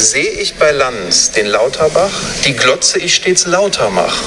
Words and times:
Sehe 0.00 0.30
ich 0.30 0.54
bei 0.54 0.70
Lanz 0.70 1.30
den 1.32 1.46
Lauterbach, 1.46 2.10
die 2.46 2.54
Glotze 2.54 2.98
ich 2.98 3.14
stets 3.14 3.44
lauter 3.44 3.90
mach. 3.90 4.22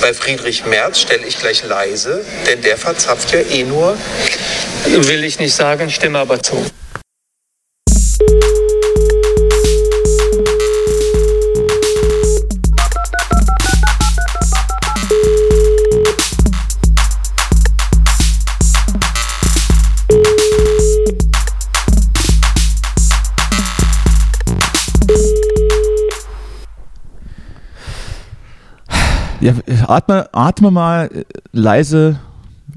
Bei 0.00 0.14
Friedrich 0.14 0.66
Merz 0.66 1.00
stelle 1.00 1.26
ich 1.26 1.36
gleich 1.36 1.64
leise, 1.64 2.24
denn 2.46 2.62
der 2.62 2.76
verzapft 2.76 3.32
ja 3.32 3.40
eh 3.40 3.64
nur. 3.64 3.98
Will 4.86 5.24
ich 5.24 5.40
nicht 5.40 5.52
sagen, 5.52 5.90
stimme 5.90 6.20
aber 6.20 6.40
zu. 6.40 6.64
Ja, 29.40 29.54
atme, 29.86 30.28
atme 30.32 30.70
mal 30.70 31.06
äh, 31.06 31.24
leise, 31.52 32.20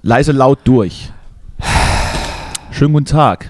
leise 0.02 0.32
laut 0.32 0.60
durch. 0.64 1.12
Schönen 2.72 2.94
guten 2.94 3.06
Tag, 3.06 3.50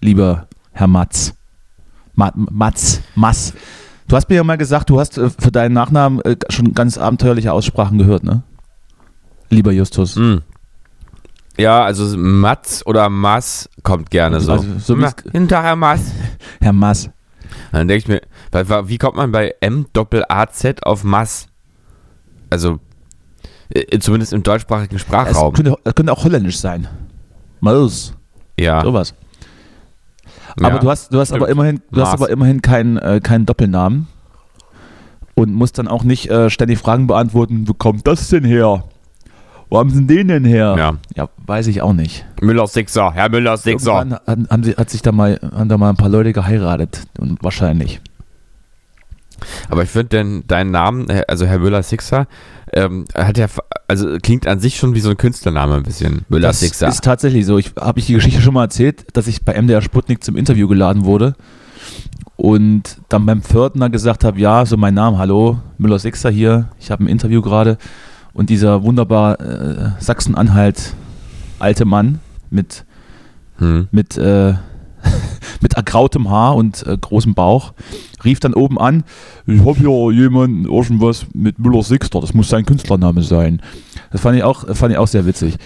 lieber 0.00 0.46
Herr 0.70 0.86
Matz. 0.86 1.34
Ma, 2.14 2.30
Matz, 2.34 3.00
Mass. 3.16 3.54
Du 4.06 4.14
hast 4.14 4.28
mir 4.28 4.36
ja 4.36 4.44
mal 4.44 4.56
gesagt, 4.56 4.88
du 4.88 5.00
hast 5.00 5.18
äh, 5.18 5.30
für 5.30 5.50
deinen 5.50 5.72
Nachnamen 5.72 6.20
äh, 6.20 6.36
schon 6.48 6.74
ganz 6.74 6.96
abenteuerliche 6.96 7.52
Aussprachen 7.52 7.98
gehört, 7.98 8.22
ne? 8.22 8.44
Lieber 9.50 9.72
Justus. 9.72 10.14
Hm. 10.14 10.42
Ja, 11.58 11.82
also 11.82 12.16
Matz 12.16 12.84
oder 12.86 13.08
Mass 13.08 13.68
kommt 13.82 14.12
gerne 14.12 14.40
so. 14.40 14.52
Also, 14.52 14.78
so 14.78 14.94
Na, 14.94 15.10
hinterher 15.32 15.74
Mass. 15.74 16.12
Herr 16.60 16.72
Mass. 16.72 17.10
Dann 17.72 17.88
denke 17.88 17.98
ich 17.98 18.08
mir, 18.08 18.22
wie 18.88 18.98
kommt 18.98 19.16
man 19.16 19.32
bei 19.32 19.54
M 19.60 19.86
Doppel 19.92 20.24
A 20.28 20.46
Z 20.46 20.86
auf 20.86 21.02
Mass? 21.02 21.48
Also 22.54 22.78
äh, 23.70 23.98
zumindest 23.98 24.32
im 24.32 24.44
deutschsprachigen 24.44 24.94
Es 24.94 25.02
Sprachraum. 25.02 25.52
könnte, 25.54 25.74
es 25.82 25.94
könnte 25.96 26.12
auch 26.12 26.22
holländisch 26.22 26.58
sein. 26.58 26.86
Maus, 27.58 28.14
ja. 28.56 28.80
sowas. 28.80 29.12
ja. 30.60 30.68
Aber 30.68 30.78
du 30.78 30.88
hast, 30.88 31.12
du 31.12 31.18
hast 31.18 31.32
aber 31.32 31.48
immerhin, 31.48 31.82
du 31.90 32.00
hast 32.00 32.12
aber 32.12 32.30
immerhin 32.30 32.62
keinen, 32.62 32.96
äh, 32.98 33.18
keinen 33.20 33.44
Doppelnamen 33.44 34.06
und 35.34 35.52
musst 35.52 35.78
dann 35.78 35.88
auch 35.88 36.04
nicht 36.04 36.30
äh, 36.30 36.48
ständig 36.48 36.78
Fragen 36.78 37.08
beantworten, 37.08 37.66
wo 37.66 37.74
kommt 37.74 38.06
das 38.06 38.28
denn 38.28 38.44
her? 38.44 38.84
Wo 39.68 39.78
haben 39.78 39.90
sie 39.90 40.06
den 40.06 40.28
denn 40.28 40.44
her? 40.44 40.76
Ja. 40.78 40.92
ja 41.16 41.28
weiß 41.44 41.66
ich 41.66 41.82
auch 41.82 41.92
nicht. 41.92 42.24
Müller 42.40 42.68
Sixer, 42.68 43.10
Herr 43.14 43.30
Müller 43.30 43.56
Sixer. 43.56 43.98
Irgendwann 43.98 44.20
haben, 44.28 44.46
haben 44.48 44.62
sie, 44.62 44.76
hat 44.76 44.90
sich 44.90 45.02
da 45.02 45.10
mal, 45.10 45.40
haben 45.42 45.68
da 45.68 45.76
mal 45.76 45.90
ein 45.90 45.96
paar 45.96 46.08
Leute 46.08 46.32
geheiratet 46.32 47.02
und 47.18 47.42
wahrscheinlich. 47.42 48.00
Aber 49.68 49.82
ich 49.82 49.90
finde 49.90 50.08
denn 50.08 50.44
deinen 50.46 50.70
Namen, 50.70 51.06
also 51.28 51.46
Herr 51.46 51.58
Müller 51.58 51.82
Sixer, 51.82 52.26
ähm, 52.72 53.04
hat 53.14 53.38
ja, 53.38 53.46
also 53.88 54.16
klingt 54.22 54.46
an 54.46 54.60
sich 54.60 54.76
schon 54.76 54.94
wie 54.94 55.00
so 55.00 55.10
ein 55.10 55.16
Künstlername 55.16 55.76
ein 55.76 55.82
bisschen. 55.82 56.24
Müller 56.28 56.48
das 56.48 56.62
ist 56.62 57.04
tatsächlich 57.04 57.46
so. 57.46 57.58
Ich 57.58 57.72
habe 57.78 58.00
ich 58.00 58.06
die 58.06 58.14
Geschichte 58.14 58.40
schon 58.40 58.54
mal 58.54 58.64
erzählt, 58.64 59.04
dass 59.16 59.26
ich 59.26 59.44
bei 59.44 59.60
MDR 59.60 59.82
Sputnik 59.82 60.24
zum 60.24 60.36
Interview 60.36 60.68
geladen 60.68 61.04
wurde 61.04 61.34
und 62.36 62.98
dann 63.08 63.26
beim 63.26 63.42
Pförtner 63.42 63.90
gesagt 63.90 64.24
habe, 64.24 64.40
ja, 64.40 64.66
so 64.66 64.76
mein 64.76 64.94
Name, 64.94 65.18
hallo, 65.18 65.60
Müller 65.78 65.98
Sixer 65.98 66.30
hier, 66.30 66.70
ich 66.80 66.90
habe 66.90 67.04
ein 67.04 67.08
Interview 67.08 67.42
gerade 67.42 67.78
und 68.32 68.50
dieser 68.50 68.82
wunderbar 68.82 69.40
äh, 69.40 69.90
Sachsen-Anhalt 70.00 70.94
alte 71.58 71.84
Mann 71.84 72.20
mit 72.50 72.84
Hm. 73.58 73.88
mit 73.92 74.16
äh, 74.16 74.54
mit 75.60 75.74
ergrautem 75.74 76.30
Haar 76.30 76.56
und 76.56 76.86
äh, 76.86 76.96
großem 76.98 77.34
Bauch 77.34 77.72
rief 78.24 78.40
dann 78.40 78.54
oben 78.54 78.78
an, 78.78 79.04
ich 79.46 79.60
habe 79.60 79.78
hier 79.78 80.10
jemanden 80.12 80.64
irgendwas 80.64 81.26
mit 81.34 81.58
Müller 81.58 81.82
Sixter, 81.82 82.20
das 82.20 82.32
muss 82.34 82.48
sein 82.48 82.64
Künstlername 82.64 83.22
sein. 83.22 83.60
Das 84.10 84.20
fand 84.20 84.36
ich 84.36 84.42
auch 84.44 84.64
fand 84.74 84.92
ich 84.92 84.98
auch 84.98 85.08
sehr 85.08 85.26
witzig. 85.26 85.56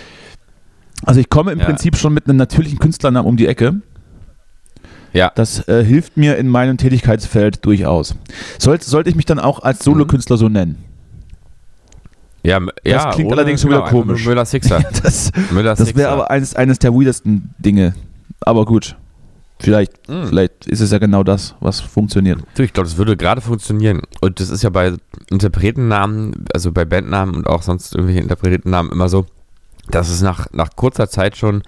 Also 1.05 1.21
ich 1.21 1.29
komme 1.31 1.53
im 1.53 1.61
Ja. 1.61 1.65
Prinzip 1.67 1.97
schon 1.97 2.13
mit 2.15 2.27
einem 2.29 2.37
natürlichen 2.39 2.79
Künstlernamen 2.79 3.29
um 3.29 3.37
die 3.37 3.47
Ecke. 3.47 3.81
Ja. 5.13 5.31
Das 5.35 5.67
äh, 5.69 5.85
hilft 5.85 6.17
mir 6.17 6.37
in 6.37 6.49
meinem 6.49 6.77
Tätigkeitsfeld 6.77 7.65
durchaus. 7.65 8.15
Sollte, 8.59 8.85
sollte 8.85 9.09
ich 9.09 9.17
mich 9.17 9.25
dann 9.25 9.39
auch 9.39 9.61
als 9.63 9.85
Solokünstler 9.85 10.37
so 10.37 10.49
nennen? 10.49 10.85
Ja, 12.43 12.57
m- 12.59 12.71
ja, 12.85 13.11
klingt 13.13 13.33
allerdings 13.33 13.61
schon 13.63 13.71
wieder 13.71 13.81
einfach 13.81 13.93
nur 13.93 14.05
komisch. 14.05 14.27
Müller 14.27 14.45
Sixer. 14.45 14.81
Das, 15.03 15.31
das 15.77 15.95
wäre 15.97 16.11
aber 16.11 16.31
eines, 16.31 16.55
eines 16.55 16.79
der 16.79 16.93
weirdesten 16.95 17.55
Dinge. 17.59 17.95
Aber 18.41 18.65
gut. 18.65 18.97
Vielleicht, 19.61 20.09
Mm. 20.09 20.25
vielleicht 20.29 20.67
ist 20.67 20.81
es 20.81 20.91
ja 20.93 20.99
genau 20.99 21.23
das, 21.25 21.55
was 21.61 21.81
funktioniert. 21.81 22.39
Ich 22.59 22.73
glaube, 22.73 22.89
das 22.89 22.97
würde 22.97 23.17
gerade 23.17 23.41
funktionieren. 23.41 24.03
Und 24.21 24.39
das 24.41 24.51
ist 24.51 24.63
ja 24.63 24.71
bei 24.71 24.93
Interpretennamen, 25.31 26.45
also 26.55 26.71
bei 26.73 26.85
Bandnamen 26.85 27.35
und 27.35 27.47
auch 27.47 27.63
sonst 27.63 27.95
irgendwelche 27.95 28.21
Interpretennamen 28.21 28.93
immer 28.93 29.09
so, 29.09 29.27
dass 29.91 30.09
es 30.11 30.21
nach, 30.23 30.47
nach 30.53 30.71
kurzer 30.77 31.09
Zeit 31.09 31.37
schon 31.37 31.63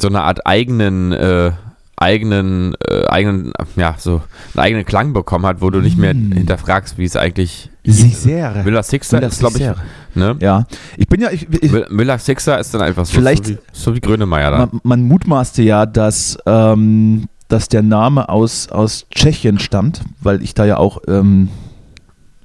so 0.00 0.08
eine 0.08 0.22
Art 0.22 0.46
eigenen, 0.46 1.12
äh, 1.12 1.52
eigenen, 1.98 2.74
äh, 2.88 3.06
eigenen, 3.08 3.52
ja, 3.76 3.94
so 3.98 4.22
einen 4.54 4.64
eigenen 4.64 4.84
Klang 4.84 5.12
bekommen 5.12 5.46
hat, 5.46 5.60
wo 5.60 5.70
du 5.70 5.80
nicht 5.80 5.96
mehr 5.98 6.14
Mm. 6.14 6.32
hinterfragst, 6.32 6.98
wie 6.98 7.04
es 7.04 7.16
eigentlich 7.16 7.70
Sehr. 7.84 8.64
Müller 8.64 8.82
Sixer 8.82 9.18
Müller 9.18 9.28
ist, 9.28 9.38
glaube 9.38 9.58
ich, 9.58 9.64
Sixer. 9.64 9.82
ne? 10.14 10.36
Ja, 10.40 10.66
ich 10.96 11.06
bin 11.06 11.20
ja, 11.20 11.30
ich, 11.30 11.46
ich, 11.62 11.70
Mü- 11.70 11.88
Müller 11.90 12.18
Sixer 12.18 12.58
ist 12.58 12.74
dann 12.74 12.80
einfach 12.82 13.06
so, 13.06 13.14
Vielleicht- 13.14 13.46
so, 13.46 13.52
wie, 13.52 13.58
so 13.72 13.94
wie 13.94 14.00
Grönemeyer 14.00 14.50
da. 14.50 14.58
man, 14.58 14.80
man 14.82 15.02
mutmaßte 15.04 15.62
ja, 15.62 15.86
dass, 15.86 16.36
ähm, 16.46 17.28
dass 17.48 17.68
der 17.68 17.82
Name 17.82 18.28
aus, 18.28 18.68
aus 18.68 19.06
Tschechien 19.10 19.58
stammt, 19.58 20.00
weil 20.20 20.42
ich 20.42 20.54
da 20.54 20.64
ja 20.64 20.76
auch 20.78 20.98
ähm, 21.08 21.48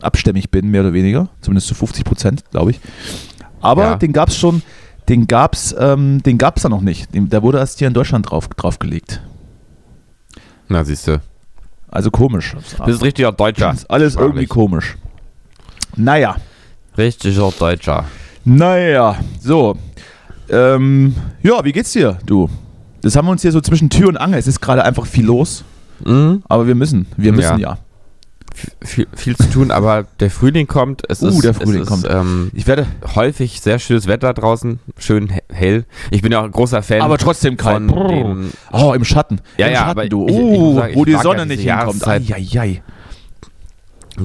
abstämmig 0.01 0.49
bin, 0.51 0.69
mehr 0.69 0.81
oder 0.81 0.93
weniger, 0.93 1.29
zumindest 1.41 1.67
zu 1.67 1.75
50 1.75 2.03
Prozent, 2.03 2.43
glaube 2.51 2.71
ich. 2.71 2.79
Aber 3.61 3.83
Ja. 3.83 3.95
den 3.95 4.13
gab 4.13 4.29
es 4.29 4.37
schon, 4.37 4.61
den 5.09 5.27
gab 5.27 5.53
es 5.53 5.75
ähm, 5.77 6.21
den 6.23 6.37
gab's 6.37 6.61
da 6.63 6.69
noch 6.69 6.81
nicht. 6.81 7.09
Der 7.13 7.41
wurde 7.43 7.57
erst 7.59 7.79
hier 7.79 7.87
in 7.87 7.93
Deutschland 7.93 8.29
drauf, 8.29 8.47
draufgelegt. 8.49 9.21
Na, 10.67 10.83
siehst 10.83 11.07
du. 11.07 11.21
Also 11.89 12.09
komisch. 12.11 12.55
Du 12.77 12.85
bist 12.85 13.03
richtiger 13.03 13.31
Deutscher. 13.31 13.71
ist 13.73 13.89
alles 13.91 14.13
Sprachlich. 14.13 14.29
irgendwie 14.29 14.47
komisch. 14.47 14.97
Naja, 15.97 16.37
Richtiger 16.97 17.51
Deutscher. 17.57 18.05
naja, 18.45 19.17
so. 19.39 19.77
Ähm, 20.49 21.15
ja, 21.43 21.63
wie 21.63 21.71
geht's 21.71 21.91
dir, 21.91 22.17
du? 22.25 22.49
Das 23.01 23.15
haben 23.15 23.25
wir 23.27 23.31
uns 23.31 23.41
hier 23.41 23.51
so 23.51 23.61
zwischen 23.61 23.89
Tür 23.89 24.07
und 24.09 24.17
Angel. 24.17 24.39
Es 24.39 24.47
ist 24.47 24.61
gerade 24.61 24.83
einfach 24.83 25.05
viel 25.05 25.25
los, 25.25 25.63
Mhm. 26.05 26.43
aber 26.47 26.67
wir 26.67 26.75
müssen. 26.75 27.07
Wir 27.17 27.31
müssen 27.33 27.59
ja. 27.59 27.71
Ja. 27.71 27.77
viel, 28.83 29.07
viel 29.15 29.35
zu 29.37 29.49
tun, 29.49 29.71
aber 29.71 30.05
der 30.19 30.29
Frühling 30.29 30.67
kommt. 30.67 31.03
Es 31.09 31.21
Uh, 31.23 31.29
ist, 31.29 31.43
der 31.43 31.53
Frühling 31.53 31.83
es 31.83 31.87
kommt. 31.87 32.03
Ist, 32.05 32.13
ähm, 32.13 32.51
Ich 32.53 32.67
werde, 32.67 32.85
häufig 33.15 33.61
sehr 33.61 33.79
schönes 33.79 34.07
Wetter 34.07 34.33
draußen, 34.33 34.79
schön 34.97 35.29
he- 35.29 35.39
hell. 35.51 35.85
Ich 36.11 36.21
bin 36.21 36.31
ja 36.31 36.41
auch 36.41 36.43
ein 36.43 36.51
großer 36.51 36.83
Fan 36.83 37.01
aber 37.01 37.17
trotzdem 37.17 37.55
kalt. 37.57 37.89
Oh, 38.71 38.93
im 38.93 39.05
Schatten. 39.05 39.39
Ja, 39.57 39.67
Im 39.67 39.73
ja, 39.73 39.79
Schatten, 39.85 40.09
du. 40.09 40.27
Oh, 40.29 40.75
sagen, 40.75 40.95
wo 40.95 41.05
die 41.05 41.15
Sonne 41.15 41.45
nicht 41.45 41.61
hinkommt. 41.61 42.05
Eieiei. 42.07 42.83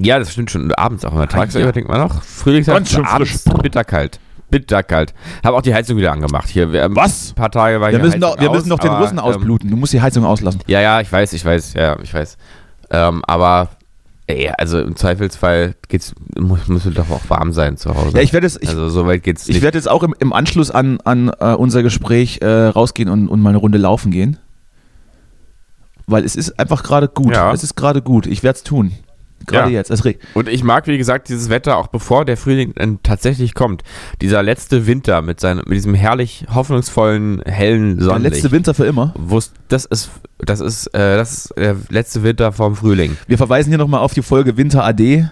Ja, 0.02 0.18
das 0.18 0.32
stimmt 0.32 0.50
schon. 0.50 0.72
Abends 0.72 1.04
auch 1.04 1.12
immer. 1.12 1.28
Tagsüber 1.28 1.66
ja. 1.66 1.72
denkt 1.72 1.88
man 1.88 2.00
noch. 2.00 2.22
Frühlingszeit, 2.22 2.98
abends 3.06 3.44
bitterkalt. 3.62 4.18
Bitterkalt. 4.50 5.14
Habe 5.44 5.56
auch 5.56 5.62
die 5.62 5.74
Heizung 5.74 5.96
wieder 5.96 6.12
angemacht. 6.12 6.48
Hier, 6.48 6.72
wir, 6.72 6.88
Was? 6.94 7.30
Ein 7.30 7.34
paar 7.34 7.50
Tage 7.50 7.80
war 7.80 7.90
Wir 7.90 7.98
hier 7.98 8.04
müssen, 8.04 8.20
doch, 8.20 8.38
wir 8.38 8.50
aus, 8.50 8.56
müssen 8.56 8.70
doch 8.70 8.78
den 8.78 8.90
aber, 8.90 9.00
Russen 9.00 9.18
ähm, 9.18 9.24
ausbluten. 9.24 9.70
Du 9.70 9.76
musst 9.76 9.92
die 9.92 10.00
Heizung 10.00 10.24
auslassen. 10.24 10.60
Ja, 10.66 10.80
ja, 10.80 11.00
ich 11.00 11.10
weiß, 11.10 11.32
ich 11.32 11.44
weiß, 11.44 11.74
ja, 11.74 11.98
ich 12.00 12.12
weiß. 12.12 12.36
Ähm, 12.90 13.22
aber, 13.26 13.70
ey, 14.26 14.50
also 14.56 14.80
im 14.80 14.96
Zweifelsfall 14.96 15.74
geht's, 15.88 16.14
muss, 16.38 16.68
muss 16.68 16.84
doch 16.84 17.10
auch 17.10 17.22
warm 17.28 17.52
sein 17.52 17.76
zu 17.76 17.94
Hause. 17.94 18.16
Ja, 18.16 18.22
ich 18.22 18.32
werde 18.32 18.46
es, 18.46 18.60
ich, 18.60 18.68
also 18.68 18.88
so 18.88 19.06
weit 19.06 19.22
geht's 19.22 19.48
ich 19.48 19.62
werde 19.62 19.78
jetzt 19.78 19.88
auch 19.88 20.02
im, 20.02 20.14
im 20.18 20.32
Anschluss 20.32 20.70
an, 20.70 21.00
an 21.04 21.30
äh, 21.40 21.54
unser 21.54 21.82
Gespräch 21.82 22.40
äh, 22.42 22.46
rausgehen 22.46 23.08
und, 23.08 23.28
und 23.28 23.40
mal 23.40 23.50
eine 23.50 23.58
Runde 23.58 23.78
laufen 23.78 24.10
gehen. 24.10 24.38
Weil 26.06 26.24
es 26.24 26.36
ist 26.36 26.58
einfach 26.60 26.84
gerade 26.84 27.08
gut. 27.08 27.34
Ja. 27.34 27.52
Es 27.52 27.64
ist 27.64 27.74
gerade 27.74 28.00
gut. 28.00 28.26
Ich 28.26 28.44
werde 28.44 28.56
es 28.56 28.62
tun. 28.62 28.92
Gerade 29.46 29.70
Ja. 29.70 29.78
jetzt. 29.78 29.90
Es 29.90 30.04
regt. 30.04 30.24
Und 30.34 30.48
ich 30.48 30.64
mag, 30.64 30.86
wie 30.88 30.98
gesagt, 30.98 31.28
dieses 31.28 31.50
Wetter 31.50 31.76
auch 31.76 31.86
bevor 31.88 32.24
der 32.24 32.36
Frühling 32.36 32.72
dann 32.74 33.00
tatsächlich 33.02 33.54
kommt. 33.54 33.82
Dieser 34.20 34.42
letzte 34.42 34.86
Winter 34.86 35.22
mit, 35.22 35.38
seinem, 35.40 35.58
mit 35.66 35.76
diesem 35.76 35.94
herrlich 35.94 36.46
hoffnungsvollen, 36.52 37.42
hellen 37.42 37.96
Der 37.98 38.06
Sonnenlicht. 38.06 38.34
letzte 38.36 38.50
Winter 38.50 38.74
für 38.74 38.86
immer. 38.86 39.14
Das 39.68 39.84
ist, 39.84 40.10
das 40.38 40.60
ist, 40.60 40.86
äh, 40.88 41.16
das 41.16 41.32
ist 41.32 41.54
der 41.56 41.76
letzte 41.90 42.22
Winter 42.22 42.50
vorm 42.52 42.74
Frühling. 42.74 43.16
Wir 43.28 43.36
verweisen 43.38 43.68
hier 43.70 43.78
nochmal 43.78 44.00
auf 44.00 44.14
die 44.14 44.22
Folge 44.22 44.56
Winter 44.56 44.84
AD. 44.84 45.28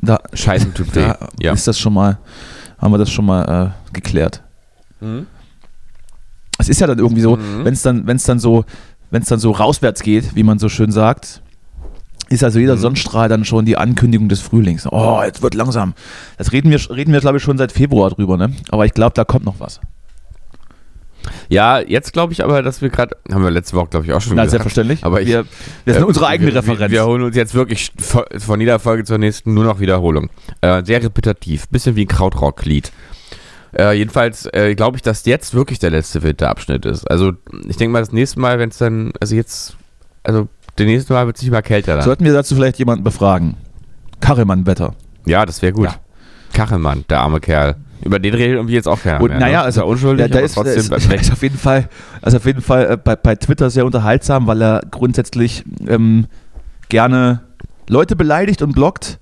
Da, 0.00 0.18
Scheißen 0.32 0.74
tut 0.74 0.94
weh. 0.94 1.00
da 1.00 1.18
Ja. 1.40 1.52
ist 1.52 1.66
das 1.66 1.78
schon 1.78 1.92
mal, 1.94 2.18
haben 2.78 2.92
wir 2.92 2.98
das 2.98 3.10
schon 3.10 3.24
mal 3.26 3.72
äh, 3.88 3.92
geklärt. 3.92 4.42
Mhm. 5.00 5.26
Es 6.58 6.68
ist 6.68 6.80
ja 6.80 6.86
dann 6.86 6.98
irgendwie 6.98 7.22
so, 7.22 7.36
Mhm. 7.36 7.64
wenn 7.64 7.72
es 7.74 7.82
dann, 7.82 8.06
wenn 8.06 8.16
es 8.16 8.24
dann 8.24 8.38
so, 8.38 8.64
wenn 9.10 9.22
es 9.22 9.28
dann 9.28 9.38
so 9.38 9.50
rauswärts 9.52 10.02
geht, 10.02 10.34
wie 10.34 10.42
man 10.42 10.58
so 10.58 10.68
schön 10.68 10.90
sagt, 10.92 11.42
ist 12.28 12.42
also 12.44 12.58
jeder 12.58 12.76
Mhm. 12.76 12.80
Sonnenstrahl 12.80 13.28
dann 13.28 13.44
schon 13.44 13.64
die 13.64 13.76
Ankündigung 13.76 14.28
des 14.28 14.40
Frühlings. 14.40 14.86
Oh, 14.90 15.20
jetzt 15.24 15.42
wird 15.42 15.54
langsam. 15.54 15.94
Das 16.38 16.52
reden 16.52 16.70
wir, 16.70 16.80
reden 16.90 17.12
wir 17.12 17.20
glaube 17.20 17.38
ich, 17.38 17.42
schon 17.42 17.58
seit 17.58 17.72
Februar 17.72 18.10
drüber, 18.10 18.36
ne? 18.36 18.52
Aber 18.70 18.84
ich 18.86 18.92
glaube, 18.94 19.14
da 19.14 19.24
kommt 19.24 19.44
noch 19.44 19.60
was. 19.60 19.80
Ja, 21.48 21.80
jetzt 21.80 22.12
glaube 22.12 22.32
ich 22.32 22.44
aber, 22.44 22.62
dass 22.62 22.82
wir 22.82 22.88
gerade, 22.88 23.16
haben 23.32 23.42
wir 23.42 23.50
letzte 23.50 23.76
Woche, 23.76 23.88
glaube 23.88 24.06
ich, 24.06 24.12
auch 24.12 24.20
schon 24.20 24.36
Na, 24.36 24.44
gesagt. 24.44 24.62
selbstverständlich. 24.62 25.04
Aber 25.04 25.20
ich, 25.20 25.28
wir, 25.28 25.44
wir 25.84 25.94
sind 25.94 26.02
äh, 26.02 26.06
unsere 26.06 26.26
eigene 26.28 26.52
wir, 26.52 26.58
Referenz. 26.60 26.80
Wir, 26.92 27.00
wir 27.00 27.06
holen 27.06 27.22
uns 27.22 27.34
jetzt 27.36 27.54
wirklich 27.54 27.90
vo- 28.00 28.24
von 28.38 28.60
jeder 28.60 28.78
Folge 28.78 29.04
zur 29.04 29.18
nächsten 29.18 29.52
nur 29.54 29.64
noch 29.64 29.80
Wiederholung. 29.80 30.30
Äh, 30.60 30.84
sehr 30.84 31.02
repetitiv, 31.02 31.68
bisschen 31.68 31.96
wie 31.96 32.04
ein 32.04 32.08
Krautrock-Lied. 32.08 32.92
Äh, 33.76 33.94
jedenfalls 33.98 34.46
äh, 34.52 34.74
glaube 34.76 34.96
ich, 34.96 35.02
dass 35.02 35.24
jetzt 35.26 35.52
wirklich 35.54 35.78
der 35.80 35.90
letzte 35.90 36.22
Winterabschnitt 36.22 36.86
ist. 36.86 37.10
Also 37.10 37.32
ich 37.68 37.76
denke 37.76 37.92
mal, 37.92 38.00
das 38.00 38.12
nächste 38.12 38.38
Mal, 38.40 38.58
wenn 38.60 38.68
es 38.70 38.78
dann, 38.78 39.12
also 39.20 39.34
jetzt, 39.34 39.76
also 40.22 40.48
der 40.78 40.86
nächste 40.86 41.12
Mal 41.12 41.26
wird 41.26 41.36
es 41.36 41.42
nicht 41.42 41.50
mal 41.52 41.62
kälter 41.62 41.94
dann. 41.96 42.04
Sollten 42.04 42.24
wir 42.24 42.32
dazu 42.32 42.54
vielleicht 42.54 42.78
jemanden 42.78 43.04
befragen? 43.04 43.54
Karremann-Wetter. 44.20 44.94
ja, 45.26 45.44
das 45.46 45.62
wäre 45.62 45.72
gut. 45.72 45.86
Ja. 45.86 45.96
Kachelmann, 46.52 47.04
der 47.10 47.20
arme 47.20 47.40
Kerl. 47.40 47.76
Über 48.02 48.18
den 48.18 48.32
redet 48.34 48.56
irgendwie 48.56 48.74
jetzt 48.74 48.88
auch 48.88 49.00
keiner 49.02 49.20
Und 49.20 49.28
mehr. 49.30 49.40
naja, 49.40 49.58
ne? 49.58 49.64
also 49.64 49.80
ist 49.80 49.84
er 49.84 49.86
unschuldig, 49.88 50.26
ja, 50.26 50.28
da 50.28 50.38
ist, 50.40 50.54
trotzdem 50.54 50.78
ist, 50.78 51.12
ist 51.12 51.32
auf 51.32 51.42
jeden 51.42 51.58
Fall, 51.58 51.88
also 52.22 52.36
auf 52.38 52.46
jeden 52.46 52.60
Fall 52.62 52.92
äh, 52.92 52.96
bei, 52.96 53.16
bei 53.16 53.34
Twitter 53.36 53.68
sehr 53.68 53.84
unterhaltsam, 53.84 54.46
weil 54.46 54.62
er 54.62 54.82
grundsätzlich 54.90 55.64
ähm, 55.86 56.26
gerne 56.88 57.40
Leute 57.88 58.16
beleidigt 58.16 58.62
und 58.62 58.72
blockt 58.74 59.18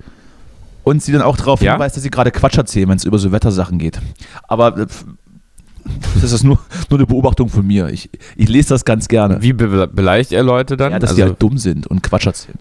und 0.85 1.03
sie 1.03 1.13
dann 1.13 1.23
auch 1.23 1.37
darauf 1.37 1.63
Ja? 1.63 1.73
hinweist, 1.73 1.97
dass 1.97 2.03
sie 2.03 2.11
gerade 2.11 2.31
Quatsch 2.31 2.59
erzählen, 2.59 2.89
wenn 2.89 2.97
es 2.97 3.05
über 3.05 3.19
so 3.19 3.33
Wettersachen 3.33 3.79
geht. 3.79 4.01
Aber 4.49 4.77
äh, 4.79 4.87
das 6.21 6.33
ist 6.33 6.45
nur, 6.45 6.59
nur 6.91 6.99
eine 6.99 7.07
Beobachtung 7.07 7.49
von 7.49 7.67
mir. 7.67 7.89
Ich, 7.89 8.11
ich 8.37 8.49
lese 8.49 8.71
das 8.71 8.85
ganz 8.85 9.09
gerne. 9.09 9.43
Wie 9.43 9.53
be 9.53 9.87
beleidigt 9.89 10.33
er 10.33 10.43
Leute 10.43 10.77
dann? 10.77 10.93
ja, 10.93 10.99
dass 10.99 11.11
also, 11.11 11.23
die 11.23 11.29
halt 11.29 11.43
dumm 11.43 11.59
sind 11.59 11.87
und 11.87 12.03
Quatsch 12.03 12.27
erzählen. 12.27 12.59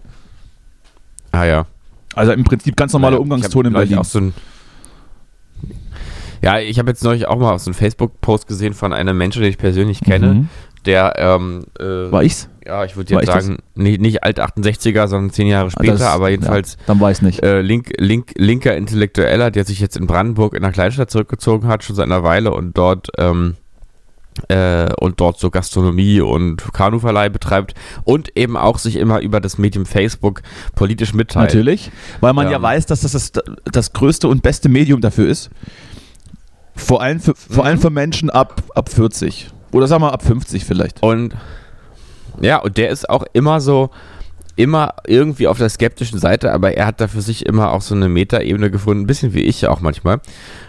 ah 1.32 1.44
ja. 1.44 1.66
Also 2.14 2.32
im 2.32 2.44
Prinzip 2.44 2.76
ganz 2.76 2.92
normale 2.92 3.14
Naja, 3.16 3.22
Umgangston 3.22 3.66
in 3.66 3.72
Berlin. 3.72 3.98
Auch 3.98 4.04
so 4.04 4.20
ein 4.20 4.34
ja, 6.42 6.58
ich 6.58 6.78
habe 6.78 6.90
jetzt 6.90 7.02
neulich 7.02 7.26
auch 7.26 7.38
mal 7.38 7.58
so 7.58 7.70
einen 7.70 7.74
Facebook-Post 7.74 8.46
gesehen 8.46 8.74
von 8.74 8.92
einem 8.92 9.16
Menschen, 9.16 9.40
den 9.40 9.50
ich 9.50 9.56
persönlich 9.58 10.00
kenne, 10.00 10.34
Mhm. 10.34 10.48
der, 10.84 11.14
ähm, 11.16 11.64
äh, 11.80 12.12
War 12.12 12.22
ich's? 12.22 12.50
Ja, 12.66 12.84
ich 12.84 12.96
würde 12.96 13.14
jetzt 13.14 13.26
sagen, 13.26 13.58
nicht, 13.74 14.00
nicht 14.00 14.22
alt 14.24 14.40
68er, 14.40 15.06
sondern 15.08 15.30
zehn 15.30 15.46
Jahre 15.46 15.70
später, 15.70 15.92
Das- 15.92 16.02
aber 16.02 16.30
jedenfalls 16.30 16.74
Ja, 16.74 16.78
dann 16.88 17.00
weiß 17.00 17.22
nicht. 17.22 17.42
äh, 17.42 17.60
link, 17.60 17.92
link, 17.98 18.32
linker 18.36 18.76
Intellektueller, 18.76 19.50
der 19.50 19.64
sich 19.64 19.80
jetzt 19.80 19.96
in 19.96 20.06
Brandenburg 20.06 20.54
in 20.54 20.64
einer 20.64 20.72
Kleinstadt 20.72 21.10
zurückgezogen 21.10 21.68
hat, 21.68 21.84
schon 21.84 21.96
seit 21.96 22.06
einer 22.06 22.22
Weile 22.22 22.52
und 22.52 22.76
dort 22.78 23.08
ähm, 23.18 23.56
äh, 24.48 24.92
und 24.98 25.20
dort 25.20 25.38
so 25.38 25.48
Gastronomie 25.50 26.20
und 26.20 26.72
Kanuverleih 26.72 27.28
betreibt 27.28 27.74
und 28.02 28.36
eben 28.36 28.56
auch 28.56 28.78
sich 28.78 28.96
immer 28.96 29.20
über 29.20 29.40
das 29.40 29.58
Medium 29.58 29.86
Facebook 29.86 30.42
politisch 30.74 31.14
mitteilt. 31.14 31.50
Natürlich, 31.54 31.92
weil 32.20 32.32
man 32.32 32.50
ja 32.50 32.56
Ähm. 32.56 32.62
weiß, 32.62 32.86
dass 32.86 33.02
das, 33.02 33.12
das 33.12 33.32
das 33.70 33.92
größte 33.92 34.26
und 34.26 34.42
beste 34.42 34.68
Medium 34.68 35.00
dafür 35.00 35.28
ist. 35.28 35.50
Vor 36.74 37.00
allem 37.02 37.20
für, 37.20 37.34
vor 37.36 37.62
Mhm. 37.62 37.68
allem 37.68 37.78
für 37.78 37.90
Menschen 37.90 38.30
ab, 38.30 38.60
ab 38.74 38.88
40. 38.88 39.50
Oder 39.70 39.86
sagen 39.86 40.02
wir 40.02 40.12
ab 40.12 40.24
50 40.24 40.64
vielleicht. 40.64 41.00
Und 41.02 41.34
ja, 42.40 42.58
und 42.58 42.76
der 42.76 42.90
ist 42.90 43.08
auch 43.08 43.24
immer 43.32 43.60
so, 43.60 43.90
immer 44.56 44.94
irgendwie 45.06 45.48
auf 45.48 45.58
der 45.58 45.68
skeptischen 45.68 46.18
Seite, 46.18 46.52
aber 46.52 46.76
er 46.76 46.86
hat 46.86 47.00
da 47.00 47.08
für 47.08 47.22
sich 47.22 47.46
immer 47.46 47.72
auch 47.72 47.82
so 47.82 47.94
eine 47.94 48.08
Metaebene 48.08 48.70
gefunden, 48.70 49.02
ein 49.02 49.06
bisschen 49.06 49.34
wie 49.34 49.42
ich 49.42 49.66
auch 49.66 49.80
manchmal, 49.80 50.20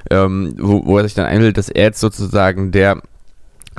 ähm, 0.09 0.55
wo, 0.59 0.85
wo 0.85 0.97
er 0.97 1.03
sich 1.03 1.13
dann 1.13 1.25
einbildet, 1.25 1.57
dass 1.57 1.69
er 1.69 1.83
jetzt 1.83 1.99
sozusagen 1.99 2.71
der 2.71 3.01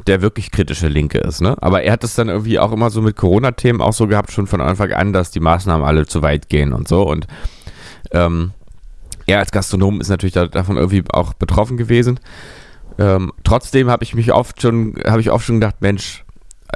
der 0.07 0.21
wirklich 0.21 0.51
kritische 0.51 0.89
Linke 0.89 1.19
ist, 1.19 1.41
ne? 1.41 1.57
Aber 1.63 1.83
er 1.83 1.93
hat 1.93 2.05
es 2.05 2.15
dann 2.15 2.29
irgendwie 2.29 2.59
auch 2.59 2.71
immer 2.71 2.91
so 2.91 3.01
mit 3.01 3.17
Corona-Themen 3.17 3.81
auch 3.81 3.95
so 3.95 4.07
gehabt, 4.07 4.31
schon 4.31 4.47
von 4.47 4.61
Anfang 4.61 4.93
an, 4.93 5.15
dass 5.15 5.31
die 5.31 5.41
Maßnahmen 5.41 5.87
alle 5.87 6.07
zu 6.07 6.21
weit 6.21 6.51
gehen 6.51 6.75
und 6.75 6.87
so. 6.87 7.03
Und 7.09 7.27
ähm, 8.13 8.53
er 9.27 9.39
als 9.39 9.53
Gastronom 9.53 10.01
ist 10.01 10.11
natürlich 10.11 10.35
da, 10.35 10.47
davon 10.47 10.77
irgendwie 10.77 11.03
auch 11.11 11.33
betroffen 11.33 11.79
gewesen. 11.79 12.21
Ähm, 12.99 13.33
trotzdem 13.43 13.89
habe 13.89 14.05
ich 14.05 14.15
mich 14.15 14.33
oft 14.33 14.61
schon, 14.61 14.97
habe 15.07 15.23
ich 15.23 15.31
oft 15.31 15.47
schon 15.47 15.61
gedacht, 15.61 15.77
Mensch, 15.81 16.26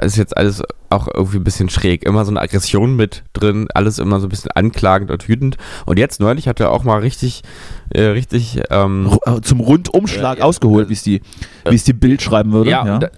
ist 0.01 0.17
jetzt 0.17 0.35
alles 0.37 0.63
auch 0.89 1.07
irgendwie 1.13 1.37
ein 1.37 1.43
bisschen 1.43 1.69
schräg. 1.69 2.03
Immer 2.03 2.25
so 2.25 2.31
eine 2.31 2.41
Aggression 2.41 2.95
mit 2.95 3.23
drin, 3.33 3.67
alles 3.73 3.97
immer 3.99 4.19
so 4.19 4.27
ein 4.27 4.29
bisschen 4.29 4.51
anklagend 4.51 5.09
und 5.11 5.27
wütend. 5.29 5.57
Und 5.85 5.97
jetzt 5.99 6.19
neulich 6.19 6.47
hat 6.47 6.59
er 6.59 6.71
auch 6.71 6.83
mal 6.83 6.99
richtig, 6.99 7.43
äh, 7.89 8.01
richtig, 8.03 8.61
ähm, 8.69 9.17
äh, 9.25 9.39
Zum 9.41 9.59
Rundumschlag 9.61 10.37
Äh, 10.37 10.39
ja, 10.39 10.45
ausgeholt, 10.45 10.89
wie 10.89 10.93
es 10.93 11.03
die, 11.03 11.21
wie 11.69 11.75
es 11.75 11.83
die 11.83 11.93
Bild 11.93 12.21
schreiben 12.21 12.51
würde. 12.51 12.69
Ja, 12.71 12.95
und, 12.95 13.03
äh, 13.03 13.09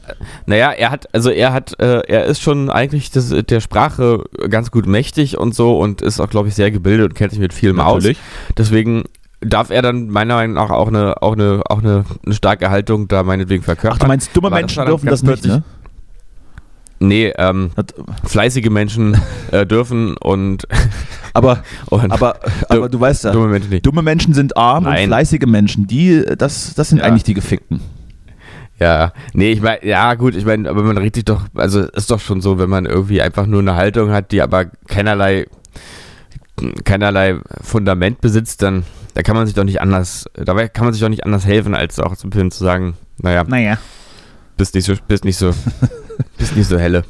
naja, 0.46 0.72
er 0.72 0.92
hat, 0.92 1.08
also 1.14 1.30
er 1.30 1.52
hat, 1.54 1.80
äh, 1.80 2.02
er 2.08 2.26
ist 2.26 2.42
schon 2.42 2.70
eigentlich 2.70 3.10
das, 3.12 3.30
der 3.30 3.60
Sprache 3.60 4.24
ganz 4.50 4.70
gut 4.70 4.86
mächtig 4.86 5.38
und 5.38 5.56
so 5.56 5.78
und 5.80 6.02
ist 6.02 6.20
auch, 6.20 6.30
glaube 6.30 6.50
ich, 6.50 6.56
sehr 6.56 6.70
gebildet 6.70 7.08
und 7.10 7.14
kennt 7.16 7.32
sich 7.32 7.40
mit 7.40 7.54
vielem 7.54 7.78
Natürlich. 7.78 8.18
aus. 8.18 8.54
Deswegen 8.58 9.04
darf 9.42 9.72
er 9.72 9.82
dann 9.82 10.10
meiner 10.10 10.36
Meinung 10.36 10.54
nach 10.56 10.70
auch 10.70 10.88
eine, 10.88 11.22
auch 11.22 11.34
eine, 11.34 11.64
auch 11.70 11.80
eine, 11.82 12.06
eine 12.26 12.36
starke 12.36 12.70
Haltung 12.70 13.08
da 13.08 13.24
meinetwegen 13.24 13.64
verkörpern. 13.64 13.98
Ach, 14.00 14.04
du 14.04 14.08
meinst, 14.08 14.30
dumme 14.36 14.50
Menschen 14.52 14.86
dürfen 14.86 15.08
das 15.08 15.24
nicht, 15.24 15.28
plötzlich- 15.42 15.54
ne? 15.54 15.64
Nee, 17.04 17.34
ähm, 17.38 17.72
fleißige 18.24 18.70
Menschen 18.70 19.18
äh, 19.52 19.66
dürfen 19.66 20.16
und, 20.18 20.68
aber, 21.34 21.64
und 21.88 22.12
aber, 22.12 22.38
aber 22.70 22.88
du 22.90 23.00
weißt 23.00 23.26
ja, 23.26 23.32
dumme 23.32 23.48
Menschen 23.48 23.70
nicht. 23.70 23.86
dumme 23.86 24.02
Menschen 24.02 24.34
sind 24.34 24.56
arm 24.56 24.86
Nein. 24.86 25.04
und 25.04 25.08
fleißige 25.10 25.46
Menschen, 25.46 25.86
die, 25.86 26.24
das, 26.38 26.74
das 26.76 26.90
sind 26.90 27.00
Ja. 27.00 27.06
eigentlich 27.06 27.24
die 27.24 27.34
Gefickten. 27.34 27.82
Ja, 28.80 29.12
nee, 29.34 29.52
ich 29.52 29.62
meine, 29.62 29.86
ja 29.86 30.14
gut, 30.16 30.36
ich 30.36 30.46
meine, 30.46 30.70
aber 30.70 30.82
man 30.84 30.98
richtig 30.98 31.26
doch, 31.26 31.42
also 31.56 31.82
ist 31.82 32.10
doch 32.10 32.20
schon 32.20 32.42
so, 32.42 32.58
wenn 32.58 32.70
man 32.70 32.86
irgendwie 32.86 33.22
einfach 33.22 33.46
nur 33.46 33.60
eine 33.60 33.76
Haltung 33.76 34.12
hat, 34.12 34.32
die 34.32 34.42
aber 34.42 34.66
keinerlei, 34.88 35.46
keinerlei 36.84 37.38
Fundament 37.62 38.22
besitzt, 38.22 38.62
dann 38.62 38.84
da 39.14 39.22
kann 39.22 39.36
man 39.36 39.46
sich 39.46 39.56
doch 39.56 39.64
nicht 39.64 39.80
anders, 39.82 40.26
dabei 40.34 40.68
kann 40.68 40.86
man 40.86 40.94
sich 40.94 41.02
doch 41.02 41.10
nicht 41.10 41.26
anders 41.26 41.46
helfen, 41.46 41.76
als 41.76 42.00
auch 42.00 42.16
zu, 42.16 42.30
zu 42.30 42.64
sagen, 42.64 42.96
naja, 43.22 43.44
Naja. 43.48 43.78
Bist 44.58 44.76
nicht 44.76 44.86
so, 44.86 44.94
bist 45.08 45.26
nicht 45.26 45.38
so, 45.38 45.54
bist 46.38 46.56
nicht 46.56 46.68
so 46.68 46.78
helle. 46.78 47.04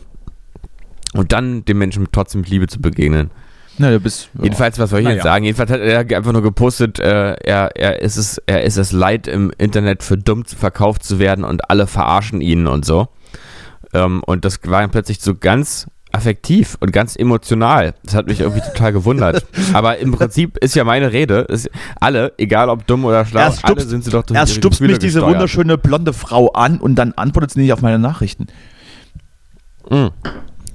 Und 1.14 1.32
dann 1.32 1.64
dem 1.66 1.78
Menschen 1.78 2.08
trotzdem 2.12 2.42
mit 2.42 2.50
Liebe 2.50 2.68
zu 2.68 2.82
begegnen. 2.82 3.30
Na, 3.78 3.90
du 3.90 4.00
bist, 4.00 4.30
ja. 4.36 4.44
Jedenfalls, 4.44 4.78
was 4.78 4.92
soll 4.92 5.00
ich 5.00 5.06
Na 5.06 5.12
jetzt 5.12 5.26
ja. 5.26 5.32
sagen? 5.32 5.46
Jedenfalls 5.46 5.72
hat 5.72 5.80
er 5.80 6.00
einfach 6.00 6.32
nur 6.32 6.44
gepostet, 6.44 7.00
äh, 7.00 7.34
er, 7.34 7.76
er, 7.76 8.02
ist 8.02 8.18
es, 8.18 8.40
er 8.46 8.64
ist 8.64 8.78
es 8.78 8.92
leid, 8.92 9.28
im 9.28 9.52
Internet 9.58 10.04
für 10.04 10.18
dumm 10.18 10.46
verkauft 10.46 11.04
zu 11.04 11.20
werden 11.20 11.44
und 11.44 11.70
alle 11.70 11.88
verarschen 11.88 12.42
ihn 12.42 12.68
und 12.68 12.86
so. 12.86 13.08
Ähm, 13.94 14.22
und 14.26 14.46
das 14.46 14.60
war 14.66 14.82
dann 14.82 14.92
plötzlich 14.92 15.22
so 15.22 15.36
ganz 15.36 15.88
affektiv 16.14 16.78
und 16.80 16.94
ganz 16.94 17.16
emotional. 17.16 17.96
Das 18.04 18.16
hat 18.16 18.28
mich 18.28 18.40
irgendwie 18.40 18.62
total 18.62 18.94
gewundert. 18.94 19.46
Aber 19.74 19.98
im 19.98 20.12
Prinzip 20.12 20.58
ist 20.60 20.76
ja 20.76 20.84
meine 20.84 21.12
Rede, 21.12 21.40
ist, 21.50 21.70
alle, 22.00 22.34
egal 22.38 22.70
ob 22.70 22.88
dumm 22.88 23.04
oder 23.04 23.26
schlau, 23.26 23.42
Erst 23.42 23.66
alle 23.66 23.74
stupst- 23.74 23.90
sind 23.90 24.04
sie 24.06 24.12
doch 24.12 24.24
durch 24.24 24.38
Erst 24.40 24.54
stupst 24.54 24.80
Gefühle 24.80 24.94
mich 24.94 25.00
diese 25.00 25.20
gesteuert. 25.20 25.34
wunderschöne 25.36 25.78
blonde 25.78 26.14
Frau 26.14 26.50
an 26.52 26.78
und 26.80 26.96
dann 26.96 27.14
antwortet 27.14 27.52
sie 27.52 27.62
nicht 27.62 27.74
auf 27.74 27.82
meine 27.82 28.00
Nachrichten. 28.00 28.48
Mm. 29.90 30.08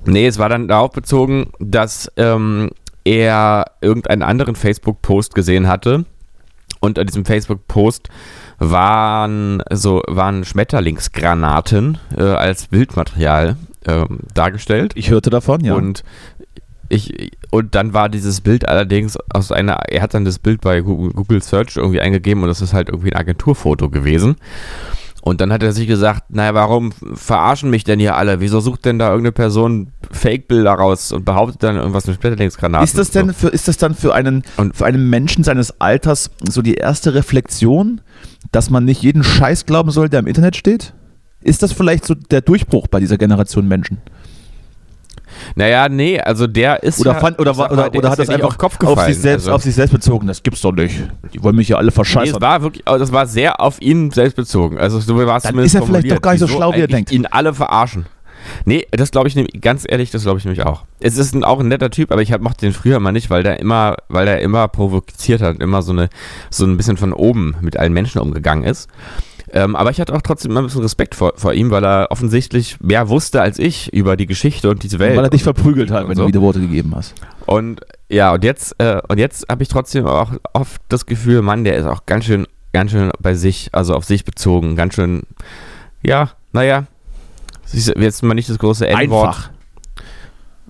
Nee, 0.04 0.26
es 0.26 0.38
war 0.38 0.48
dann 0.48 0.68
darauf 0.68 0.90
bezogen, 0.92 1.50
dass 1.60 2.10
ähm, 2.16 2.70
er 3.04 3.64
irgendeinen 3.80 4.22
anderen 4.22 4.56
Facebook-Post 4.56 5.34
gesehen 5.34 5.68
hatte. 5.68 6.04
Und 6.80 6.98
an 6.98 7.06
diesem 7.06 7.24
Facebook-Post 7.24 8.08
waren 8.58 9.62
so 9.72 10.02
waren 10.06 10.44
Schmetterlingsgranaten 10.44 11.98
äh, 12.16 12.22
als 12.22 12.68
Bildmaterial 12.68 13.56
ähm, 13.86 14.20
dargestellt. 14.34 14.92
Ich 14.96 15.10
hörte 15.10 15.30
davon, 15.30 15.64
ja. 15.64 15.74
Und 15.74 16.02
ich 16.90 17.32
und 17.50 17.74
dann 17.74 17.92
war 17.92 18.08
dieses 18.08 18.40
Bild 18.40 18.68
allerdings 18.68 19.18
aus 19.32 19.52
einer, 19.52 19.74
er 19.88 20.02
hat 20.02 20.14
dann 20.14 20.24
das 20.24 20.38
Bild 20.38 20.60
bei 20.62 20.80
Google, 20.80 21.12
Google 21.12 21.42
Search 21.42 21.76
irgendwie 21.76 22.00
eingegeben 22.00 22.42
und 22.42 22.48
das 22.48 22.60
ist 22.62 22.72
halt 22.72 22.88
irgendwie 22.88 23.12
ein 23.12 23.18
Agenturfoto 23.20 23.90
gewesen. 23.90 24.36
Und 25.20 25.40
dann 25.42 25.52
hat 25.52 25.62
er 25.62 25.72
sich 25.72 25.86
gesagt, 25.86 26.30
naja, 26.30 26.54
warum 26.54 26.92
verarschen 26.92 27.68
mich 27.68 27.84
denn 27.84 27.98
hier 27.98 28.16
alle? 28.16 28.40
Wieso 28.40 28.60
sucht 28.60 28.84
denn 28.86 28.98
da 28.98 29.08
irgendeine 29.08 29.32
Person 29.32 29.88
Fake-Bilder 30.10 30.72
raus 30.72 31.12
und 31.12 31.24
behauptet 31.26 31.62
dann 31.62 31.76
irgendwas 31.76 32.06
mit 32.06 32.16
Schmetterlingsgranaten? 32.20 32.84
Ist 32.84 32.96
das 32.96 33.10
denn 33.10 33.34
für, 33.34 33.48
ist 33.48 33.68
das 33.68 33.76
dann 33.76 33.94
für 33.94 34.14
einen, 34.14 34.42
Und- 34.56 34.76
für 34.76 34.86
einen 34.86 35.10
Menschen 35.10 35.44
seines 35.44 35.80
Alters 35.80 36.30
so 36.48 36.62
die 36.62 36.74
erste 36.76 37.12
Reflexion, 37.14 38.00
dass 38.52 38.70
man 38.70 38.84
nicht 38.86 39.02
jeden 39.02 39.24
Scheiß 39.24 39.66
glauben 39.66 39.90
soll, 39.90 40.08
der 40.08 40.20
im 40.20 40.28
Internet 40.28 40.56
steht? 40.56 40.94
Ist 41.42 41.62
das 41.62 41.72
vielleicht 41.72 42.04
so 42.04 42.14
der 42.14 42.40
Durchbruch 42.40 42.88
bei 42.88 43.00
dieser 43.00 43.16
Generation 43.16 43.68
Menschen? 43.68 43.98
Naja, 45.54 45.88
nee, 45.88 46.18
also 46.20 46.46
der 46.46 46.82
ist 46.82 47.00
Oder, 47.00 47.12
ja, 47.12 47.20
fand, 47.20 47.38
oder, 47.38 47.54
mal, 47.54 47.70
oder, 47.70 47.90
der 47.90 47.98
oder 47.98 48.10
hat 48.10 48.18
ja 48.18 48.24
das 48.24 48.28
nicht 48.28 48.34
einfach 48.34 48.48
auf 48.48 48.58
Kopf 48.58 48.74
auf 48.80 48.90
gefallen. 48.90 49.12
sich, 49.12 49.22
selbst, 49.22 49.44
also. 49.44 49.54
auf 49.54 49.62
sich 49.62 49.74
selbst 49.74 49.92
bezogen? 49.92 50.26
Das 50.26 50.42
gibt's 50.42 50.60
doch 50.62 50.72
nicht. 50.72 51.00
Die 51.32 51.42
wollen 51.42 51.54
mich 51.56 51.68
ja 51.68 51.76
alle 51.76 51.86
Nee, 51.88 51.92
verscheißen. 51.92 52.34
es 52.36 52.40
war 52.40 52.62
wirklich, 52.62 52.86
also 52.88 52.98
das 52.98 53.12
war 53.12 53.26
sehr 53.26 53.60
auf 53.60 53.80
ihn 53.80 54.10
selbst 54.10 54.36
bezogen. 54.36 54.78
Also 54.78 54.98
so 55.00 55.16
war 55.26 55.36
es 55.36 55.44
Dann 55.44 55.58
ist 55.58 55.74
er 55.74 55.82
vielleicht 55.82 56.10
doch 56.10 56.20
gar 56.20 56.32
nicht 56.32 56.40
so 56.40 56.48
schlau, 56.48 56.74
wie 56.74 56.80
er 56.80 56.88
denkt. 56.88 57.12
ihn 57.12 57.26
alle 57.26 57.54
verarschen. 57.54 58.06
Nee, 58.64 58.86
das 58.90 59.10
glaube 59.10 59.28
ich 59.28 59.36
nämlich, 59.36 59.60
ganz 59.60 59.84
ehrlich, 59.86 60.10
das 60.10 60.22
glaube 60.22 60.38
ich 60.38 60.44
nämlich 60.44 60.64
auch. 60.64 60.84
Es 61.00 61.18
ist 61.18 61.34
ein, 61.34 61.44
auch 61.44 61.60
ein 61.60 61.68
netter 61.68 61.90
Typ, 61.90 62.10
aber 62.12 62.22
ich 62.22 62.32
hab, 62.32 62.40
mochte 62.40 62.64
den 62.66 62.72
früher 62.72 62.98
mal 62.98 63.12
nicht, 63.12 63.30
weil 63.30 63.42
der 63.42 63.60
immer, 63.60 63.96
weil 64.08 64.26
der 64.26 64.40
immer 64.40 64.68
provoziert 64.68 65.42
hat, 65.42 65.60
immer 65.60 65.82
so 65.82 65.92
eine, 65.92 66.08
so 66.50 66.64
ein 66.64 66.76
bisschen 66.76 66.96
von 66.96 67.12
oben 67.12 67.56
mit 67.60 67.76
allen 67.76 67.92
Menschen 67.92 68.20
umgegangen 68.20 68.64
ist. 68.64 68.88
Ähm, 69.52 69.76
aber 69.76 69.90
ich 69.90 70.00
hatte 70.00 70.14
auch 70.14 70.22
trotzdem 70.22 70.50
immer 70.50 70.60
ein 70.60 70.66
bisschen 70.66 70.82
Respekt 70.82 71.14
vor, 71.14 71.32
vor 71.36 71.52
ihm, 71.54 71.70
weil 71.70 71.84
er 71.84 72.08
offensichtlich 72.10 72.80
mehr 72.80 73.08
wusste 73.08 73.40
als 73.40 73.58
ich 73.58 73.92
über 73.92 74.16
die 74.16 74.26
Geschichte 74.26 74.68
und 74.70 74.82
diese 74.82 74.98
Welt. 74.98 75.16
weil 75.16 75.24
er 75.24 75.30
dich 75.30 75.46
und- 75.46 75.54
verprügelt 75.56 75.90
hat, 75.90 76.04
und 76.04 76.10
wenn 76.10 76.16
so. 76.16 76.22
du 76.22 76.28
wieder 76.28 76.40
Worte 76.42 76.60
gegeben 76.60 76.94
hast. 76.94 77.14
Und 77.46 77.80
ja, 78.08 78.32
und 78.32 78.44
jetzt, 78.44 78.74
äh, 78.78 79.00
und 79.08 79.18
jetzt 79.18 79.46
habe 79.48 79.62
ich 79.62 79.68
trotzdem 79.68 80.06
auch 80.06 80.32
oft 80.52 80.80
das 80.88 81.06
Gefühl, 81.06 81.42
Mann, 81.42 81.64
der 81.64 81.76
ist 81.76 81.86
auch 81.86 82.04
ganz 82.06 82.24
schön, 82.26 82.46
ganz 82.72 82.90
schön 82.90 83.10
bei 83.20 83.34
sich, 83.34 83.70
also 83.72 83.94
auf 83.94 84.04
sich 84.04 84.24
bezogen, 84.24 84.76
ganz 84.76 84.94
schön, 84.94 85.22
ja, 86.02 86.30
naja, 86.52 86.86
Jetzt 87.72 88.22
mal 88.22 88.34
nicht 88.34 88.48
das 88.48 88.58
große 88.58 88.86
N-Wort. 88.86 89.28
Einfach. 89.28 89.50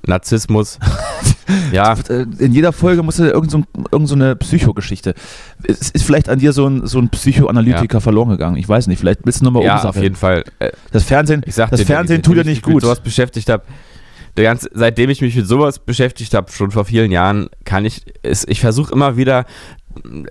Narzissmus. 0.06 0.78
ja, 1.72 1.94
Äh, 2.08 2.26
In 2.38 2.52
jeder 2.52 2.72
Folge 2.72 3.02
muss 3.02 3.18
ja 3.18 3.26
irgend 3.26 3.50
so, 3.50 3.62
irgend 3.90 4.08
so 4.08 4.14
eine 4.14 4.36
Psychogeschichte. 4.36 5.14
Es 5.66 5.90
ist 5.90 6.04
vielleicht 6.04 6.28
an 6.28 6.38
dir 6.38 6.52
so 6.52 6.66
ein, 6.66 6.86
so 6.86 6.98
ein 6.98 7.08
Psychoanalytiker 7.08 8.00
verloren 8.00 8.30
gegangen. 8.30 8.56
Ich 8.56 8.68
weiß 8.68 8.86
nicht. 8.86 8.98
Vielleicht 8.98 9.22
bist 9.22 9.40
du 9.40 9.44
nochmal 9.44 9.64
ja 9.64 9.74
Ursache. 9.74 9.88
auf 9.88 10.02
jeden 10.02 10.16
Fall. 10.16 10.44
Äh, 10.58 10.70
Das 10.92 11.04
Fernsehen, 11.04 11.42
das 11.44 11.54
dir, 11.54 11.86
Fernsehen 11.86 12.22
tut 12.22 12.36
ja 12.36 12.44
nicht 12.44 12.62
gut. 12.62 12.74
Mit 12.74 12.82
sowas 12.84 13.00
beschäftigt 13.00 13.48
habe. 13.48 13.64
Ganze, 14.42 14.70
seitdem 14.72 15.10
ich 15.10 15.20
mich 15.20 15.34
mit 15.34 15.46
sowas 15.48 15.78
beschäftigt 15.80 16.32
habe, 16.34 16.50
schon 16.52 16.70
vor 16.70 16.84
vielen 16.84 17.10
Jahren, 17.10 17.48
kann 17.64 17.84
ich, 17.84 18.02
es, 18.22 18.46
ich 18.46 18.60
versuche 18.60 18.92
immer 18.92 19.16
wieder 19.16 19.46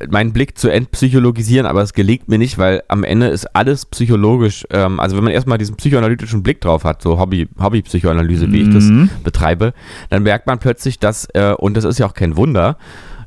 meinen 0.09 0.33
Blick 0.33 0.57
zu 0.57 0.69
entpsychologisieren, 0.69 1.65
aber 1.65 1.81
es 1.81 1.93
gelingt 1.93 2.27
mir 2.27 2.37
nicht, 2.37 2.57
weil 2.57 2.83
am 2.87 3.03
Ende 3.03 3.27
ist 3.27 3.45
alles 3.55 3.85
psychologisch. 3.85 4.65
Ähm, 4.71 4.99
also 4.99 5.17
wenn 5.17 5.23
man 5.23 5.33
erstmal 5.33 5.57
diesen 5.57 5.75
psychoanalytischen 5.75 6.43
Blick 6.43 6.61
drauf 6.61 6.83
hat, 6.83 7.01
so 7.01 7.19
Hobby, 7.19 7.47
Hobby-Psychoanalyse, 7.59 8.51
wie 8.51 8.61
ich 8.61 8.69
das 8.73 8.85
Mhm. 8.85 9.09
betreibe, 9.23 9.73
dann 10.09 10.23
merkt 10.23 10.47
man 10.47 10.59
plötzlich, 10.59 10.99
dass, 10.99 11.27
äh, 11.33 11.53
und 11.57 11.75
das 11.77 11.83
ist 11.83 11.99
ja 11.99 12.05
auch 12.07 12.13
kein 12.13 12.35
Wunder, 12.37 12.77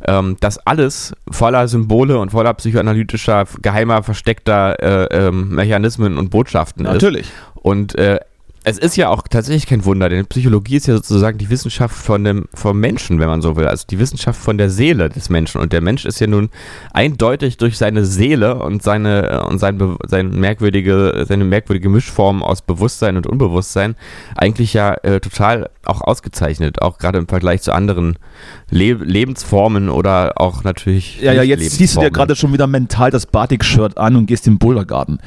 ähm, 0.06 0.36
dass 0.40 0.58
alles 0.66 1.12
voller 1.30 1.68
Symbole 1.68 2.18
und 2.18 2.30
voller 2.30 2.54
psychoanalytischer, 2.54 3.44
geheimer, 3.60 4.02
versteckter 4.02 5.08
äh, 5.10 5.26
ähm, 5.28 5.54
Mechanismen 5.54 6.16
und 6.16 6.30
Botschaften 6.30 6.86
ist. 6.86 6.92
Natürlich. 6.92 7.30
Und 7.54 7.96
äh, 7.98 8.18
es 8.62 8.76
ist 8.76 8.96
ja 8.96 9.08
auch 9.08 9.22
tatsächlich 9.22 9.66
kein 9.66 9.86
Wunder, 9.86 10.10
denn 10.10 10.26
Psychologie 10.26 10.76
ist 10.76 10.86
ja 10.86 10.94
sozusagen 10.94 11.38
die 11.38 11.48
Wissenschaft 11.48 11.94
von 11.94 12.24
dem, 12.24 12.44
vom 12.52 12.78
Menschen, 12.78 13.18
wenn 13.18 13.28
man 13.28 13.40
so 13.40 13.56
will. 13.56 13.66
Also 13.66 13.86
die 13.88 13.98
Wissenschaft 13.98 14.38
von 14.38 14.58
der 14.58 14.68
Seele 14.68 15.08
des 15.08 15.30
Menschen. 15.30 15.62
Und 15.62 15.72
der 15.72 15.80
Mensch 15.80 16.04
ist 16.04 16.20
ja 16.20 16.26
nun 16.26 16.50
eindeutig 16.92 17.56
durch 17.56 17.78
seine 17.78 18.04
Seele 18.04 18.56
und 18.56 18.82
seine 18.82 19.30
äh, 19.30 19.38
und 19.38 19.58
sein, 19.58 19.96
sein 20.06 20.38
merkwürdige, 20.38 21.24
seine 21.26 21.44
merkwürdige 21.44 21.88
Mischform 21.88 22.42
aus 22.42 22.60
Bewusstsein 22.60 23.16
und 23.16 23.26
Unbewusstsein 23.26 23.96
eigentlich 24.36 24.74
ja 24.74 24.92
äh, 25.02 25.20
total 25.20 25.70
auch 25.86 26.02
ausgezeichnet, 26.02 26.82
auch 26.82 26.98
gerade 26.98 27.18
im 27.18 27.28
Vergleich 27.28 27.62
zu 27.62 27.72
anderen 27.72 28.18
Le 28.68 28.92
Lebensformen 28.92 29.88
oder 29.88 30.34
auch 30.36 30.64
natürlich. 30.64 31.20
Ja, 31.22 31.32
ja, 31.32 31.42
jetzt 31.42 31.76
ziehst 31.76 31.96
du 31.96 32.00
dir 32.00 32.10
gerade 32.10 32.36
schon 32.36 32.52
wieder 32.52 32.66
mental 32.66 33.10
das 33.10 33.24
Batik-Shirt 33.24 33.96
an 33.96 34.16
und 34.16 34.26
gehst 34.26 34.46
in 34.46 34.54
den 34.54 34.58
Bouldergarten. 34.58 35.18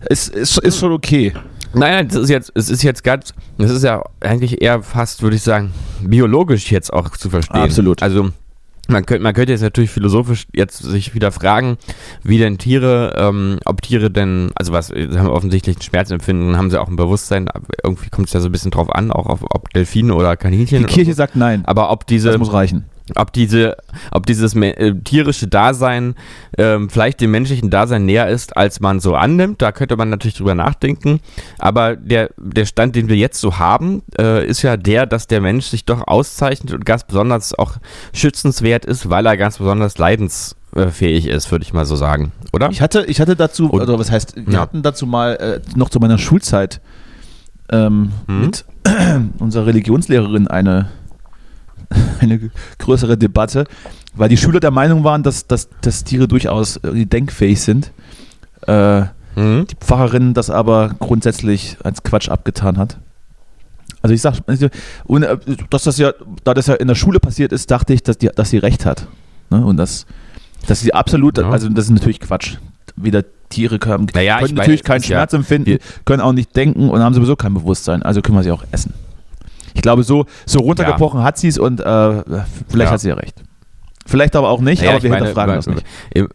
Es 0.00 0.28
ist, 0.28 0.58
ist 0.58 0.78
schon 0.78 0.92
okay. 0.92 1.32
Nein, 1.74 1.92
nein, 1.92 2.08
das 2.08 2.16
ist 2.16 2.30
jetzt, 2.30 2.52
es 2.54 2.70
ist 2.70 2.82
jetzt 2.82 3.04
ganz, 3.04 3.34
das 3.58 3.70
ist 3.70 3.82
ja 3.82 4.02
eigentlich 4.20 4.62
eher 4.62 4.82
fast, 4.82 5.22
würde 5.22 5.36
ich 5.36 5.42
sagen, 5.42 5.72
biologisch 6.02 6.70
jetzt 6.70 6.92
auch 6.92 7.10
zu 7.10 7.30
verstehen. 7.30 7.62
Absolut. 7.62 8.02
Also 8.02 8.30
man 8.88 9.06
könnte, 9.06 9.22
man 9.22 9.32
könnte 9.32 9.52
jetzt 9.52 9.62
natürlich 9.62 9.90
philosophisch 9.90 10.46
jetzt 10.52 10.78
sich 10.78 11.14
wieder 11.14 11.30
fragen, 11.30 11.78
wie 12.22 12.38
denn 12.38 12.58
Tiere, 12.58 13.14
ähm, 13.16 13.58
ob 13.64 13.80
Tiere 13.80 14.10
denn, 14.10 14.50
also 14.56 14.72
was, 14.72 14.88
sie 14.88 15.18
haben 15.18 15.28
offensichtlich 15.28 15.78
ein 15.78 15.82
Schmerzempfinden, 15.82 16.56
haben 16.56 16.70
sie 16.70 16.80
auch 16.80 16.88
ein 16.88 16.96
Bewusstsein, 16.96 17.48
irgendwie 17.82 18.10
kommt 18.10 18.26
es 18.26 18.34
ja 18.34 18.40
so 18.40 18.48
ein 18.48 18.52
bisschen 18.52 18.70
drauf 18.70 18.92
an, 18.92 19.12
auch 19.12 19.26
auf, 19.26 19.40
ob 19.42 19.70
Delfine 19.70 20.14
oder 20.14 20.36
Kaninchen. 20.36 20.80
Die 20.80 20.92
Kirche 20.92 21.12
so. 21.12 21.18
sagt 21.18 21.36
nein. 21.36 21.62
aber 21.64 21.90
ob 21.90 22.06
diese, 22.06 22.30
Das 22.30 22.38
muss 22.38 22.52
reichen. 22.52 22.84
Ob 23.16 23.32
diese, 23.32 23.76
ob 24.10 24.26
dieses 24.26 24.54
äh, 24.54 24.94
tierische 25.04 25.48
Dasein 25.48 26.14
ähm, 26.58 26.88
vielleicht 26.90 27.20
dem 27.20 27.30
menschlichen 27.32 27.70
Dasein 27.70 28.04
näher 28.06 28.28
ist, 28.28 28.56
als 28.56 28.80
man 28.80 29.00
so 29.00 29.14
annimmt, 29.14 29.60
da 29.62 29.72
könnte 29.72 29.96
man 29.96 30.08
natürlich 30.10 30.36
drüber 30.36 30.54
nachdenken. 30.54 31.20
Aber 31.58 31.96
der, 31.96 32.30
der 32.38 32.64
Stand, 32.66 32.94
den 32.96 33.08
wir 33.08 33.16
jetzt 33.16 33.40
so 33.40 33.58
haben, 33.58 34.02
äh, 34.18 34.46
ist 34.46 34.62
ja 34.62 34.76
der, 34.76 35.06
dass 35.06 35.26
der 35.26 35.40
Mensch 35.40 35.66
sich 35.66 35.84
doch 35.84 36.06
auszeichnet 36.06 36.72
und 36.72 36.84
ganz 36.86 37.04
besonders 37.04 37.58
auch 37.58 37.76
schützenswert 38.12 38.84
ist, 38.84 39.10
weil 39.10 39.26
er 39.26 39.36
ganz 39.36 39.58
besonders 39.58 39.98
leidensfähig 39.98 41.26
ist, 41.26 41.50
würde 41.50 41.64
ich 41.64 41.72
mal 41.72 41.84
so 41.84 41.96
sagen, 41.96 42.32
oder? 42.52 42.70
Ich 42.70 42.80
hatte, 42.80 43.04
ich 43.06 43.20
hatte 43.20 43.36
dazu, 43.36 43.70
oder 43.72 43.98
was 43.98 44.10
heißt, 44.10 44.36
wir 44.36 44.54
Ja. 44.54 44.60
hatten 44.60 44.82
dazu 44.82 45.06
mal 45.06 45.34
äh, 45.34 45.60
noch 45.76 45.90
zu 45.90 45.98
meiner 46.00 46.18
Schulzeit 46.18 46.80
ähm, 47.70 48.12
Mhm. 48.26 48.40
mit 48.40 48.64
unserer 49.38 49.66
Religionslehrerin 49.66 50.48
eine, 50.48 50.90
eine 52.20 52.50
größere 52.78 53.16
Debatte, 53.18 53.64
weil 54.14 54.28
die 54.28 54.36
Schüler 54.36 54.60
der 54.60 54.70
Meinung 54.70 55.04
waren, 55.04 55.22
dass, 55.22 55.46
dass, 55.46 55.68
dass 55.80 56.04
Tiere 56.04 56.28
durchaus 56.28 56.80
denkfähig 56.82 57.60
sind. 57.60 57.92
Äh, 58.66 59.04
Mhm. 59.34 59.66
die 59.66 59.76
Pfarrerin 59.76 60.34
das 60.34 60.50
aber 60.50 60.90
grundsätzlich 60.98 61.78
als 61.82 62.02
Quatsch 62.02 62.28
abgetan 62.28 62.76
hat. 62.76 62.98
Also 64.02 64.12
ich 64.14 64.20
sag, 64.20 64.40
also, 64.46 64.68
und, 65.04 65.22
äh, 65.22 65.38
dass 65.70 65.84
das 65.84 65.96
ja, 65.96 66.12
da 66.44 66.52
das 66.52 66.66
ja 66.66 66.74
in 66.74 66.86
der 66.86 66.94
Schule 66.96 67.18
passiert 67.18 67.50
ist, 67.50 67.70
dachte 67.70 67.94
ich, 67.94 68.02
dass, 68.02 68.18
die, 68.18 68.26
dass 68.28 68.50
sie 68.50 68.58
recht 68.58 68.84
hat. 68.84 69.06
Ne? 69.48 69.64
Und 69.64 69.78
das, 69.78 70.04
dass 70.66 70.80
sie 70.80 70.92
absolut, 70.92 71.38
Ja. 71.38 71.48
also 71.48 71.70
das 71.70 71.86
ist 71.86 71.92
natürlich 71.92 72.20
Quatsch. 72.20 72.56
Weder 72.96 73.24
Tiere 73.48 73.78
können, 73.78 74.06
Naja, 74.12 74.34
können 74.34 74.46
ich 74.48 74.52
meine, 74.52 74.58
natürlich 74.60 74.80
es 74.82 74.84
keinen 74.86 75.00
ist 75.00 75.08
ja- 75.08 75.16
Schmerz 75.16 75.32
empfinden, 75.32 75.78
können 76.04 76.20
auch 76.20 76.34
nicht 76.34 76.54
denken 76.54 76.90
und 76.90 77.00
haben 77.00 77.14
sowieso 77.14 77.34
kein 77.34 77.54
Bewusstsein. 77.54 78.02
Also 78.02 78.20
können 78.20 78.36
wir 78.36 78.42
sie 78.42 78.50
auch 78.52 78.64
essen. 78.70 78.92
Ich 79.74 79.82
glaube, 79.82 80.02
so, 80.02 80.26
so 80.46 80.60
runtergebrochen 80.60 81.22
hat 81.22 81.38
sie 81.38 81.48
es 81.48 81.58
und 81.58 81.80
äh, 81.80 81.84
vielleicht 82.68 82.88
Ja. 82.88 82.90
hat 82.90 83.00
sie 83.00 83.08
ja 83.08 83.14
recht. 83.14 83.42
Vielleicht 84.06 84.34
aber 84.36 84.48
auch 84.50 84.60
nicht, 84.60 84.80
Naja, 84.82 84.94
aber 84.94 85.02
wir 85.02 85.10
meine, 85.10 85.26
hinterfragen 85.26 85.54
immer- 85.54 85.56
das 85.56 85.66
nicht. 85.66 85.86
im- 86.14 86.28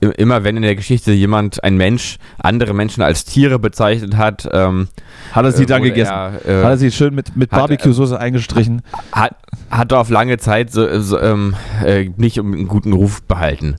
im- 0.00 0.12
Immer 0.16 0.42
wenn 0.42 0.56
in 0.56 0.62
der 0.62 0.74
Geschichte 0.74 1.12
jemand, 1.12 1.62
ein 1.62 1.76
Mensch, 1.76 2.16
andere 2.38 2.74
Menschen 2.74 3.02
als 3.04 3.24
Tiere 3.24 3.60
bezeichnet 3.60 4.16
hat, 4.16 4.48
ähm, 4.52 4.88
Hat 5.30 5.44
er 5.44 5.52
sie 5.52 5.62
äh, 5.62 5.66
dann 5.66 5.82
gegessen? 5.82 6.10
Er, 6.12 6.32
äh, 6.44 6.56
hat 6.64 6.70
er 6.70 6.76
sie 6.76 6.90
schön 6.90 7.14
mit, 7.14 7.36
mit 7.36 7.52
äh, 7.52 7.56
Barbecue-Soße 7.56 8.18
eingestrichen? 8.18 8.82
hat, 9.12 9.36
hat 9.70 9.92
er 9.92 10.00
auf 10.00 10.10
lange 10.10 10.38
Zeit 10.38 10.72
so, 10.72 11.00
so, 11.00 11.20
ähm, 11.20 11.54
äh, 11.84 12.10
nicht 12.16 12.40
einen 12.40 12.66
guten 12.66 12.92
Ruf 12.92 13.22
behalten. 13.22 13.76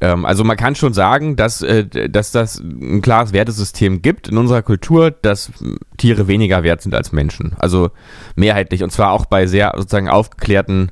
Ähm, 0.00 0.24
also 0.24 0.44
man 0.44 0.56
kann 0.56 0.74
schon 0.74 0.92
sagen, 0.92 1.36
dass, 1.36 1.62
äh, 1.62 1.86
dass 2.08 2.30
das 2.32 2.58
ein 2.60 3.00
klares 3.02 3.32
Wertesystem 3.32 4.02
gibt 4.02 4.28
in 4.28 4.36
unserer 4.36 4.62
Kultur, 4.62 5.10
dass 5.10 5.50
Tiere 5.96 6.28
weniger 6.28 6.62
wert 6.62 6.82
sind 6.82 6.94
als 6.94 7.12
Menschen. 7.12 7.54
Also 7.58 7.90
mehrheitlich 8.34 8.82
und 8.82 8.90
zwar 8.92 9.12
auch 9.12 9.26
bei 9.26 9.46
sehr 9.46 9.72
sozusagen 9.76 10.08
aufgeklärten 10.08 10.90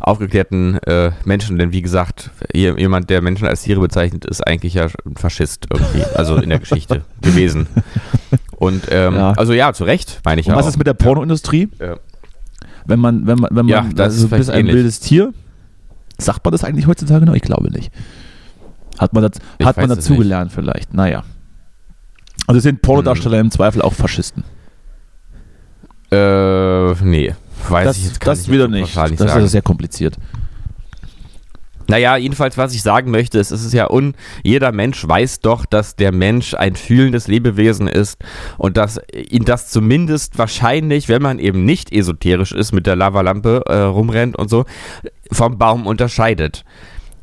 aufgeklärten 0.00 0.78
äh, 0.84 1.10
Menschen, 1.24 1.58
denn 1.58 1.72
wie 1.72 1.82
gesagt, 1.82 2.30
je- 2.54 2.78
jemand, 2.78 3.10
der 3.10 3.20
Menschen 3.20 3.48
als 3.48 3.62
Tiere 3.62 3.80
bezeichnet, 3.80 4.24
ist 4.26 4.46
eigentlich 4.46 4.74
ja 4.74 4.86
ein 5.04 5.16
Faschist 5.16 5.66
irgendwie, 5.72 6.04
also 6.14 6.36
in 6.36 6.50
der 6.50 6.60
Geschichte 6.60 7.02
gewesen. 7.20 7.66
Und 8.58 8.84
ähm, 8.92 9.16
Ja. 9.16 9.32
also 9.32 9.52
ja, 9.54 9.72
zu 9.72 9.82
Recht, 9.82 10.20
meine 10.24 10.40
ich 10.40 10.46
Und 10.46 10.52
ja 10.52 10.56
was 10.56 10.66
auch. 10.66 10.68
ist 10.70 10.78
mit 10.78 10.86
der 10.86 10.94
Pornoindustrie? 10.94 11.68
Ja. 11.80 11.96
Wenn 12.86 13.00
man, 13.00 13.26
wenn 13.26 13.38
man, 13.38 13.50
wenn 13.50 13.66
man, 13.66 13.68
Ja, 13.68 13.86
das 13.92 14.14
ist 14.14 14.22
also 14.22 14.36
bist 14.36 14.50
ein 14.50 14.60
ähnlich. 14.60 14.76
wildes 14.76 15.00
Tier, 15.00 15.32
sagt 16.16 16.44
man 16.44 16.52
das 16.52 16.62
eigentlich 16.62 16.86
heutzutage 16.86 17.26
noch? 17.26 17.34
Ich 17.34 17.42
glaube 17.42 17.68
nicht. 17.72 17.90
Hat 18.98 19.12
man, 19.12 19.22
das, 19.22 19.32
Ich 19.58 19.66
hat 19.66 19.76
man 19.76 19.88
dazugelernt 19.88 20.52
vielleicht? 20.52 20.92
Naja. 20.94 21.24
Also 22.46 22.60
sind 22.60 22.82
Pornodarsteller 22.82 23.38
im 23.40 23.50
Zweifel 23.50 23.82
auch 23.82 23.92
Faschisten. 23.94 24.44
Äh, 26.10 26.92
nee. 27.04 27.34
Weiß 27.68 27.84
Das, 27.84 27.98
ich 27.98 28.04
jetzt 28.04 28.20
gar 28.20 28.32
das 28.32 28.40
nicht 28.40 28.50
wieder 28.52 28.68
nicht. 28.68 28.94
pauschal 28.94 29.10
Das 29.10 29.30
sagen. 29.30 29.44
ist 29.44 29.52
sehr 29.52 29.62
kompliziert. 29.62 30.16
Naja, 31.90 32.18
jedenfalls, 32.18 32.58
was 32.58 32.74
ich 32.74 32.82
sagen 32.82 33.10
möchte, 33.10 33.38
ist, 33.38 33.50
es 33.50 33.64
ist 33.64 33.72
ja 33.72 33.90
un, 33.90 34.14
jeder 34.42 34.72
Mensch 34.72 35.08
weiß 35.08 35.40
doch, 35.40 35.64
dass 35.64 35.96
der 35.96 36.12
Mensch 36.12 36.52
ein 36.52 36.76
fühlendes 36.76 37.28
Lebewesen 37.28 37.88
ist 37.88 38.18
und 38.58 38.76
dass 38.76 39.00
ihn 39.14 39.46
das 39.46 39.70
zumindest 39.70 40.36
wahrscheinlich, 40.36 41.08
wenn 41.08 41.22
man 41.22 41.38
eben 41.38 41.64
nicht 41.64 41.90
esoterisch 41.90 42.52
ist, 42.52 42.72
mit 42.72 42.86
der 42.86 42.94
Lavalampe 42.94 43.62
äh, 43.66 43.76
rumrennt 43.78 44.36
und 44.36 44.50
so, 44.50 44.66
vom 45.32 45.56
Baum 45.56 45.86
unterscheidet. 45.86 46.64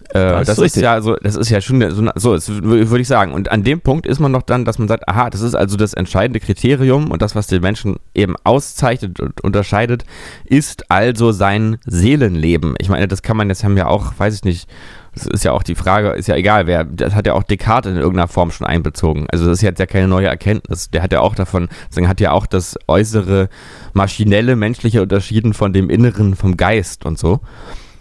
Äh, 0.09 0.13
Das 0.13 0.41
ist 0.41 0.47
das 0.47 0.57
ist 0.57 0.63
richtig. 0.63 0.83
ja 0.83 1.01
so, 1.01 1.15
das 1.15 1.35
ist 1.35 1.49
ja 1.49 1.61
schon 1.61 1.81
so, 2.15 2.37
so 2.37 2.63
würde 2.63 3.01
ich 3.01 3.07
sagen. 3.07 3.33
Und 3.33 3.51
an 3.51 3.63
dem 3.63 3.81
Punkt 3.81 4.05
ist 4.05 4.19
man 4.19 4.33
doch 4.33 4.43
dann, 4.43 4.65
dass 4.65 4.79
man 4.79 4.87
sagt, 4.87 5.07
aha, 5.07 5.29
das 5.29 5.41
ist 5.41 5.55
also 5.55 5.77
das 5.77 5.93
entscheidende 5.93 6.39
Kriterium 6.39 7.11
und 7.11 7.21
das, 7.21 7.35
was 7.35 7.47
den 7.47 7.61
Menschen 7.61 7.97
eben 8.13 8.35
auszeichnet 8.43 9.19
und 9.19 9.41
unterscheidet, 9.41 10.05
ist 10.45 10.91
also 10.91 11.31
sein 11.31 11.77
Seelenleben. 11.85 12.75
Ich 12.79 12.89
meine, 12.89 13.07
das 13.07 13.21
kann 13.21 13.37
man 13.37 13.49
jetzt 13.49 13.63
haben 13.63 13.77
ja 13.77 13.87
auch, 13.87 14.13
weiß 14.17 14.35
ich 14.35 14.43
nicht, 14.43 14.69
das 15.15 15.27
ist 15.27 15.45
ja 15.45 15.53
auch 15.53 15.63
die 15.63 15.75
Frage, 15.75 16.09
ist 16.09 16.27
ja 16.27 16.35
egal, 16.35 16.67
wer, 16.67 16.83
das 16.83 17.15
hat 17.15 17.25
ja 17.25 17.33
auch 17.33 17.43
Descartes 17.43 17.91
in 17.91 17.97
irgendeiner 17.97 18.27
Form 18.27 18.51
schon 18.51 18.67
einbezogen. 18.67 19.27
Also 19.31 19.45
das 19.45 19.59
ist 19.59 19.61
jetzt 19.61 19.79
ja 19.79 19.85
keine 19.85 20.09
neue 20.09 20.27
Erkenntnis. 20.27 20.89
Der 20.89 21.01
hat 21.01 21.13
ja 21.13 21.21
auch 21.21 21.35
davon, 21.35 21.69
deswegen 21.89 22.09
hat 22.09 22.19
ja 22.19 22.31
auch 22.31 22.45
das 22.45 22.77
äußere 22.87 23.47
maschinelle, 23.93 24.57
menschliche 24.57 25.01
unterschieden 25.01 25.53
von 25.53 25.71
dem 25.71 25.89
Inneren, 25.89 26.35
vom 26.35 26.57
Geist 26.57 27.05
und 27.05 27.17
so. 27.17 27.39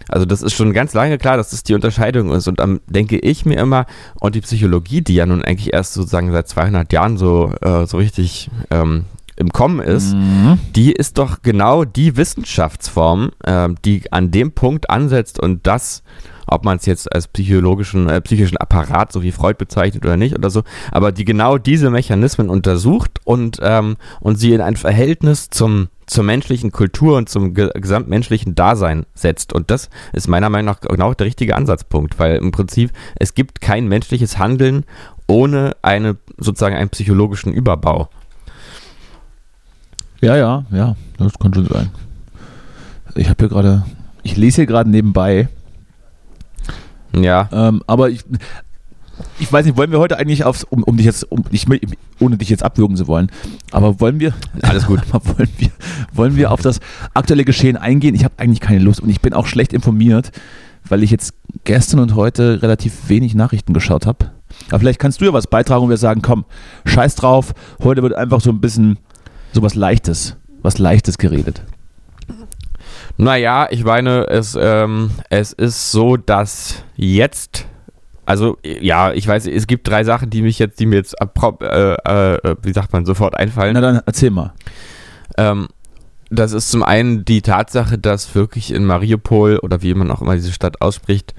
Also 0.09 0.25
das 0.25 0.41
ist 0.41 0.53
schon 0.53 0.73
ganz 0.73 0.93
lange 0.93 1.17
klar, 1.17 1.37
dass 1.37 1.49
das 1.49 1.63
die 1.63 1.73
Unterscheidung 1.73 2.31
ist. 2.31 2.47
Und 2.47 2.59
dann 2.59 2.79
denke 2.87 3.17
ich 3.17 3.45
mir 3.45 3.57
immer, 3.57 3.85
und 4.19 4.35
die 4.35 4.41
Psychologie, 4.41 5.01
die 5.01 5.15
ja 5.15 5.25
nun 5.25 5.43
eigentlich 5.43 5.73
erst 5.73 5.93
sozusagen 5.93 6.31
seit 6.31 6.47
200 6.47 6.91
Jahren 6.93 7.17
so, 7.17 7.53
äh, 7.61 7.85
so 7.85 7.97
richtig 7.97 8.49
ähm, 8.71 9.05
im 9.37 9.49
Kommen 9.51 9.79
ist, 9.81 10.13
Mhm. 10.13 10.59
die 10.75 10.93
ist 10.93 11.17
doch 11.17 11.41
genau 11.41 11.83
die 11.83 12.15
Wissenschaftsform, 12.15 13.31
ähm, 13.45 13.75
die 13.83 14.03
an 14.11 14.31
dem 14.31 14.53
Punkt 14.53 14.89
ansetzt 14.89 15.39
und 15.41 15.67
das, 15.67 16.03
ob 16.47 16.63
man 16.63 16.77
es 16.77 16.85
jetzt 16.85 17.11
als 17.13 17.27
psychologischen, 17.27 18.07
äh, 18.07 18.21
psychischen 18.21 18.55
Apparat, 18.57 19.11
so 19.11 19.23
wie 19.23 19.31
Freud 19.33 19.55
bezeichnet 19.57 20.05
oder 20.05 20.15
nicht 20.15 20.37
oder 20.37 20.49
so, 20.49 20.63
aber 20.91 21.11
die 21.11 21.25
genau 21.25 21.57
diese 21.57 21.89
Mechanismen 21.89 22.49
untersucht 22.49 23.19
und, 23.25 23.59
ähm, 23.61 23.97
und 24.21 24.37
sie 24.37 24.53
in 24.53 24.61
ein 24.61 24.77
Verhältnis 24.77 25.49
zum, 25.49 25.89
zur 26.07 26.23
menschlichen 26.23 26.71
Kultur 26.71 27.17
und 27.17 27.29
zum 27.29 27.53
ge 27.53 27.69
gesamtmenschlichen 27.73 28.55
Dasein 28.55 29.05
setzt. 29.15 29.53
Und 29.53 29.71
das 29.71 29.89
ist 30.13 30.27
meiner 30.27 30.49
Meinung 30.49 30.73
nach 30.73 30.81
genau 30.81 31.13
der 31.13 31.25
richtige 31.27 31.55
Ansatzpunkt, 31.55 32.19
weil 32.19 32.35
im 32.37 32.51
Prinzip 32.51 32.91
es 33.15 33.33
gibt 33.33 33.61
kein 33.61 33.87
menschliches 33.87 34.37
Handeln 34.37 34.85
ohne 35.27 35.75
eine 35.81 36.17
sozusagen 36.37 36.75
einen 36.75 36.89
psychologischen 36.89 37.53
Überbau. 37.53 38.09
Ja, 40.21 40.35
ja, 40.37 40.65
ja, 40.71 40.95
das 41.17 41.37
kann 41.39 41.53
schon 41.53 41.65
sein. 41.67 41.91
Ich 43.15 43.29
habe 43.29 43.37
hier 43.39 43.49
gerade, 43.49 43.85
ich 44.23 44.37
lese 44.37 44.57
hier 44.57 44.65
gerade 44.65 44.89
nebenbei, 44.89 45.47
Ja. 47.15 47.49
ähm, 47.51 47.81
aber 47.87 48.09
ich, 48.09 48.23
ich 49.39 49.51
weiß 49.51 49.65
nicht, 49.65 49.77
wollen 49.77 49.91
wir 49.91 49.99
heute 49.99 50.17
eigentlich 50.17 50.43
aufs, 50.43 50.63
um, 50.63 50.83
um 50.83 50.97
dich 50.97 51.05
jetzt, 51.05 51.29
um, 51.31 51.43
ich, 51.51 51.65
ohne 52.19 52.37
dich 52.37 52.49
jetzt 52.49 52.63
abwürgen 52.63 52.97
zu 52.97 53.07
wollen, 53.07 53.31
aber 53.71 53.99
wollen 53.99 54.19
wir, 54.19 54.33
Alles 54.61 54.85
gut. 54.85 55.01
wollen 55.11 55.49
wir, 55.57 55.69
wollen 56.13 56.35
wir 56.35 56.51
auf 56.51 56.61
das 56.61 56.79
aktuelle 57.13 57.45
Geschehen 57.45 57.77
eingehen? 57.77 58.15
Ich 58.15 58.23
habe 58.23 58.35
eigentlich 58.37 58.59
keine 58.59 58.79
Lust 58.79 58.99
und 58.99 59.09
ich 59.09 59.21
bin 59.21 59.33
auch 59.33 59.47
schlecht 59.47 59.73
informiert, 59.73 60.31
weil 60.87 61.03
ich 61.03 61.11
jetzt 61.11 61.33
gestern 61.63 61.99
und 61.99 62.15
heute 62.15 62.61
relativ 62.61 63.09
wenig 63.09 63.35
Nachrichten 63.35 63.73
geschaut 63.73 64.05
habe. 64.05 64.31
Aber 64.69 64.79
vielleicht 64.79 64.99
kannst 64.99 65.21
du 65.21 65.25
ja 65.25 65.33
was 65.33 65.47
beitragen 65.47 65.83
und 65.83 65.89
wir 65.89 65.97
sagen, 65.97 66.21
komm, 66.21 66.45
scheiß 66.85 67.15
drauf, 67.15 67.53
heute 67.83 68.01
wird 68.01 68.13
einfach 68.13 68.41
so 68.41 68.51
ein 68.51 68.61
bisschen 68.61 68.97
so 69.51 69.61
was 69.61 69.75
Leichtes, 69.75 70.37
was 70.61 70.77
Leichtes 70.77 71.17
geredet. 71.17 71.61
Naja, 73.17 73.67
ich 73.69 73.83
meine, 73.83 74.27
es, 74.27 74.57
ähm, 74.59 75.11
es 75.29 75.53
ist 75.53 75.91
so, 75.91 76.17
dass 76.17 76.83
jetzt, 76.95 77.65
also 78.25 78.57
ja, 78.63 79.13
ich 79.13 79.27
weiß, 79.27 79.47
es 79.47 79.67
gibt 79.67 79.87
drei 79.87 80.03
Sachen, 80.03 80.29
die 80.29 80.41
mich 80.41 80.59
jetzt, 80.59 80.79
die 80.79 80.85
mir 80.85 80.97
jetzt, 80.97 81.15
äh, 81.21 81.93
äh, 81.93 82.55
wie 82.61 82.73
sagt 82.73 82.91
man, 82.93 83.05
sofort 83.05 83.37
einfallen. 83.37 83.73
Na 83.73 83.81
dann 83.81 84.01
erzähl 84.05 84.31
mal. 84.31 84.53
Ähm, 85.37 85.67
das 86.29 86.53
ist 86.53 86.71
zum 86.71 86.83
einen 86.83 87.23
die 87.23 87.41
Tatsache, 87.41 87.97
dass 87.97 88.33
wirklich 88.33 88.73
in 88.73 88.85
Mariupol 88.85 89.59
oder 89.59 89.81
wie 89.81 89.93
man 89.93 90.09
auch 90.09 90.21
immer 90.21 90.35
diese 90.35 90.51
Stadt 90.51 90.81
ausspricht, 90.81 91.35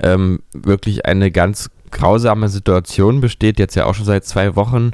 ähm, 0.00 0.40
wirklich 0.52 1.04
eine 1.04 1.30
ganz 1.30 1.70
grausame 1.90 2.48
Situation 2.48 3.20
besteht, 3.20 3.58
jetzt 3.58 3.74
ja 3.74 3.86
auch 3.86 3.94
schon 3.94 4.06
seit 4.06 4.24
zwei 4.24 4.54
Wochen. 4.54 4.92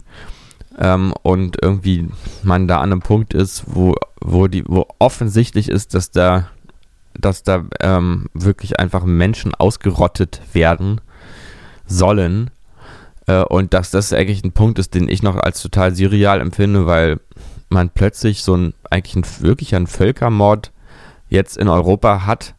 Ähm, 0.78 1.12
und 1.22 1.56
irgendwie 1.62 2.08
man 2.42 2.68
da 2.68 2.78
an 2.78 2.92
einem 2.92 3.00
Punkt 3.00 3.34
ist, 3.34 3.64
wo, 3.66 3.94
wo, 4.20 4.46
die, 4.46 4.64
wo 4.66 4.86
offensichtlich 4.98 5.68
ist, 5.68 5.94
dass 5.94 6.10
da, 6.10 6.48
dass 7.18 7.42
da 7.42 7.64
ähm, 7.80 8.26
wirklich 8.34 8.78
einfach 8.78 9.04
Menschen 9.04 9.54
ausgerottet 9.54 10.40
werden 10.52 11.00
sollen. 11.86 12.50
Äh, 13.26 13.42
und 13.42 13.74
dass 13.74 13.90
das 13.90 14.12
eigentlich 14.12 14.44
ein 14.44 14.52
Punkt 14.52 14.78
ist, 14.78 14.94
den 14.94 15.08
ich 15.08 15.22
noch 15.22 15.36
als 15.36 15.62
total 15.62 15.94
surreal 15.94 16.40
empfinde, 16.40 16.86
weil 16.86 17.20
man 17.68 17.90
plötzlich 17.90 18.42
so 18.42 18.56
ein, 18.56 18.74
eigentlich 18.90 19.16
ein, 19.16 19.24
wirklich 19.40 19.74
ein 19.74 19.86
Völkermord 19.86 20.72
jetzt 21.28 21.56
in 21.56 21.68
Europa 21.68 22.26
hat. 22.26 22.54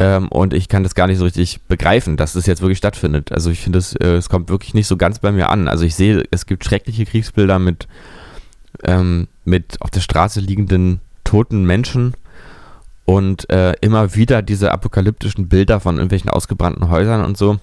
Ähm, 0.00 0.28
und 0.28 0.54
ich 0.54 0.68
kann 0.68 0.84
das 0.84 0.94
gar 0.94 1.06
nicht 1.08 1.18
so 1.18 1.24
richtig 1.24 1.62
begreifen, 1.62 2.16
dass 2.16 2.34
das 2.34 2.46
jetzt 2.46 2.60
wirklich 2.60 2.78
stattfindet. 2.78 3.32
Also 3.32 3.50
ich 3.50 3.60
finde, 3.60 3.78
es, 3.80 3.96
äh, 3.96 4.14
es 4.16 4.28
kommt 4.28 4.48
wirklich 4.48 4.74
nicht 4.74 4.86
so 4.86 4.96
ganz 4.96 5.18
bei 5.18 5.32
mir 5.32 5.50
an. 5.50 5.66
Also 5.66 5.84
ich 5.84 5.94
sehe, 5.94 6.22
es 6.30 6.46
gibt 6.46 6.64
schreckliche 6.64 7.04
Kriegsbilder 7.04 7.58
mit, 7.58 7.88
ähm, 8.84 9.26
mit 9.44 9.80
auf 9.80 9.90
der 9.90 10.00
Straße 10.00 10.40
liegenden 10.40 11.00
toten 11.24 11.64
Menschen 11.64 12.14
und 13.06 13.50
äh, 13.50 13.72
immer 13.80 14.14
wieder 14.14 14.42
diese 14.42 14.70
apokalyptischen 14.70 15.48
Bilder 15.48 15.80
von 15.80 15.96
irgendwelchen 15.96 16.30
ausgebrannten 16.30 16.90
Häusern 16.90 17.24
und 17.24 17.36
so. 17.36 17.58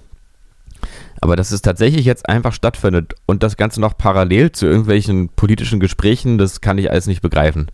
Aber 1.26 1.36
dass 1.36 1.50
es 1.52 1.64
tatsächlich 1.64 2.06
jetzt 2.06 2.30
einfach 2.30 2.54
stattfindet 2.54 3.16
und 3.26 3.42
das 3.42 3.58
Ganze 3.58 3.82
noch 3.82 3.98
parallel 3.98 4.52
zu 4.52 4.68
irgendwelchen 4.68 5.30
politischen 5.30 5.80
Gesprächen, 5.80 6.38
das 6.38 6.62
kann 6.62 6.78
ich 6.78 6.92
alles 6.92 7.08
nicht 7.08 7.24
begreifen. 7.24 7.66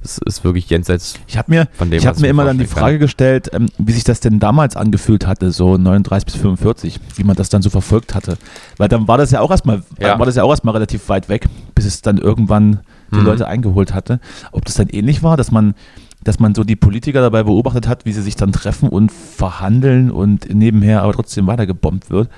Das 0.00 0.16
ist 0.24 0.42
wirklich 0.42 0.70
jenseits 0.70 1.18
Ich 1.26 1.36
habe 1.36 1.52
mir, 1.52 1.68
von 1.74 1.90
dem, 1.90 1.98
ich 1.98 2.06
was 2.06 2.16
hab 2.16 2.22
mir 2.22 2.28
immer 2.28 2.46
dann 2.46 2.56
die 2.56 2.66
Frage 2.66 2.98
gestellt, 2.98 3.50
ähm, 3.52 3.66
wie 3.76 3.92
sich 3.92 4.04
das 4.04 4.20
denn 4.20 4.40
damals 4.40 4.74
angefühlt 4.74 5.26
hatte, 5.26 5.52
so 5.52 5.76
39 5.76 6.24
bis 6.24 6.36
45, 6.36 6.98
wie 7.16 7.24
man 7.24 7.36
das 7.36 7.50
dann 7.50 7.60
so 7.60 7.68
verfolgt 7.68 8.14
hatte. 8.14 8.38
Weil 8.78 8.88
dann 8.88 9.06
war 9.06 9.18
das 9.18 9.30
ja 9.32 9.40
auch 9.40 9.50
erstmal, 9.50 9.82
Ja. 9.98 10.18
war 10.18 10.24
das 10.24 10.36
ja 10.36 10.42
auch 10.42 10.50
erstmal 10.50 10.72
relativ 10.72 11.06
weit 11.10 11.28
weg, 11.28 11.44
bis 11.74 11.84
es 11.84 12.00
dann 12.00 12.16
irgendwann 12.16 12.80
die 13.12 13.18
Mhm. 13.18 13.26
Leute 13.26 13.46
eingeholt 13.48 13.92
hatte. 13.92 14.18
Ob 14.50 14.64
das 14.64 14.76
dann 14.76 14.88
ähnlich 14.88 15.22
war, 15.22 15.36
dass 15.36 15.50
man, 15.50 15.74
dass 16.22 16.38
man 16.40 16.54
so 16.54 16.64
die 16.64 16.74
Politiker 16.76 17.20
dabei 17.20 17.42
beobachtet 17.42 17.86
hat, 17.86 18.06
wie 18.06 18.12
sie 18.14 18.22
sich 18.22 18.34
dann 18.34 18.50
treffen 18.50 18.88
und 18.88 19.12
verhandeln 19.12 20.10
und 20.10 20.52
nebenher 20.54 21.02
aber 21.02 21.12
trotzdem 21.12 21.46
weiter 21.46 21.66
gebombt 21.66 22.08
wird. 22.08 22.30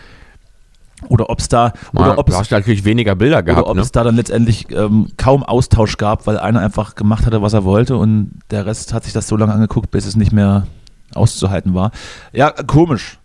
Oder 1.09 1.29
ob 1.29 1.41
es 1.41 1.49
da, 1.49 1.73
oder 1.95 2.19
ob 2.19 2.27
du 2.27 2.33
es 2.33 2.39
hast 2.39 2.51
natürlich 2.51 2.85
weniger 2.85 3.15
Bilder 3.15 3.37
oder 3.37 3.43
gehabt, 3.45 3.67
ob 3.69 3.77
ne? 3.77 3.83
es 3.83 3.93
da 3.93 4.03
dann 4.03 4.17
letztendlich 4.17 4.67
ähm, 4.71 5.09
kaum 5.19 5.43
Austausch 5.43 5.99
gab, 5.99 6.27
weil 6.27 6.39
einer 6.39 6.61
einfach 6.61 6.95
gemacht 6.95 7.27
hatte, 7.27 7.43
was 7.43 7.53
er 7.53 7.65
wollte 7.65 7.97
und 7.97 8.31
der 8.51 8.65
Rest 8.65 8.93
hat 8.95 9.05
sich 9.05 9.13
das 9.13 9.29
so 9.29 9.37
lange 9.37 9.53
angeguckt, 9.53 9.91
bis 9.91 10.07
es 10.07 10.17
nicht 10.17 10.33
mehr 10.33 10.67
auszuhalten 11.15 11.75
war. 11.75 11.91
Ja, 12.33 12.51
komisch. 12.51 13.19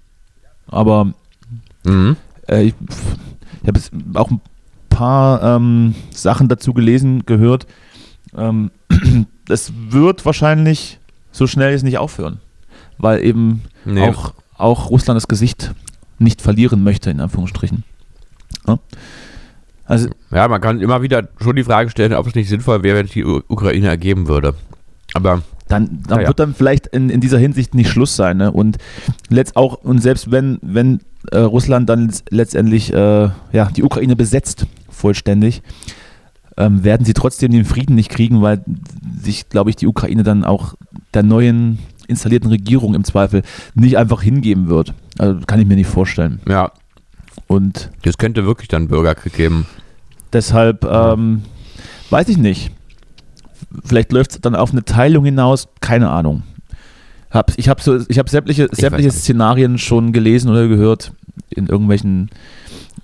Aber 0.68 1.14
Mhm. 1.84 2.18
äh, 2.48 2.64
ich, 2.64 2.76
ich 3.64 3.68
habe 3.68 3.80
auch 4.20 4.30
ein 4.30 4.42
paar 4.90 5.42
ähm, 5.42 5.96
Sachen 6.12 6.48
dazu 6.50 6.74
gelesen, 6.74 7.26
gehört. 7.26 7.66
Ähm, 8.38 8.70
es 9.50 9.72
wird 9.90 10.26
wahrscheinlich 10.26 11.00
so 11.32 11.48
schnell 11.48 11.72
jetzt 11.72 11.84
nicht 11.84 11.98
aufhören, 11.98 12.40
weil 12.98 13.24
eben 13.24 13.64
Nee. 13.86 14.10
auch, 14.10 14.34
auch 14.58 14.90
Russland 14.90 15.16
das 15.18 15.28
Gesicht 15.28 15.74
nicht 16.22 16.42
verlieren 16.42 16.84
möchte, 16.84 17.10
in 17.10 17.20
Anführungsstrichen. 17.20 17.84
Ja. 18.68 18.80
Also 19.86 20.10
Ja, 20.32 20.48
man 20.48 20.62
kann 20.62 20.80
immer 20.80 21.02
wieder 21.02 21.28
schon 21.42 21.56
die 21.56 21.64
Frage 21.64 21.90
stellen, 21.90 22.14
ob 22.14 22.28
es 22.28 22.36
nicht 22.36 22.50
sinnvoll 22.50 22.84
wäre, 22.84 22.98
wenn 22.98 23.08
es 23.08 23.12
die 23.12 23.26
Ukraine 23.26 23.88
ergeben 23.88 24.28
würde. 24.28 24.54
Aber 25.14 25.42
dann, 25.68 26.02
dann 26.08 26.22
Ja, 26.22 26.28
wird 26.28 26.40
dann 26.40 26.54
vielleicht 26.54 26.88
in, 26.88 27.10
in 27.10 27.20
dieser 27.22 27.38
Hinsicht 27.38 27.76
nicht 27.76 27.90
Schluss 27.90 28.16
sein. 28.16 28.38
Ne? 28.38 28.52
Und 28.52 28.78
letzt 29.30 29.56
auch, 29.56 29.76
und 29.84 30.00
selbst 30.00 30.32
wenn, 30.32 30.60
wenn 30.62 31.00
äh, 31.32 31.40
Russland 31.40 31.90
dann 31.90 32.10
letz- 32.10 32.24
letztendlich 32.30 32.94
äh, 32.94 33.30
ja, 33.52 33.66
die 33.76 33.84
Ukraine 33.84 34.16
besetzt, 34.16 34.66
vollständig, 34.90 35.62
ähm, 36.58 36.84
werden 36.84 37.06
sie 37.06 37.14
trotzdem 37.14 37.52
den 37.52 37.66
Frieden 37.66 37.96
nicht 37.96 38.10
kriegen, 38.10 38.42
weil 38.42 38.64
sich, 39.22 39.50
glaube 39.50 39.70
ich, 39.70 39.76
die 39.78 39.88
Ukraine 39.88 40.24
dann 40.24 40.44
auch 40.44 40.76
der 41.14 41.24
neuen 41.24 41.80
installierten 42.12 42.50
Regierung 42.50 42.94
im 42.94 43.04
Zweifel 43.04 43.42
nicht 43.74 43.98
einfach 43.98 44.22
hingeben 44.22 44.70
wird. 44.70 44.94
Also 45.18 45.40
kann 45.48 45.60
ich 45.60 45.66
mir 45.66 45.76
nicht 45.76 45.88
vorstellen. 45.88 46.40
ja, 46.48 46.72
Und 47.48 47.90
das 48.04 48.18
könnte 48.18 48.46
wirklich 48.46 48.68
dann 48.68 48.88
Bürgerkrieg 48.88 49.34
geben. 49.34 49.66
Deshalb 50.34 50.86
ähm, 50.86 51.44
weiß 52.10 52.30
ich 52.30 52.38
nicht. 52.38 52.72
Vielleicht 53.86 54.12
läuft 54.12 54.32
es 54.32 54.42
dann 54.42 54.56
auf 54.56 54.72
eine 54.72 54.84
Teilung 54.84 55.26
hinaus, 55.26 55.68
keine 55.80 56.10
Ahnung. 56.10 56.44
Hab, 57.32 57.58
ich 57.58 57.70
habe 57.70 57.82
so, 57.82 58.00
ich 58.10 58.20
hab 58.20 58.30
sämtliche, 58.30 58.68
sämtliche. 58.72 59.12
Szenarien 59.12 59.78
schon 59.78 60.12
gelesen 60.12 60.50
oder 60.50 60.68
gehört 60.68 61.14
in 61.50 61.68
irgendwelchen 61.68 62.30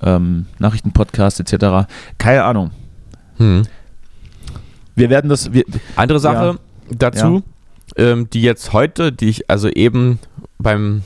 ähm, 0.02 0.48
Nachrichtenpodcasts 0.60 1.40
etc. 1.40 1.88
Keine 2.18 2.44
Ahnung. 2.44 2.72
Hm. 3.38 3.64
Wir 4.96 5.10
werden 5.10 5.30
das. 5.30 5.54
Wir, 5.54 5.64
Andere 5.96 6.20
Sache 6.20 6.60
dazu, 6.92 7.44
ähm, 7.98 8.30
die 8.30 8.42
jetzt 8.42 8.74
heute, 8.74 9.12
die 9.12 9.30
ich 9.30 9.50
also 9.50 9.70
eben 9.70 10.20
beim 10.60 11.04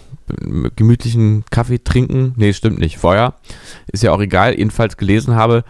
gemütlichen 0.75 1.43
Kaffee 1.49 1.79
trinken, 1.83 2.33
nee, 2.37 2.53
stimmt 2.53 2.79
nicht, 2.79 2.97
vorher, 2.97 3.35
ist 3.87 4.03
ja 4.03 4.11
auch 4.11 4.21
egal, 4.21 4.57
jedenfalls 4.57 4.97
gelesen 4.97 5.35
habe, 5.35 5.63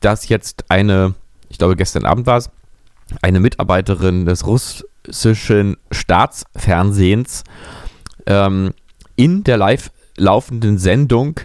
dass 0.00 0.28
jetzt 0.28 0.64
eine, 0.68 1.14
ich 1.48 1.58
glaube 1.58 1.76
gestern 1.76 2.04
Abend 2.04 2.26
war 2.26 2.38
es, 2.38 2.50
eine 3.22 3.40
Mitarbeiterin 3.40 4.26
des 4.26 4.46
russischen 4.46 5.76
Staatsfernsehens 5.90 7.44
ähm, 8.26 8.72
in 9.16 9.44
der 9.44 9.56
live 9.56 9.90
laufenden 10.16 10.78
Sendung 10.78 11.40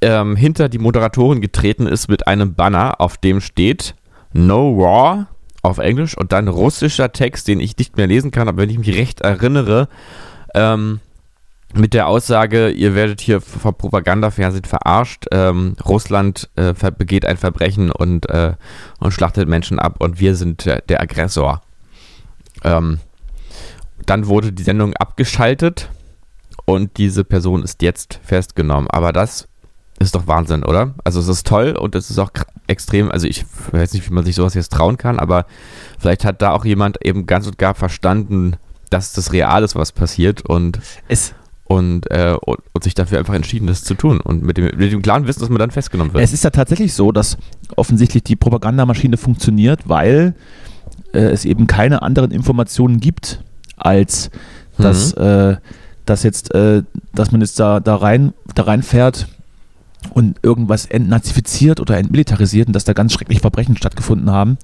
ähm, 0.00 0.36
hinter 0.36 0.68
die 0.68 0.78
Moderatorin 0.78 1.40
getreten 1.40 1.86
ist 1.86 2.08
mit 2.08 2.26
einem 2.26 2.54
Banner, 2.54 3.00
auf 3.00 3.16
dem 3.16 3.40
steht 3.40 3.94
No 4.32 4.78
War 4.78 5.28
auf 5.66 5.78
Englisch 5.78 6.16
und 6.16 6.32
dann 6.32 6.48
russischer 6.48 7.12
Text, 7.12 7.48
den 7.48 7.60
ich 7.60 7.76
nicht 7.76 7.96
mehr 7.96 8.06
lesen 8.06 8.30
kann, 8.30 8.48
aber 8.48 8.62
wenn 8.62 8.70
ich 8.70 8.78
mich 8.78 8.96
recht 8.96 9.20
erinnere, 9.20 9.88
ähm, 10.54 11.00
mit 11.74 11.94
der 11.94 12.06
Aussage, 12.06 12.70
ihr 12.70 12.94
werdet 12.94 13.20
hier 13.20 13.40
vom 13.40 13.74
Propagandafernsehen 13.74 14.64
verarscht, 14.64 15.26
ähm, 15.32 15.76
Russland 15.84 16.48
äh, 16.56 16.72
begeht 16.96 17.26
ein 17.26 17.36
Verbrechen 17.36 17.90
und, 17.90 18.28
äh, 18.30 18.54
und 18.98 19.12
schlachtet 19.12 19.48
Menschen 19.48 19.78
ab 19.78 19.96
und 19.98 20.20
wir 20.20 20.36
sind 20.36 20.64
der, 20.64 20.80
der 20.82 21.00
Aggressor. 21.00 21.60
Ähm, 22.64 22.98
dann 24.06 24.26
wurde 24.26 24.52
die 24.52 24.62
Sendung 24.62 24.94
abgeschaltet 24.94 25.90
und 26.64 26.96
diese 26.96 27.24
Person 27.24 27.62
ist 27.62 27.82
jetzt 27.82 28.20
festgenommen. 28.22 28.88
Aber 28.90 29.12
das 29.12 29.48
ist 29.98 30.14
doch 30.14 30.26
Wahnsinn, 30.26 30.64
oder? 30.64 30.94
Also 31.04 31.20
es 31.20 31.28
ist 31.28 31.46
toll 31.46 31.76
und 31.76 31.94
es 31.94 32.10
ist 32.10 32.18
auch 32.18 32.30
extrem, 32.66 33.10
also 33.10 33.26
ich 33.26 33.44
weiß 33.72 33.94
nicht, 33.94 34.08
wie 34.08 34.14
man 34.14 34.24
sich 34.24 34.34
sowas 34.34 34.54
jetzt 34.54 34.72
trauen 34.72 34.96
kann, 34.96 35.18
aber 35.18 35.46
vielleicht 35.98 36.24
hat 36.24 36.42
da 36.42 36.52
auch 36.52 36.64
jemand 36.64 37.04
eben 37.04 37.26
ganz 37.26 37.46
und 37.46 37.58
gar 37.58 37.74
verstanden, 37.74 38.56
dass 38.90 39.12
das 39.12 39.32
real 39.32 39.62
ist, 39.62 39.74
was 39.74 39.92
passiert 39.92 40.42
und, 40.42 40.78
es, 41.08 41.34
und, 41.64 42.10
äh, 42.10 42.36
und, 42.40 42.58
und 42.72 42.84
sich 42.84 42.94
dafür 42.94 43.18
einfach 43.18 43.34
entschieden, 43.34 43.66
das 43.66 43.82
zu 43.82 43.94
tun 43.94 44.20
und 44.20 44.42
mit 44.42 44.56
dem, 44.56 44.64
mit 44.76 44.92
dem 44.92 45.02
klaren 45.02 45.26
Wissen, 45.26 45.40
dass 45.40 45.48
man 45.48 45.58
dann 45.58 45.70
festgenommen 45.70 46.14
wird. 46.14 46.22
es 46.22 46.32
ist 46.32 46.44
ja 46.44 46.50
tatsächlich 46.50 46.94
so, 46.94 47.12
dass 47.12 47.36
offensichtlich 47.76 48.22
die 48.22 48.36
Propagandamaschine 48.36 49.16
funktioniert, 49.16 49.88
weil 49.88 50.34
äh, 51.12 51.18
es 51.18 51.44
eben 51.44 51.66
keine 51.66 52.02
anderen 52.02 52.30
Informationen 52.30 53.00
gibt, 53.00 53.42
als 53.76 54.30
dass, 54.78 55.12
äh, 55.14 55.56
dass 56.04 56.22
jetzt, 56.22 56.54
äh, 56.54 56.82
dass 57.14 57.32
man 57.32 57.40
jetzt 57.40 57.58
da, 57.58 57.80
da 57.80 57.96
rein, 57.96 58.32
da 58.54 58.64
reinfährt 58.64 59.28
und 60.10 60.38
irgendwas 60.42 60.86
entnazifiziert 60.86 61.80
oder 61.80 61.96
entmilitarisiert 61.98 62.66
und 62.68 62.72
dass 62.74 62.84
da 62.84 62.92
ganz 62.92 63.12
schreckliche 63.12 63.40
Verbrechen 63.40 63.76
stattgefunden 63.76 64.30
haben. 64.30 64.58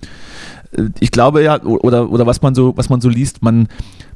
ich 1.00 1.11
glaube 1.11 1.42
ja, 1.42 1.62
oder, 1.62 2.11
oder 2.11 2.26
was 2.26 2.42
man 2.42 2.55
so, 2.55 2.76
was 2.76 2.88
man 2.88 3.00
so 3.00 3.09
liest, 3.09 3.42
man, 3.42 3.68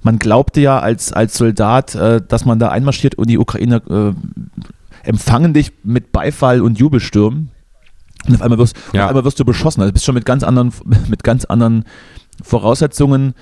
man 0.03 0.19
glaubte 0.19 0.61
ja 0.61 0.79
als, 0.79 1.13
als 1.13 1.37
Soldat, 1.37 1.95
äh, 1.95 2.21
dass 2.27 2.45
man 2.45 2.59
da 2.59 2.69
einmarschiert 2.69 3.15
und 3.17 3.29
die 3.29 3.39
Ukrainer 3.39 3.83
äh, 3.91 4.15
empfangen 5.03 5.53
dich 5.55 5.73
mit 5.85 6.13
Beifall 6.13 6.61
und 6.63 6.79
Jubelstürmen. 6.79 7.51
Und 8.27 8.35
auf 8.35 8.43
einmal 8.43 8.59
wirst, 8.59 8.77
Ja. 8.93 9.05
auf 9.05 9.09
einmal 9.11 9.25
wirst 9.25 9.39
du 9.39 9.45
beschossen. 9.45 9.83
Also 9.83 9.93
bist 9.93 10.05
schon 10.05 10.15
mit 10.15 10.25
ganz 10.27 10.43
anderen, 10.43 10.73
mit 11.09 11.23
ganz 11.23 11.45
anderen 11.45 11.85
Voraussetzungen 12.43 13.35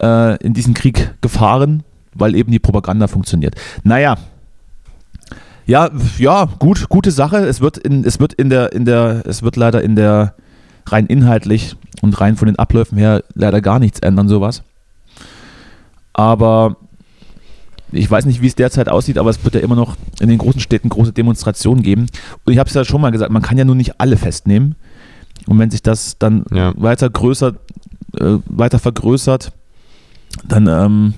äh, 0.00 0.36
in 0.44 0.52
diesen 0.54 0.74
Krieg 0.74 1.14
gefahren, 1.20 1.82
weil 2.14 2.34
eben 2.34 2.50
die 2.50 2.58
Propaganda 2.58 3.06
funktioniert. 3.06 3.54
Naja. 3.84 4.16
Ja, 5.66 5.90
ja, 6.18 6.48
gut, 6.58 6.88
gute 6.88 7.10
Sache. 7.10 7.38
Es 7.38 7.60
wird 7.60 7.78
in, 7.78 8.04
es 8.04 8.18
wird 8.20 8.32
in 8.32 8.50
der, 8.50 8.72
in 8.72 8.84
der, 8.84 9.22
es 9.26 9.42
wird 9.42 9.56
leider 9.56 9.82
in 9.82 9.94
der 9.96 10.34
rein 10.86 11.06
inhaltlich 11.06 11.76
und 12.00 12.20
rein 12.20 12.36
von 12.36 12.46
den 12.46 12.58
Abläufen 12.58 12.98
her 12.98 13.22
leider 13.34 13.60
gar 13.60 13.78
nichts 13.78 14.00
ändern, 14.00 14.28
sowas. 14.28 14.62
Aber 16.12 16.76
ich 17.92 18.10
weiß 18.10 18.24
nicht, 18.26 18.40
wie 18.42 18.46
es 18.46 18.54
derzeit 18.54 18.88
aussieht, 18.88 19.18
aber 19.18 19.30
es 19.30 19.44
wird 19.44 19.54
ja 19.54 19.60
immer 19.60 19.76
noch 19.76 19.96
in 20.20 20.28
den 20.28 20.38
großen 20.38 20.60
Städten 20.60 20.88
große 20.88 21.12
Demonstrationen 21.12 21.82
geben. 21.82 22.06
Und 22.44 22.52
ich 22.52 22.58
habe 22.58 22.68
es 22.68 22.74
ja 22.74 22.84
schon 22.84 23.00
mal 23.00 23.10
gesagt, 23.10 23.30
man 23.30 23.42
kann 23.42 23.58
ja 23.58 23.64
nun 23.64 23.76
nicht 23.76 24.00
alle 24.00 24.16
festnehmen. 24.16 24.74
Und 25.46 25.58
wenn 25.58 25.70
sich 25.70 25.82
das 25.82 26.18
dann 26.18 26.44
Ja. 26.50 26.72
weiter 26.76 27.08
größer, 27.08 27.54
äh, 28.18 28.38
weiter 28.46 28.78
vergrößert, 28.78 29.52
dann 30.44 30.66
ähm, 30.66 31.14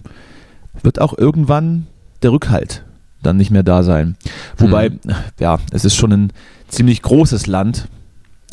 wird 0.83 1.01
auch 1.01 1.17
irgendwann 1.17 1.87
der 2.23 2.33
Rückhalt 2.33 2.85
dann 3.25 3.37
nicht 3.37 3.51
mehr 3.51 3.63
da 3.63 3.83
sein. 3.83 4.17
Wobei, 4.57 4.93
ja, 5.41 5.59
es 5.73 5.85
ist 5.85 5.97
schon 5.97 6.13
ein 6.13 6.33
ziemlich 6.69 7.03
großes 7.03 7.47
Land, 7.47 7.89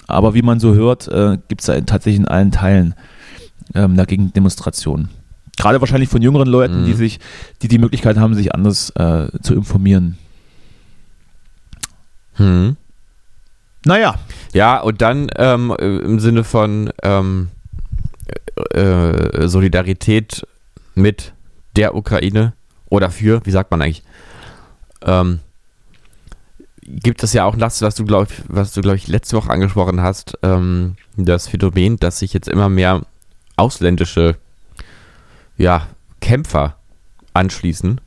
aber 0.07 0.33
wie 0.33 0.41
man 0.41 0.59
so 0.59 0.73
hört, 0.73 1.07
äh, 1.07 1.37
gibt 1.47 1.61
es 1.61 1.67
da 1.67 1.73
in, 1.73 1.85
tatsächlich 1.85 2.19
in 2.19 2.27
allen 2.27 2.51
Teilen 2.51 2.95
ähm, 3.75 3.95
dagegen 3.95 4.33
Demonstrationen. 4.33 5.09
Gerade 5.57 5.79
wahrscheinlich 5.81 6.09
von 6.09 6.21
jüngeren 6.21 6.47
Leuten, 6.47 6.81
Mhm. 6.81 6.85
die 6.85 6.93
sich, 6.93 7.19
die 7.61 7.67
die 7.67 7.77
Möglichkeit 7.77 8.17
haben, 8.17 8.33
sich 8.33 8.53
anders 8.55 8.89
äh, 8.91 9.27
zu 9.41 9.53
informieren. 9.53 10.17
Hm. 12.35 12.77
Naja, 13.85 14.15
Ja, 14.53 14.79
und 14.79 15.01
dann 15.01 15.29
ähm, 15.37 15.73
im 15.79 16.19
Sinne 16.19 16.43
von 16.43 16.91
ähm, 17.03 17.49
äh, 18.73 19.47
Solidarität 19.47 20.45
mit 20.95 21.33
der 21.75 21.95
Ukraine 21.95 22.53
oder 22.89 23.09
für, 23.09 23.45
wie 23.45 23.51
sagt 23.51 23.71
man 23.71 23.81
eigentlich, 23.81 24.03
ähm, 25.05 25.39
gibt 26.81 27.23
es 27.23 27.33
ja 27.33 27.45
auch 27.45 27.55
das, 27.55 27.81
was 27.81 27.95
du 27.95 28.05
glaube 28.05 28.31
was 28.47 28.73
du 28.73 28.81
glaube 28.81 28.97
ich 28.97 29.07
letzte 29.07 29.37
Woche 29.37 29.49
angesprochen 29.49 30.01
hast, 30.01 30.37
ähm, 30.43 30.95
das 31.15 31.47
Phänomen, 31.47 31.97
dass 31.97 32.19
sich 32.19 32.33
jetzt 32.33 32.47
immer 32.47 32.69
mehr 32.69 33.01
ausländische 33.55 34.37
ja, 35.57 35.87
Kämpfer 36.19 36.75
anschließen. 37.33 38.01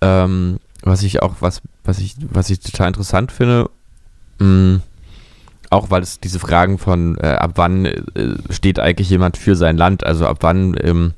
Ähm, 0.00 0.60
was 0.82 1.02
ich 1.02 1.22
auch, 1.22 1.36
was, 1.40 1.60
was 1.84 1.98
ich, 1.98 2.16
was 2.20 2.50
ich 2.50 2.60
total 2.60 2.88
interessant 2.88 3.32
finde, 3.32 3.70
mh, 4.38 4.80
auch 5.70 5.90
weil 5.90 6.02
es 6.02 6.20
diese 6.20 6.38
Fragen 6.38 6.78
von 6.78 7.18
äh, 7.18 7.26
ab 7.26 7.52
wann 7.56 7.84
äh, 7.84 7.98
steht 8.50 8.78
eigentlich 8.78 9.10
jemand 9.10 9.36
für 9.36 9.54
sein 9.56 9.76
Land, 9.76 10.04
also 10.04 10.26
ab 10.26 10.38
wann 10.40 10.76
ähm, 10.80 11.14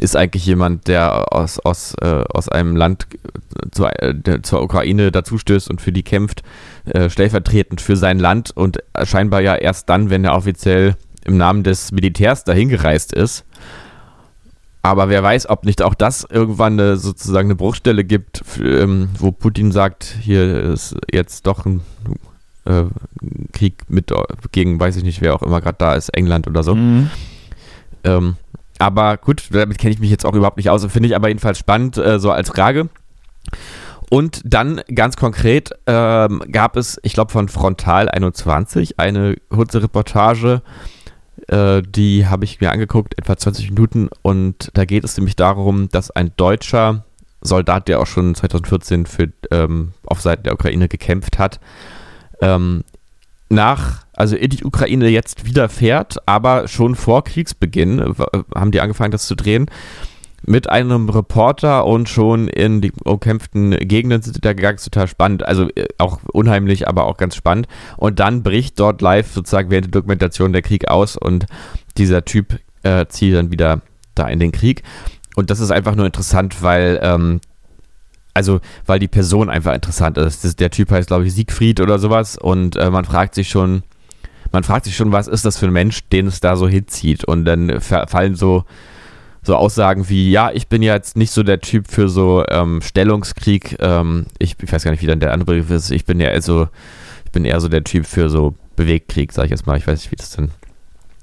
ist 0.00 0.16
eigentlich 0.16 0.46
jemand, 0.46 0.88
der 0.88 1.32
aus, 1.32 1.58
aus, 1.58 1.94
äh, 2.00 2.24
aus 2.32 2.48
einem 2.48 2.74
Land 2.74 3.06
äh, 3.12 3.70
zur, 3.70 4.02
äh, 4.02 4.40
zur 4.42 4.62
Ukraine 4.62 5.12
dazustößt 5.12 5.68
und 5.68 5.82
für 5.82 5.92
die 5.92 6.02
kämpft, 6.02 6.42
äh, 6.86 7.10
stellvertretend 7.10 7.82
für 7.82 7.96
sein 7.96 8.18
Land 8.18 8.50
und 8.50 8.78
scheinbar 9.04 9.42
ja 9.42 9.54
erst 9.54 9.90
dann, 9.90 10.08
wenn 10.08 10.24
er 10.24 10.34
offiziell 10.34 10.96
im 11.24 11.36
Namen 11.36 11.64
des 11.64 11.92
Militärs 11.92 12.44
dahin 12.44 12.70
gereist 12.70 13.12
ist. 13.12 13.44
Aber 14.82 15.10
wer 15.10 15.22
weiß, 15.22 15.50
ob 15.50 15.66
nicht 15.66 15.82
auch 15.82 15.94
das 15.94 16.26
irgendwann 16.28 16.80
eine, 16.80 16.96
sozusagen 16.96 17.48
eine 17.48 17.56
Bruchstelle 17.56 18.02
gibt, 18.02 18.42
ähm, 18.58 19.10
wo 19.18 19.30
Putin 19.30 19.70
sagt, 19.70 20.04
hier 20.04 20.60
ist 20.60 20.96
jetzt 21.12 21.46
doch 21.46 21.66
ein 21.66 21.82
äh, 22.64 22.84
Krieg 23.52 23.74
mit 23.88 24.10
gegen, 24.52 24.80
weiß 24.80 24.96
ich 24.96 25.04
nicht, 25.04 25.20
wer 25.20 25.34
auch 25.34 25.42
immer 25.42 25.60
gerade 25.60 25.76
da 25.78 25.94
ist, 25.94 26.08
England 26.08 26.48
oder 26.48 26.62
so. 26.62 26.74
mhm. 26.74 27.10
Ähm, 28.02 28.36
aber 28.80 29.18
gut, 29.18 29.48
damit 29.50 29.78
kenne 29.78 29.92
ich 29.92 30.00
mich 30.00 30.10
jetzt 30.10 30.24
auch 30.24 30.34
überhaupt 30.34 30.56
nicht 30.56 30.70
aus. 30.70 30.84
Finde 30.86 31.08
ich 31.08 31.16
aber 31.16 31.28
jedenfalls 31.28 31.58
spannend, 31.58 31.96
äh, 31.98 32.18
so 32.18 32.30
als 32.30 32.48
Frage. 32.48 32.88
Und 34.10 34.40
dann 34.44 34.80
ganz 34.92 35.16
konkret 35.16 35.70
ähm, 35.86 36.42
gab 36.50 36.76
es, 36.76 36.98
ich 37.04 37.12
glaube, 37.12 37.30
von 37.30 37.48
Frontal 37.48 38.08
21 38.08 38.98
eine 38.98 39.36
kurze 39.50 39.82
Reportage, 39.82 40.62
äh, 41.46 41.82
die 41.82 42.26
habe 42.26 42.44
ich 42.44 42.60
mir 42.60 42.72
angeguckt, 42.72 43.16
etwa 43.18 43.36
20 43.36 43.70
Minuten. 43.70 44.08
Und 44.22 44.70
da 44.74 44.84
geht 44.84 45.04
es 45.04 45.16
nämlich 45.16 45.36
darum, 45.36 45.88
dass 45.90 46.10
ein 46.10 46.32
deutscher 46.36 47.04
Soldat, 47.40 47.86
der 47.86 48.00
auch 48.00 48.06
schon 48.06 48.34
2014 48.34 49.06
für, 49.06 49.28
ähm, 49.50 49.92
auf 50.04 50.20
Seiten 50.20 50.42
der 50.42 50.54
Ukraine 50.54 50.88
gekämpft 50.88 51.38
hat, 51.38 51.60
ähm, 52.40 52.82
nach, 53.50 54.04
also 54.14 54.36
in 54.36 54.50
die 54.50 54.64
Ukraine 54.64 55.08
jetzt 55.08 55.44
wieder 55.44 55.68
fährt, 55.68 56.16
aber 56.26 56.68
schon 56.68 56.94
vor 56.94 57.24
Kriegsbeginn 57.24 57.98
äh, 57.98 58.14
haben 58.54 58.70
die 58.70 58.80
angefangen, 58.80 59.10
das 59.10 59.26
zu 59.26 59.34
drehen, 59.34 59.66
mit 60.46 60.70
einem 60.70 61.08
Reporter 61.08 61.84
und 61.84 62.08
schon 62.08 62.48
in 62.48 62.80
die 62.80 62.92
umkämpften 63.04 63.72
Gegenden 63.72 64.22
sind 64.22 64.42
da 64.44 64.52
gegangen, 64.52 64.78
total 64.78 65.08
spannend, 65.08 65.44
also 65.44 65.68
äh, 65.74 65.88
auch 65.98 66.20
unheimlich, 66.32 66.88
aber 66.88 67.04
auch 67.04 67.16
ganz 67.16 67.36
spannend. 67.36 67.66
Und 67.96 68.20
dann 68.20 68.42
bricht 68.42 68.78
dort 68.80 69.02
live 69.02 69.30
sozusagen 69.30 69.70
während 69.70 69.86
der 69.86 70.00
Dokumentation 70.00 70.52
der 70.52 70.62
Krieg 70.62 70.88
aus 70.88 71.16
und 71.16 71.46
dieser 71.98 72.24
Typ 72.24 72.58
äh, 72.82 73.06
zieht 73.06 73.34
dann 73.34 73.50
wieder 73.50 73.82
da 74.14 74.28
in 74.28 74.38
den 74.38 74.52
Krieg. 74.52 74.82
Und 75.36 75.50
das 75.50 75.60
ist 75.60 75.70
einfach 75.70 75.94
nur 75.94 76.06
interessant, 76.06 76.62
weil 76.62 76.98
ähm, 77.02 77.40
also 78.40 78.60
weil 78.86 78.98
die 78.98 79.08
Person 79.08 79.50
einfach 79.50 79.74
interessant 79.74 80.16
ist. 80.18 80.44
Das, 80.44 80.56
der 80.56 80.70
Typ 80.70 80.90
heißt, 80.90 81.08
glaube 81.08 81.26
ich, 81.26 81.34
Siegfried 81.34 81.80
oder 81.80 81.98
sowas. 81.98 82.36
Und 82.38 82.76
äh, 82.76 82.90
man 82.90 83.04
fragt 83.04 83.34
sich 83.34 83.48
schon, 83.48 83.82
man 84.52 84.64
fragt 84.64 84.86
sich 84.86 84.96
schon, 84.96 85.12
was 85.12 85.28
ist 85.28 85.44
das 85.44 85.58
für 85.58 85.66
ein 85.66 85.72
Mensch, 85.72 86.08
den 86.08 86.26
es 86.26 86.40
da 86.40 86.56
so 86.56 86.66
hinzieht? 86.68 87.24
Und 87.24 87.44
dann 87.44 87.80
fa- 87.80 88.06
fallen 88.06 88.34
so 88.34 88.64
so 89.42 89.56
Aussagen 89.56 90.06
wie, 90.10 90.30
ja, 90.30 90.50
ich 90.52 90.68
bin 90.68 90.82
ja 90.82 90.94
jetzt 90.94 91.16
nicht 91.16 91.30
so 91.30 91.42
der 91.42 91.60
Typ 91.60 91.88
für 91.88 92.10
so 92.10 92.44
ähm, 92.50 92.82
Stellungskrieg, 92.82 93.76
ähm, 93.80 94.26
ich, 94.38 94.54
ich 94.62 94.70
weiß 94.70 94.84
gar 94.84 94.90
nicht, 94.90 95.02
wie 95.02 95.06
dann 95.06 95.18
der 95.18 95.32
andere 95.32 95.54
Begriff 95.54 95.70
ist, 95.70 95.90
ich 95.92 96.04
bin 96.04 96.20
ja 96.20 96.28
eher 96.28 96.42
so, 96.42 96.68
ich 97.24 97.30
bin 97.32 97.46
eher 97.46 97.58
so 97.58 97.68
der 97.68 97.82
Typ 97.82 98.04
für 98.04 98.28
so 98.28 98.54
Bewegkrieg, 98.76 99.32
sage 99.32 99.46
ich 99.46 99.50
jetzt 99.52 99.66
mal, 99.66 99.78
ich 99.78 99.86
weiß 99.86 99.98
nicht, 99.98 100.12
wie 100.12 100.16
das 100.16 100.30
denn, 100.32 100.50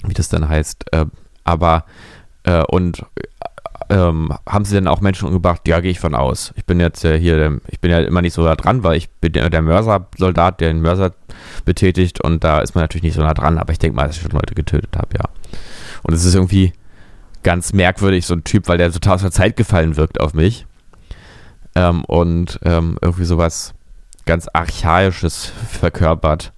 wie 0.04 0.16
das 0.16 0.30
dann 0.30 0.50
heißt, 0.50 0.86
äh, 0.94 1.06
aber 1.44 1.86
äh, 2.42 2.64
und 2.64 3.06
ähm, 3.90 4.34
haben 4.48 4.66
sie 4.66 4.76
denn 4.76 4.88
auch 4.88 5.02
Menschen 5.02 5.28
umgebracht? 5.28 5.68
Ja, 5.68 5.80
gehe 5.80 5.92
ich 5.92 6.00
von 6.00 6.16
aus. 6.16 6.54
Ich 6.56 6.66
bin 6.66 6.80
jetzt 6.80 7.04
äh, 7.06 7.20
hier, 7.20 7.38
der- 7.38 7.60
ich 7.70 7.80
bin 7.80 7.92
ja 7.92 8.00
immer 8.00 8.22
nicht 8.22 8.34
so 8.34 8.44
da 8.44 8.56
dran, 8.56 8.84
weil 8.84 8.98
ich 8.98 9.10
bin 9.10 9.34
ja 9.34 9.50
der 9.50 9.62
Mörsersoldat, 9.62 10.60
der 10.62 10.70
den 10.74 10.82
Mörser 10.82 11.14
betätigt 11.66 12.22
und 12.24 12.44
da 12.44 12.60
ist 12.60 12.76
man 12.76 12.84
natürlich 12.84 13.04
nicht 13.04 13.16
so 13.16 13.22
nah 13.22 13.34
dran, 13.34 13.58
aber 13.58 13.72
ich 13.72 13.80
denke 13.80 13.96
mal, 13.96 14.08
dass 14.08 14.18
ich 14.18 14.22
schon 14.24 14.32
Leute 14.32 14.56
getötet 14.56 14.96
habe, 14.98 15.10
ja. 15.18 15.26
Und 16.04 16.14
es 16.14 16.26
ist 16.26 16.36
irgendwie 16.36 16.74
ganz 17.44 17.72
merkwürdig, 17.74 18.26
so 18.26 18.34
ein 18.34 18.44
Typ, 18.44 18.68
weil 18.68 18.78
der 18.78 18.92
total 18.92 19.16
aus 19.16 19.22
der 19.22 19.32
Zeit 19.32 19.56
gefallen 19.56 19.96
wirkt 19.96 20.20
auf 20.20 20.34
mich. 20.34 20.66
Ähm, 21.76 22.04
und 22.06 22.60
ähm, 22.64 22.98
irgendwie 23.02 23.26
sowas 23.26 23.74
ganz 24.26 24.48
Archaisches 24.52 25.52
verkörpert. 25.70 26.52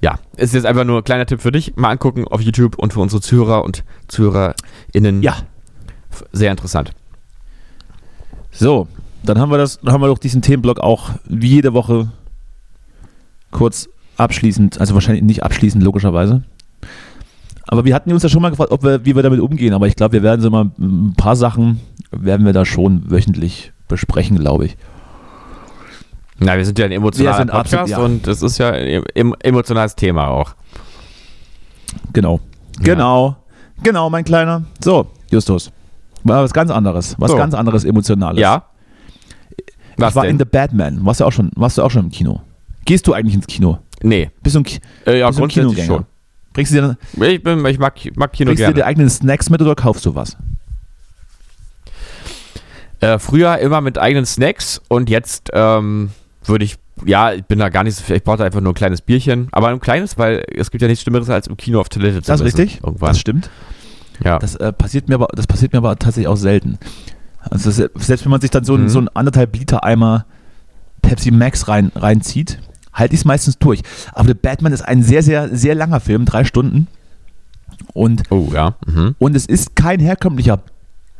Ja, 0.00 0.18
ist 0.36 0.54
jetzt 0.54 0.64
einfach 0.66 0.84
nur 0.84 0.98
ein 0.98 1.04
kleiner 1.04 1.26
Tipp 1.26 1.40
für 1.42 1.52
dich. 1.52 1.76
Mal 1.76 1.90
angucken 1.90 2.26
auf 2.26 2.40
YouTube 2.40 2.76
und 2.78 2.92
für 2.92 3.00
unsere 3.00 3.20
Zuhörer 3.20 3.64
und 3.64 3.84
ZuhörerInnen. 4.08 5.22
ja. 5.22 5.36
Sehr 6.32 6.50
interessant. 6.50 6.92
So, 8.50 8.86
dann 9.22 9.38
haben 9.38 9.50
wir 9.50 9.58
das, 9.58 9.80
dann 9.80 9.92
haben 9.92 10.00
wir 10.02 10.08
doch 10.08 10.18
diesen 10.18 10.42
Themenblock 10.42 10.80
auch 10.80 11.10
wie 11.24 11.48
jede 11.48 11.72
Woche 11.74 12.10
kurz 13.50 13.88
abschließend, 14.16 14.80
also 14.80 14.94
wahrscheinlich 14.94 15.22
nicht 15.24 15.42
abschließend, 15.42 15.82
logischerweise. 15.82 16.42
Aber 17.68 17.84
wir 17.84 17.94
hatten 17.94 18.12
uns 18.12 18.22
ja 18.22 18.28
schon 18.28 18.42
mal 18.42 18.50
gefragt, 18.50 18.70
ob 18.72 18.82
wir, 18.82 19.04
wie 19.04 19.14
wir 19.14 19.22
damit 19.22 19.40
umgehen, 19.40 19.72
aber 19.72 19.86
ich 19.86 19.96
glaube, 19.96 20.14
wir 20.14 20.22
werden 20.22 20.40
so 20.40 20.50
mal 20.50 20.70
ein 20.78 21.14
paar 21.16 21.36
Sachen 21.36 21.80
werden 22.10 22.44
wir 22.44 22.52
da 22.52 22.64
schon 22.66 23.10
wöchentlich 23.10 23.72
besprechen, 23.88 24.38
glaube 24.38 24.66
ich. 24.66 24.76
Na, 26.38 26.56
wir 26.56 26.66
sind 26.66 26.78
ja 26.78 26.84
ein 26.86 26.92
emotionaler 26.92 27.46
Podcast 27.46 27.74
absolut, 27.74 27.88
ja. 27.88 27.98
und 28.04 28.26
das 28.26 28.42
ist 28.42 28.58
ja 28.58 28.70
ein 28.70 29.04
em- 29.14 29.34
emotionales 29.40 29.94
Thema 29.94 30.28
auch. 30.28 30.54
Genau. 32.12 32.40
Ja. 32.78 32.84
Genau. 32.84 33.36
Genau, 33.82 34.10
mein 34.10 34.24
Kleiner. 34.24 34.64
So, 34.82 35.06
Justus. 35.30 35.70
War 36.24 36.42
was 36.42 36.52
ganz 36.52 36.70
anderes. 36.70 37.16
Was 37.18 37.30
So. 37.30 37.36
ganz 37.36 37.54
anderes 37.54 37.84
Emotionales. 37.84 38.40
Ja. 38.40 38.64
Was 39.96 40.10
ich 40.10 40.16
war 40.16 40.22
denn? 40.24 40.32
in 40.32 40.38
The 40.38 40.44
Batman. 40.44 41.04
Warst 41.04 41.20
du 41.20 41.24
auch 41.24 41.32
schon, 41.32 41.50
warst 41.56 41.78
du 41.78 41.82
auch 41.82 41.90
schon 41.90 42.04
im 42.06 42.10
Kino? 42.10 42.40
Gehst 42.84 43.06
du 43.06 43.12
eigentlich 43.12 43.34
ins 43.34 43.46
Kino? 43.46 43.78
nee. 44.02 44.30
Bist 44.42 44.56
du 44.56 44.60
ein, 44.60 44.64
Ki- 44.64 44.80
Äh, 45.06 45.20
ja, 45.20 45.28
bist 45.28 45.38
du 45.38 45.44
ein 45.44 45.48
Kinogänger? 45.48 45.86
schon. 45.86 46.06
Bringst 46.52 46.72
du 46.74 46.80
dir, 47.16 47.26
Ich, 47.26 47.42
bin, 47.42 47.64
ich 47.66 47.78
mag, 47.78 47.94
mag 48.16 48.32
Kino 48.32 48.48
bringst 48.48 48.62
du 48.62 48.66
dir 48.68 48.74
die 48.74 48.84
eigenen 48.84 49.08
Snacks 49.08 49.48
mit 49.50 49.62
oder 49.62 49.74
kaufst 49.74 50.04
du 50.04 50.14
was? 50.14 50.36
Äh, 53.00 53.18
früher 53.18 53.58
immer 53.58 53.80
mit 53.80 53.98
eigenen 53.98 54.26
Snacks 54.26 54.80
und 54.88 55.10
jetzt 55.10 55.50
ähm, 55.52 56.10
würde 56.44 56.64
ich 56.64 56.76
ja, 57.04 57.32
ich 57.32 57.44
bin 57.44 57.58
da 57.58 57.68
gar 57.68 57.82
nicht 57.84 57.96
so 57.96 58.14
ich 58.14 58.22
brauchte 58.22 58.44
einfach 58.44 58.60
nur 58.60 58.72
ein 58.72 58.76
kleines 58.76 59.00
Bierchen. 59.00 59.48
Aber 59.50 59.68
ein 59.68 59.80
kleines, 59.80 60.18
weil 60.18 60.44
es 60.54 60.70
gibt 60.70 60.82
ja 60.82 60.88
nichts 60.88 61.02
Schlimmeres, 61.02 61.28
als 61.30 61.48
im 61.48 61.56
Kino 61.56 61.80
auf 61.80 61.88
Toilette 61.88 62.22
zu 62.22 62.30
Das 62.30 62.40
ist 62.40 62.46
richtig. 62.46 62.80
Irgendwann. 62.82 63.08
Das 63.08 63.18
stimmt. 63.18 63.50
Ja. 64.24 64.38
Das, 64.38 64.56
äh, 64.56 64.72
passiert 64.72 65.08
mir 65.08 65.14
aber, 65.16 65.28
das 65.34 65.46
passiert 65.46 65.72
mir 65.72 65.78
aber 65.78 65.98
tatsächlich 65.98 66.28
auch 66.28 66.36
selten. 66.36 66.78
Also 67.50 67.70
das, 67.70 67.90
selbst 68.06 68.24
wenn 68.24 68.30
man 68.30 68.40
sich 68.40 68.50
dann 68.50 68.64
so, 68.64 68.74
ein 68.74 68.82
Mhm. 68.84 68.88
so 68.88 68.98
einen 68.98 69.08
anderthalb 69.08 69.56
Liter 69.56 69.84
Eimer 69.84 70.26
Pepsi 71.02 71.30
Max 71.30 71.66
rein, 71.68 71.90
reinzieht, 71.94 72.58
halte 72.92 73.14
ich 73.14 73.20
es 73.20 73.24
meistens 73.24 73.58
durch. 73.58 73.82
Aber 74.12 74.28
The 74.28 74.34
Batman 74.34 74.72
ist 74.72 74.82
ein 74.82 75.02
sehr, 75.02 75.22
sehr, 75.22 75.54
sehr 75.54 75.74
langer 75.74 76.00
Film, 76.00 76.24
drei 76.24 76.44
Stunden. 76.44 76.86
Und, 77.94 78.22
oh, 78.30 78.50
ja. 78.52 78.76
Mhm. 78.86 79.16
und 79.18 79.34
es 79.34 79.46
ist 79.46 79.74
kein 79.74 79.98
herkömmlicher 79.98 80.60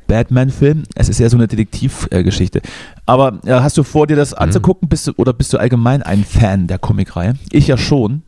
Batman-Film. 0.06 0.84
Es 0.94 1.08
ist 1.08 1.20
eher 1.20 1.30
so 1.30 1.36
eine 1.36 1.48
Detektivgeschichte. 1.48 2.60
Aber 3.06 3.38
äh, 3.44 3.52
hast 3.54 3.76
du 3.78 3.82
vor, 3.82 4.06
dir 4.06 4.16
das 4.16 4.34
anzugucken? 4.34 4.88
Bist 4.88 5.06
du, 5.06 5.12
oder 5.16 5.32
bist 5.32 5.52
du 5.52 5.58
allgemein 5.58 6.02
ein 6.02 6.24
Fan 6.24 6.66
der 6.66 6.78
Comicreihe? 6.78 7.34
Ich 7.50 7.66
ja 7.66 7.76
schon. 7.76 8.22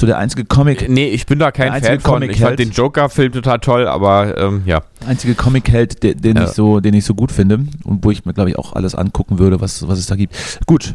So 0.00 0.06
der 0.06 0.16
einzige 0.16 0.46
Comic, 0.46 0.88
Nee, 0.88 1.08
ich 1.08 1.26
bin 1.26 1.38
da 1.38 1.50
kein 1.52 1.82
Fan 1.82 2.00
von. 2.00 2.22
Ich 2.22 2.40
fand 2.40 2.58
den 2.58 2.70
Joker-Film 2.70 3.32
total 3.32 3.58
toll, 3.58 3.86
aber 3.86 4.38
ähm, 4.38 4.62
ja. 4.64 4.80
einzige 5.06 5.34
Comic-Held, 5.34 6.02
den, 6.02 6.18
den, 6.22 6.36
Ja. 6.38 6.44
ich 6.44 6.50
so, 6.52 6.80
den 6.80 6.94
ich 6.94 7.04
so 7.04 7.14
gut 7.14 7.30
finde 7.30 7.60
und 7.84 8.02
wo 8.02 8.10
ich 8.10 8.24
mir, 8.24 8.32
glaube 8.32 8.48
ich, 8.48 8.58
auch 8.58 8.72
alles 8.72 8.94
angucken 8.94 9.38
würde, 9.38 9.60
was, 9.60 9.86
was 9.86 9.98
es 9.98 10.06
da 10.06 10.16
gibt. 10.16 10.34
Gut. 10.64 10.94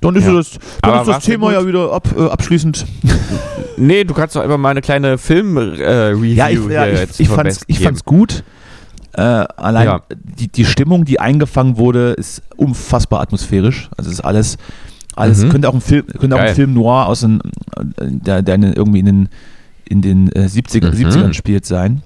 Dann 0.00 0.16
ist 0.16 0.24
Ja. 0.26 0.32
das, 0.32 0.58
dann 0.80 1.00
ist 1.02 1.08
das 1.08 1.24
Thema 1.24 1.52
ja 1.52 1.66
wieder 1.66 1.92
ab, 1.92 2.08
äh, 2.18 2.22
abschließend. 2.26 2.86
Nee, 3.78 4.04
du 4.04 4.14
kannst 4.14 4.34
doch 4.34 4.40
einfach 4.40 4.56
mal 4.56 4.70
eine 4.70 4.80
kleine 4.80 5.18
Film-Review 5.18 6.24
äh, 6.24 6.34
Ja, 6.34 6.48
ich, 6.48 6.58
ja, 6.70 6.86
ich, 6.86 7.20
ich, 7.20 7.28
vom 7.28 7.36
fand's, 7.36 7.60
ich 7.66 7.80
fand's 7.80 8.06
gut. 8.06 8.42
Äh, 9.12 9.20
allein 9.20 9.84
Ja. 9.86 10.00
die, 10.10 10.48
die 10.48 10.64
Stimmung, 10.64 11.04
die 11.04 11.20
eingefangen 11.20 11.76
wurde, 11.76 12.12
ist 12.12 12.40
unfassbar 12.56 13.20
atmosphärisch. 13.20 13.90
Also 13.98 14.08
es 14.08 14.14
ist 14.20 14.24
alles, 14.24 14.56
alles 15.16 15.42
Mhm. 15.44 15.48
könnte 15.50 15.68
auch 15.68 15.74
ein 15.74 15.80
Film, 15.80 16.06
könnte 16.06 16.36
auch 16.36 16.40
ein. 16.40 16.54
Film 16.54 16.74
noir 16.74 17.06
aus 17.06 17.20
den, 17.20 17.40
äh, 17.40 17.82
der, 17.98 18.42
der 18.42 18.58
irgendwie 18.76 19.00
in 19.00 19.06
den, 19.06 19.28
in 19.88 20.02
den 20.02 20.30
äh, 20.32 20.46
70er, 20.48 20.90
Mhm. 20.92 20.96
70ern 21.08 21.32
spielt 21.34 21.64
sein. 21.66 22.02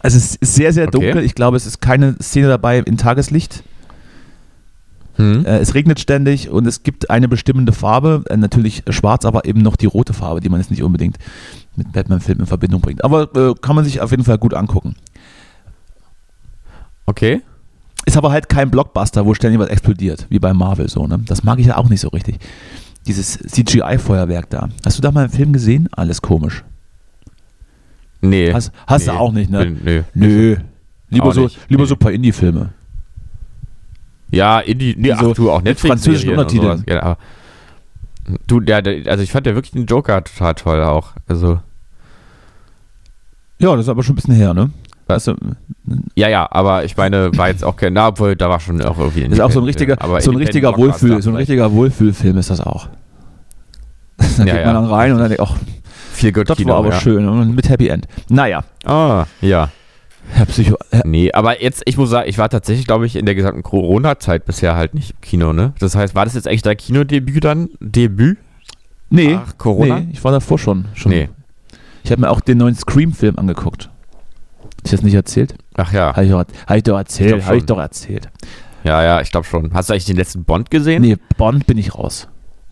Also 0.00 0.18
es 0.18 0.36
ist 0.36 0.54
sehr, 0.54 0.72
sehr 0.72 0.88
Okay. 0.88 0.98
dunkel. 1.00 1.24
Ich 1.24 1.34
glaube, 1.34 1.56
es 1.56 1.66
ist 1.66 1.80
keine 1.80 2.16
Szene 2.20 2.48
dabei 2.48 2.78
in 2.78 2.96
Tageslicht. 2.96 3.62
Hm? 5.16 5.44
Äh, 5.44 5.58
es 5.58 5.74
regnet 5.74 6.00
ständig 6.00 6.48
und 6.48 6.66
es 6.66 6.82
gibt 6.82 7.10
eine 7.10 7.28
bestimmende 7.28 7.72
Farbe, 7.72 8.24
äh, 8.30 8.36
natürlich 8.36 8.82
schwarz, 8.88 9.24
aber 9.26 9.44
eben 9.44 9.60
noch 9.60 9.76
die 9.76 9.86
rote 9.86 10.12
Farbe, 10.14 10.40
die 10.40 10.48
man 10.48 10.58
jetzt 10.60 10.70
nicht 10.70 10.82
unbedingt 10.82 11.18
mit 11.76 11.92
Batman-Filmen 11.92 12.40
in 12.40 12.46
Verbindung 12.46 12.80
bringt. 12.80 13.04
Aber 13.04 13.28
äh, 13.36 13.54
kann 13.60 13.76
man 13.76 13.84
sich 13.84 14.00
auf 14.00 14.10
jeden 14.10 14.24
Fall 14.24 14.38
gut 14.38 14.54
angucken. 14.54 14.96
Okay. 17.06 17.42
Ist 18.04 18.16
aber 18.16 18.32
halt 18.32 18.48
kein 18.48 18.70
Blockbuster, 18.70 19.24
wo 19.26 19.34
ständig 19.34 19.60
was 19.60 19.68
explodiert, 19.68 20.26
wie 20.28 20.38
bei 20.38 20.52
Marvel 20.52 20.88
so. 20.88 21.06
Ne? 21.06 21.20
Das 21.26 21.44
mag 21.44 21.58
ich 21.58 21.66
ja 21.66 21.76
auch 21.76 21.88
nicht 21.88 22.00
so 22.00 22.08
richtig. 22.08 22.38
Dieses 23.06 23.38
CGI-Feuerwerk 23.38 24.50
da. 24.50 24.68
Hast 24.84 24.98
du 24.98 25.02
da 25.02 25.10
mal 25.12 25.24
einen 25.24 25.32
Film 25.32 25.52
gesehen? 25.52 25.88
Alles 25.92 26.22
komisch. 26.22 26.64
Nee. 28.20 28.52
Hast, 28.52 28.72
hast 28.86 29.06
nee. 29.06 29.12
du 29.12 29.18
auch 29.18 29.32
nicht, 29.32 29.50
ne? 29.50 29.64
Bin, 29.66 29.80
nee. 29.84 30.02
Nö. 30.14 30.56
Lieber, 31.10 31.26
Auch 31.26 31.32
so, 31.34 31.42
nicht. 31.42 31.58
lieber 31.68 31.82
Nee. 31.82 31.88
so 31.88 31.94
ein 31.94 31.98
paar 31.98 32.12
Indie-Filme. 32.12 32.70
Ja, 34.30 34.60
Indie, 34.60 34.94
nee, 34.96 35.02
Die 35.08 35.12
ach 35.12 35.20
so 35.20 35.34
du, 35.34 35.50
auch 35.50 35.60
Netflix 35.62 35.88
französischen 35.92 36.30
Untertiteln. 36.30 36.84
Ja, 36.88 37.02
aber, 37.02 37.18
du, 38.46 38.60
der, 38.60 38.80
der, 38.80 39.10
also 39.10 39.22
ich 39.22 39.30
fand 39.30 39.46
ja 39.46 39.54
wirklich 39.54 39.72
den 39.72 39.86
Joker 39.86 40.24
total 40.24 40.54
toll 40.54 40.82
auch. 40.82 41.12
Also, 41.28 41.60
Ja, 43.58 43.72
das 43.76 43.84
ist 43.86 43.88
aber 43.90 44.02
schon 44.02 44.14
ein 44.14 44.16
bisschen 44.16 44.34
her, 44.34 44.54
ne? 44.54 44.70
Weißt 45.06 45.26
du, 45.26 45.36
ja, 46.14 46.28
ja, 46.28 46.46
aber 46.50 46.84
ich 46.84 46.96
meine, 46.96 47.36
war 47.36 47.48
jetzt 47.48 47.64
auch 47.64 47.76
kein, 47.76 47.92
na, 47.94 48.08
obwohl, 48.08 48.36
da 48.36 48.48
war 48.48 48.60
schon 48.60 48.80
auch 48.82 48.98
irgendwie 48.98 49.22
das 49.24 49.32
ist 49.32 49.40
auch 49.40 49.50
so 49.50 49.60
ein 49.60 49.64
richtiger, 49.64 50.00
aber 50.00 50.20
so 50.20 50.30
ein 50.30 50.36
richtiger 50.36 50.76
Wohlfühl, 50.76 51.20
so 51.22 51.30
ein 51.30 51.36
richtiger 51.36 51.72
Wohlfühlfilm 51.72 52.38
ist 52.38 52.50
das 52.50 52.60
auch. 52.60 52.88
da 54.18 54.24
Ja, 54.38 54.44
geht 54.44 54.54
ja. 54.54 54.72
man 54.72 54.74
dann 54.74 54.84
rein 54.86 55.12
und 55.12 55.18
dann 55.18 55.28
denkt, 55.28 55.42
ach, 55.42 55.56
Viel 56.12 56.32
gut 56.32 56.48
das 56.48 56.56
Kino, 56.56 56.70
war 56.70 56.78
aber 56.78 56.90
ja. 56.90 57.00
schön 57.00 57.26
und 57.28 57.54
mit 57.54 57.68
Happy 57.68 57.88
End. 57.88 58.06
Naja, 58.28 58.62
Ah, 58.84 59.24
ja. 59.40 59.70
Herr 60.30 60.46
Psycho, 60.46 60.76
Herr, 60.90 61.02
Nee, 61.04 61.32
aber 61.32 61.60
jetzt, 61.62 61.82
ich 61.84 61.96
muss 61.96 62.10
sagen, 62.10 62.28
ich 62.28 62.38
war 62.38 62.48
tatsächlich, 62.48 62.86
glaube 62.86 63.06
ich, 63.06 63.16
in 63.16 63.26
der 63.26 63.34
gesamten 63.34 63.62
Corona-Zeit 63.64 64.44
bisher 64.44 64.76
halt 64.76 64.94
nicht 64.94 65.10
im 65.10 65.20
Kino, 65.20 65.52
ne? 65.52 65.72
Das 65.80 65.96
heißt, 65.96 66.14
war 66.14 66.24
das 66.24 66.34
jetzt 66.34 66.46
eigentlich 66.46 66.62
dein 66.62 66.76
Kinodebüt 66.76 67.44
dann? 67.44 67.70
Debüt? 67.80 68.38
nee, 69.10 69.36
Ach, 69.42 69.58
Corona? 69.58 70.00
nee, 70.00 70.08
ich 70.12 70.22
war 70.22 70.30
davor 70.32 70.58
schon. 70.58 70.86
schon. 70.94 71.10
Nee. 71.10 71.28
Ich 72.04 72.10
habe 72.12 72.20
mir 72.22 72.30
auch 72.30 72.40
den 72.40 72.58
neuen 72.58 72.74
Scream-Film 72.74 73.36
angeguckt. 73.38 73.90
Ist 74.82 74.92
das 74.92 75.02
nicht 75.02 75.14
erzählt? 75.14 75.54
Ach 75.74 75.92
ja. 75.92 76.08
Habe 76.14 76.24
ich, 76.24 76.30
doch- 76.30 76.44
hab 76.66 76.76
ich 76.76 76.82
doch 76.82 76.96
erzählt, 76.98 77.44
habe 77.46 77.56
ich 77.56 77.64
doch 77.64 77.78
erzählt. 77.78 78.28
Ja, 78.84 79.02
ja, 79.02 79.20
ich 79.20 79.30
glaube 79.30 79.46
schon. 79.46 79.72
Hast 79.74 79.88
du 79.88 79.92
eigentlich 79.92 80.06
den 80.06 80.16
letzten 80.16 80.44
Bond 80.44 80.70
gesehen? 80.70 81.02
Nee, 81.02 81.16
Bond 81.36 81.66
bin 81.66 81.78
ich 81.78 81.94
raus. 81.94 82.28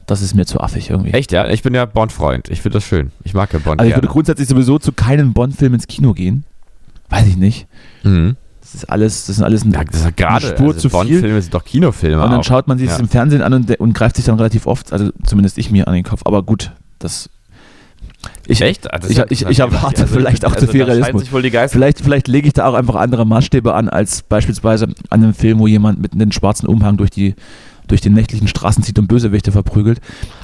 Das 0.06 0.22
ist 0.22 0.34
mir 0.34 0.44
zu 0.44 0.60
affig 0.60 0.90
irgendwie. 0.90 1.12
Echt, 1.12 1.30
ja? 1.30 1.46
Ich 1.48 1.62
bin 1.62 1.72
ja 1.72 1.84
Bond-Freund. 1.84 2.48
Ich 2.50 2.62
finde 2.62 2.78
das 2.78 2.84
schön. 2.84 3.12
Ich 3.22 3.32
mag 3.32 3.52
ja 3.52 3.60
Bond 3.60 3.78
Also 3.78 3.86
ich 3.86 3.92
gerne. 3.92 4.02
würde 4.02 4.12
grundsätzlich 4.12 4.48
sowieso 4.48 4.80
zu 4.80 4.90
keinem 4.92 5.32
Bond-Film 5.34 5.74
ins 5.74 5.86
Kino 5.86 6.12
gehen. 6.14 6.44
Weiß 7.10 7.28
ich 7.28 7.36
nicht. 7.36 7.68
Mhm. 8.02 8.36
Das 8.60 8.74
ist 8.74 8.90
alles, 8.90 9.26
das 9.26 9.36
sind 9.36 9.44
alles 9.44 9.62
Ja, 9.64 9.84
das 9.84 10.00
ist 10.00 10.16
gerade. 10.16 10.46
eine 10.48 10.56
Spur 10.56 10.66
also 10.74 10.80
zu 10.80 10.90
viel. 10.90 10.98
Bond-Filme 10.98 11.40
sind 11.42 11.54
doch 11.54 11.64
Kinofilme. 11.64 12.22
Und 12.24 12.30
dann 12.30 12.40
auch. 12.40 12.44
schaut 12.44 12.66
man 12.66 12.78
sich 12.78 12.88
Ja. 12.88 12.94
das 12.94 13.00
im 13.00 13.08
Fernsehen 13.08 13.42
an 13.42 13.52
und, 13.54 13.78
und 13.78 13.92
greift 13.92 14.16
sich 14.16 14.24
dann 14.24 14.34
relativ 14.36 14.66
oft, 14.66 14.92
also 14.92 15.10
zumindest 15.24 15.58
ich 15.58 15.70
mir 15.70 15.86
an 15.86 15.94
den 15.94 16.02
Kopf. 16.04 16.22
Aber 16.24 16.42
gut, 16.42 16.72
das. 16.98 17.30
Ich, 18.50 18.60
Echt? 18.62 18.86
Das 18.86 19.08
ich- 19.08 19.18
ich- 19.30 19.46
ich 19.46 19.58
erwarte 19.60 20.06
vielleicht 20.06 20.44
auch 20.44 20.56
zu 20.56 20.66
viel 20.66 20.82
Realismus. 20.82 21.22
Vielleicht, 21.72 22.00
vielleicht 22.00 22.28
lege 22.28 22.48
ich 22.48 22.52
da 22.52 22.66
auch 22.66 22.74
einfach 22.74 22.96
andere 22.96 23.24
Maßstäbe 23.24 23.72
an, 23.74 23.88
als 23.88 24.22
beispielsweise 24.22 24.86
an 25.10 25.22
einem 25.22 25.34
Film, 25.34 25.58
wo 25.60 25.66
jemand 25.66 26.00
mit 26.00 26.12
einem 26.14 26.32
schwarzen 26.32 26.66
Umhang 26.66 26.96
durch, 26.96 27.10
die, 27.10 27.34
durch 27.86 28.00
den 28.00 28.12
nächtlichen 28.14 28.48
Straßen 28.48 28.82
zieht 28.82 28.98
und 28.98 29.06
Bösewichte 29.06 29.52
verprügelt. 29.52 30.00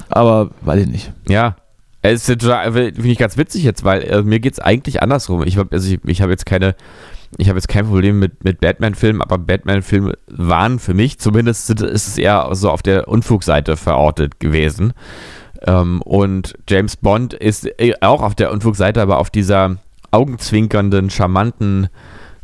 Aber 0.09 0.51
weiß 0.61 0.81
ich 0.81 0.87
nicht. 0.87 1.11
Ja. 1.27 1.55
Es 2.01 2.29
ist 2.29 2.43
finde 2.43 2.91
ich 3.03 3.17
ganz 3.17 3.37
witzig 3.37 3.63
jetzt, 3.63 3.83
weil 3.83 4.03
äh, 4.03 4.21
mir 4.21 4.39
geht 4.39 4.53
es 4.53 4.59
eigentlich 4.59 5.01
andersrum. 5.01 5.43
Ich 5.45 5.57
habe 5.57 5.69
also 5.75 5.91
ich, 5.91 5.99
ich 6.05 6.21
hab 6.21 6.29
jetzt 6.29 6.45
keine, 6.45 6.75
ich 7.37 7.49
habe 7.49 7.57
jetzt 7.57 7.67
kein 7.67 7.85
Problem 7.87 8.19
mit, 8.19 8.43
mit 8.45 8.61
Batman-Filmen, 8.61 9.21
aber 9.21 9.37
Batman-Filme 9.37 10.13
waren 10.27 10.79
für 10.79 10.93
mich, 10.93 11.19
zumindest 11.19 11.69
ist 11.71 12.07
es 12.07 12.17
eher 12.17 12.47
so 12.53 12.69
auf 12.69 12.81
der 12.83 13.09
Unfugseite 13.09 13.75
verortet 13.75 14.39
gewesen. 14.39 14.93
Ähm, 15.65 16.01
und 16.03 16.55
James 16.69 16.95
Bond 16.97 17.33
ist 17.33 17.65
äh, 17.79 17.93
auch 18.01 18.21
auf 18.21 18.35
der 18.35 18.51
Unfugseite, 18.51 19.01
aber 19.01 19.17
auf 19.19 19.29
dieser 19.29 19.77
augenzwinkernden, 20.11 21.09
charmanten 21.09 21.87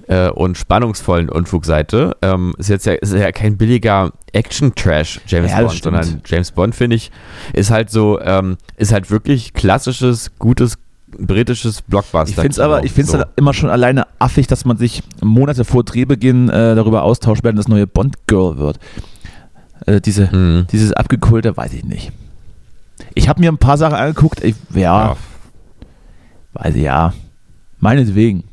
äh, 0.07 0.29
und 0.29 0.57
spannungsvollen 0.57 1.29
Unfugseite. 1.29 2.15
Ähm, 2.21 2.53
ist 2.57 2.69
jetzt 2.69 2.85
ja, 2.85 2.93
ist 2.93 3.13
ja 3.13 3.31
kein 3.31 3.57
billiger 3.57 4.11
Action-Trash, 4.33 5.21
James 5.27 5.51
Ja, 5.51 5.59
Bond, 5.61 5.71
stimmt. 5.73 5.83
sondern 6.03 6.21
James 6.25 6.51
Bond, 6.51 6.75
finde 6.75 6.95
ich, 6.97 7.11
ist 7.53 7.71
halt 7.71 7.89
so, 7.89 8.19
ähm, 8.21 8.57
ist 8.77 8.91
halt 8.91 9.11
wirklich 9.11 9.53
klassisches, 9.53 10.31
gutes 10.39 10.77
britisches 11.17 11.83
Blockbuster. 11.83 12.29
Ich 12.29 12.35
finde 12.35 12.49
es 12.49 12.59
aber, 12.59 12.83
ich 12.83 12.91
finde 12.91 13.05
es 13.05 13.11
so. 13.11 13.17
halt 13.19 13.27
immer 13.35 13.53
schon 13.53 13.69
alleine 13.69 14.07
affig, 14.19 14.47
dass 14.47 14.65
man 14.65 14.77
sich 14.77 15.03
Monate 15.21 15.63
vor 15.63 15.83
Drehbeginn 15.83 16.49
äh, 16.49 16.73
darüber 16.75 17.03
austauscht, 17.03 17.43
wer 17.43 17.53
das 17.53 17.67
neue 17.67 17.85
Bond-Girl 17.85 18.57
wird. 18.57 18.79
Äh, 19.85 20.01
diese, 20.01 20.29
Mhm. 20.35 20.65
dieses 20.71 20.91
abgekulte, 20.93 21.55
weiß 21.55 21.73
ich 21.73 21.83
nicht. 21.85 22.11
Ich 23.15 23.29
habe 23.29 23.39
mir 23.41 23.51
ein 23.51 23.57
paar 23.57 23.77
Sachen 23.77 23.95
angeguckt. 23.95 24.43
Ich, 24.43 24.55
ja, 24.73 24.81
Ja. 24.81 25.17
weiß 26.53 26.75
ich, 26.75 26.83
ja. 26.83 27.13
Meinetwegen. 27.79 28.43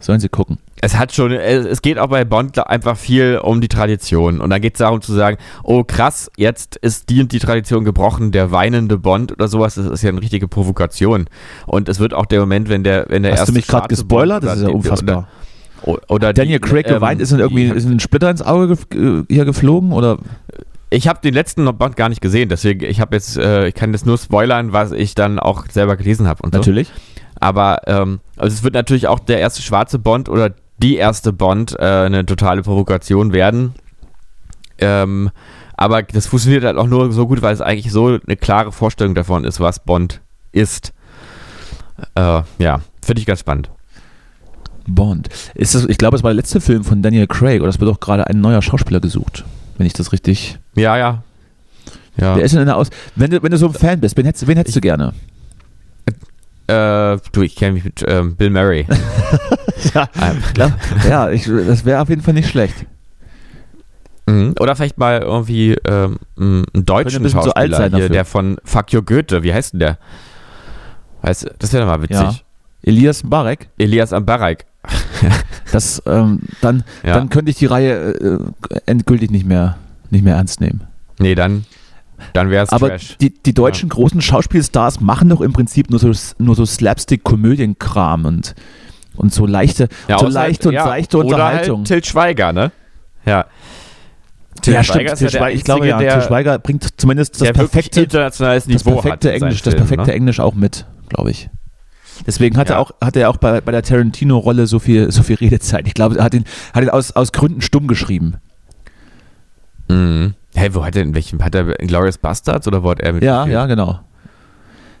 Sollen 0.00 0.20
sie 0.20 0.28
gucken. 0.28 0.58
Es 0.82 0.98
hat 0.98 1.14
schon, 1.14 1.32
es 1.32 1.64
es 1.64 1.80
geht 1.80 1.98
auch 1.98 2.08
bei 2.08 2.26
Bond 2.26 2.58
einfach 2.66 2.98
viel 2.98 3.40
um 3.42 3.62
die 3.62 3.68
Tradition. 3.68 4.42
Und 4.42 4.50
dann 4.50 4.60
geht 4.60 4.74
es 4.74 4.80
darum 4.80 5.00
zu 5.00 5.14
sagen, 5.14 5.38
oh 5.62 5.82
krass, 5.82 6.30
jetzt 6.36 6.76
ist 6.76 7.08
die 7.08 7.22
und 7.22 7.32
die 7.32 7.38
Tradition 7.38 7.84
gebrochen, 7.84 8.30
der 8.30 8.50
weinende 8.52 8.98
Bond 8.98 9.32
oder 9.32 9.48
sowas, 9.48 9.76
das 9.76 9.86
ist 9.86 10.02
ja 10.02 10.10
eine 10.10 10.20
richtige 10.20 10.46
Provokation. 10.46 11.24
Und 11.66 11.88
es 11.88 12.00
wird 12.00 12.12
auch 12.12 12.26
der 12.26 12.40
Moment, 12.40 12.68
wenn 12.68 12.84
der, 12.84 13.06
wenn 13.08 13.22
der 13.22 13.32
Hast 13.32 13.40
erste 13.40 13.52
du 13.52 13.56
mich 13.56 13.66
gerade 13.66 13.88
gespoilert? 13.88 14.42
Bond 14.42 14.52
Das 14.52 14.58
ist 14.58 14.68
ja 14.68 14.74
unfassbar. 14.74 15.28
Oder, 15.84 16.00
oder 16.08 16.32
Daniel 16.34 16.60
Craig 16.60 16.86
ähm, 16.86 16.94
geweint, 16.94 17.20
ist 17.22 17.32
dann 17.32 17.40
irgendwie 17.40 17.64
ist 17.64 17.86
ein 17.86 18.00
Splitter 18.00 18.28
ins 18.30 18.42
Auge 18.42 18.68
gef 18.68 18.86
äh, 18.94 19.22
hier 19.30 19.46
geflogen? 19.46 19.92
Oder? 19.92 20.18
Ich 20.94 21.08
habe 21.08 21.20
den 21.20 21.34
letzten 21.34 21.64
Bond 21.76 21.96
gar 21.96 22.08
nicht 22.08 22.20
gesehen, 22.20 22.48
deswegen 22.48 22.84
ich 22.84 23.00
habe 23.00 23.16
jetzt, 23.16 23.36
äh, 23.36 23.66
ich 23.66 23.74
kann 23.74 23.92
jetzt 23.92 24.06
nur 24.06 24.16
spoilern, 24.16 24.72
was 24.72 24.92
ich 24.92 25.16
dann 25.16 25.40
auch 25.40 25.66
selber 25.68 25.96
gelesen 25.96 26.28
habe 26.28 26.42
und 26.44 26.54
so. 26.54 26.58
Natürlich. 26.58 26.88
Aber 27.40 27.80
ähm, 27.86 28.20
also 28.36 28.54
es 28.54 28.62
wird 28.62 28.74
natürlich 28.74 29.08
auch 29.08 29.18
der 29.18 29.40
erste 29.40 29.60
schwarze 29.60 29.98
Bond 29.98 30.28
oder 30.28 30.54
die 30.78 30.94
erste 30.94 31.32
Bond 31.32 31.74
äh, 31.78 31.82
eine 31.82 32.24
totale 32.24 32.62
Provokation 32.62 33.32
werden. 33.32 33.74
Ähm, 34.78 35.30
aber 35.76 36.04
das 36.04 36.28
funktioniert 36.28 36.62
halt 36.62 36.76
auch 36.76 36.86
nur 36.86 37.10
so 37.10 37.26
gut, 37.26 37.42
weil 37.42 37.54
es 37.54 37.60
eigentlich 37.60 37.90
so 37.90 38.18
eine 38.24 38.36
klare 38.36 38.70
Vorstellung 38.70 39.16
davon 39.16 39.44
ist, 39.44 39.58
was 39.58 39.84
Bond 39.84 40.20
ist. 40.52 40.92
Äh, 42.14 42.42
ja, 42.58 42.80
finde 43.02 43.18
ich 43.18 43.26
ganz 43.26 43.40
spannend. 43.40 43.68
Bond. 44.86 45.28
Ist 45.56 45.74
das, 45.74 45.86
ich 45.86 45.98
glaube, 45.98 46.16
es 46.16 46.22
war 46.22 46.30
der 46.30 46.36
letzte 46.36 46.60
Film 46.60 46.84
von 46.84 47.02
Daniel 47.02 47.26
Craig 47.26 47.62
oder 47.62 47.70
es 47.70 47.80
wird 47.80 47.90
auch 47.90 47.98
gerade 47.98 48.28
ein 48.28 48.40
neuer 48.40 48.62
Schauspieler 48.62 49.00
gesucht. 49.00 49.44
Wenn 49.76 49.88
ich 49.88 49.92
das 49.92 50.12
richtig. 50.12 50.60
Ja, 50.76 50.96
ja. 50.96 51.22
Ja. 52.16 52.36
Wer 52.36 52.44
ist 52.44 52.52
denn 52.52 52.60
in 52.60 52.66
der 52.66 52.76
Aus. 52.76 52.90
Wenn 53.16 53.30
du, 53.30 53.42
wenn 53.42 53.50
du 53.50 53.56
so 53.58 53.66
ein 53.66 53.74
Fan 53.74 54.00
bist, 54.00 54.16
wen 54.16 54.24
hättest, 54.26 54.46
wen 54.46 54.56
hättest 54.56 54.76
du 54.76 54.80
gerne? 54.80 55.12
Äh, 56.66 57.18
du, 57.32 57.42
ich 57.42 57.56
kenne 57.56 57.72
mich 57.72 57.84
mit 57.84 58.04
ähm, 58.06 58.36
Bill 58.36 58.50
Murray. 58.50 58.86
Ja, 59.92 60.08
Ähm, 60.22 60.42
klar. 60.54 60.72
ja 61.06 61.30
ich, 61.30 61.44
das 61.44 61.84
wäre 61.84 62.00
auf 62.00 62.08
jeden 62.08 62.22
Fall 62.22 62.32
nicht 62.32 62.48
schlecht. 62.48 62.86
Mhm. 64.26 64.54
Oder 64.58 64.74
vielleicht 64.76 64.96
mal 64.96 65.20
irgendwie 65.20 65.76
ähm, 65.84 66.16
einen 66.38 66.64
deutschen 66.86 67.22
ein 67.24 67.30
Schauspieler 67.30 67.76
sein 67.76 67.94
hier, 67.94 68.08
der 68.08 68.24
von 68.24 68.56
Fuck 68.64 68.94
Your 68.94 69.02
Goethe, 69.04 69.42
wie 69.42 69.52
heißt 69.52 69.74
denn 69.74 69.80
der? 69.80 69.98
Weißt, 71.20 71.50
das 71.58 71.72
wäre 71.74 71.84
mal 71.84 72.00
witzig. 72.00 72.16
Ja. 72.16 72.34
Elias 72.82 73.24
Mbarek, 73.24 73.68
Elias 73.76 74.12
Ambarak. 74.14 74.64
das, 75.72 76.00
ähm, 76.06 76.40
dann, 76.62 76.84
Ja. 77.02 77.14
dann 77.14 77.28
könnte 77.28 77.50
ich 77.50 77.56
die 77.58 77.66
Reihe 77.66 78.14
äh, 78.14 78.38
endgültig 78.86 79.30
nicht 79.30 79.44
mehr, 79.46 79.76
nicht 80.10 80.24
mehr 80.24 80.36
ernst 80.36 80.60
nehmen. 80.60 80.82
Nee, 81.18 81.34
dann, 81.34 81.64
dann 82.32 82.50
wäre 82.50 82.64
es 82.64 82.70
Aber 82.70 82.88
Trash. 82.88 83.16
die, 83.20 83.30
die 83.34 83.54
deutschen 83.54 83.88
großen 83.88 84.20
Schauspielstars 84.20 85.00
machen 85.00 85.28
doch 85.28 85.40
im 85.40 85.52
Prinzip 85.52 85.90
nur 85.90 85.98
so, 86.00 86.12
nur 86.38 86.54
so 86.56 86.64
Slapstick-Komödienkram 86.66 88.24
und, 88.24 88.54
und 89.16 89.32
so 89.32 89.46
leichte, 89.46 89.88
so 90.08 90.14
außer- 90.14 90.30
leichte 90.30 90.68
und 90.68 90.74
ja, 90.74 90.84
seichte 90.84 91.18
Unterhaltung. 91.18 91.80
Oder 91.80 91.86
halt 91.86 91.88
Til 91.88 92.04
Schweiger, 92.04 92.52
ne? 92.52 92.72
Ja. 93.26 93.46
Til 94.62 94.74
ja, 94.74 94.82
Schweiger 94.84 95.16
stimmt. 95.16 95.18
Til 95.18 95.24
ja 95.26 95.30
der 95.30 95.38
Schweiger, 95.38 95.54
ich 95.56 95.64
glaube, 95.64 95.86
ja, 95.88 95.96
Einzige, 95.96 96.10
Til 96.12 96.20
der- 96.20 96.26
Schweiger 96.26 96.58
bringt 96.58 97.00
zumindest 97.00 97.34
das 97.34 97.40
der 97.42 97.52
perfekte, 97.52 98.00
internationales 98.02 98.64
das 98.64 98.84
Niveau 98.84 98.96
hat. 98.96 99.02
perfekte 99.02 99.28
in 99.30 99.40
seinen 99.40 99.48
Englisch, 99.48 99.62
das 99.62 99.74
Filmen, 99.74 99.86
perfekte 99.88 100.10
ne? 100.10 100.16
Englisch 100.16 100.40
auch 100.40 100.54
mit, 100.54 100.86
glaube 101.08 101.30
ich. 101.30 101.50
Deswegen 102.26 102.56
hat 102.56 102.68
Ja. 102.68 102.76
er 102.76 102.80
auch, 102.80 102.92
hat 103.00 103.16
er 103.16 103.28
auch 103.28 103.36
bei, 103.38 103.60
bei 103.60 103.72
der 103.72 103.82
Tarantino-Rolle 103.82 104.66
so 104.68 104.78
viel, 104.78 105.10
so 105.10 105.22
viel 105.24 105.36
Redezeit. 105.36 105.86
Ich 105.88 105.94
glaube, 105.94 106.16
er 106.18 106.24
hat 106.24 106.32
ihn, 106.34 106.44
hat 106.72 106.84
ihn 106.84 106.90
aus, 106.90 107.10
aus 107.12 107.32
Gründen 107.32 107.60
stumm 107.60 107.88
geschrieben. 107.88 108.36
Mhm. 109.88 110.34
Hey, 110.54 110.74
wo 110.74 110.84
hat 110.84 110.96
er 110.96 111.02
in 111.02 111.14
welchem? 111.14 111.42
Hat 111.42 111.54
er 111.54 111.78
in 111.80 111.88
Glorious 111.88 112.18
Bastards 112.18 112.66
oder 112.68 112.82
wo 112.82 112.90
hat 112.90 113.00
er 113.00 113.12
mit? 113.12 113.22
Ja, 113.22 113.46
ja, 113.46 113.66
genau. 113.66 114.00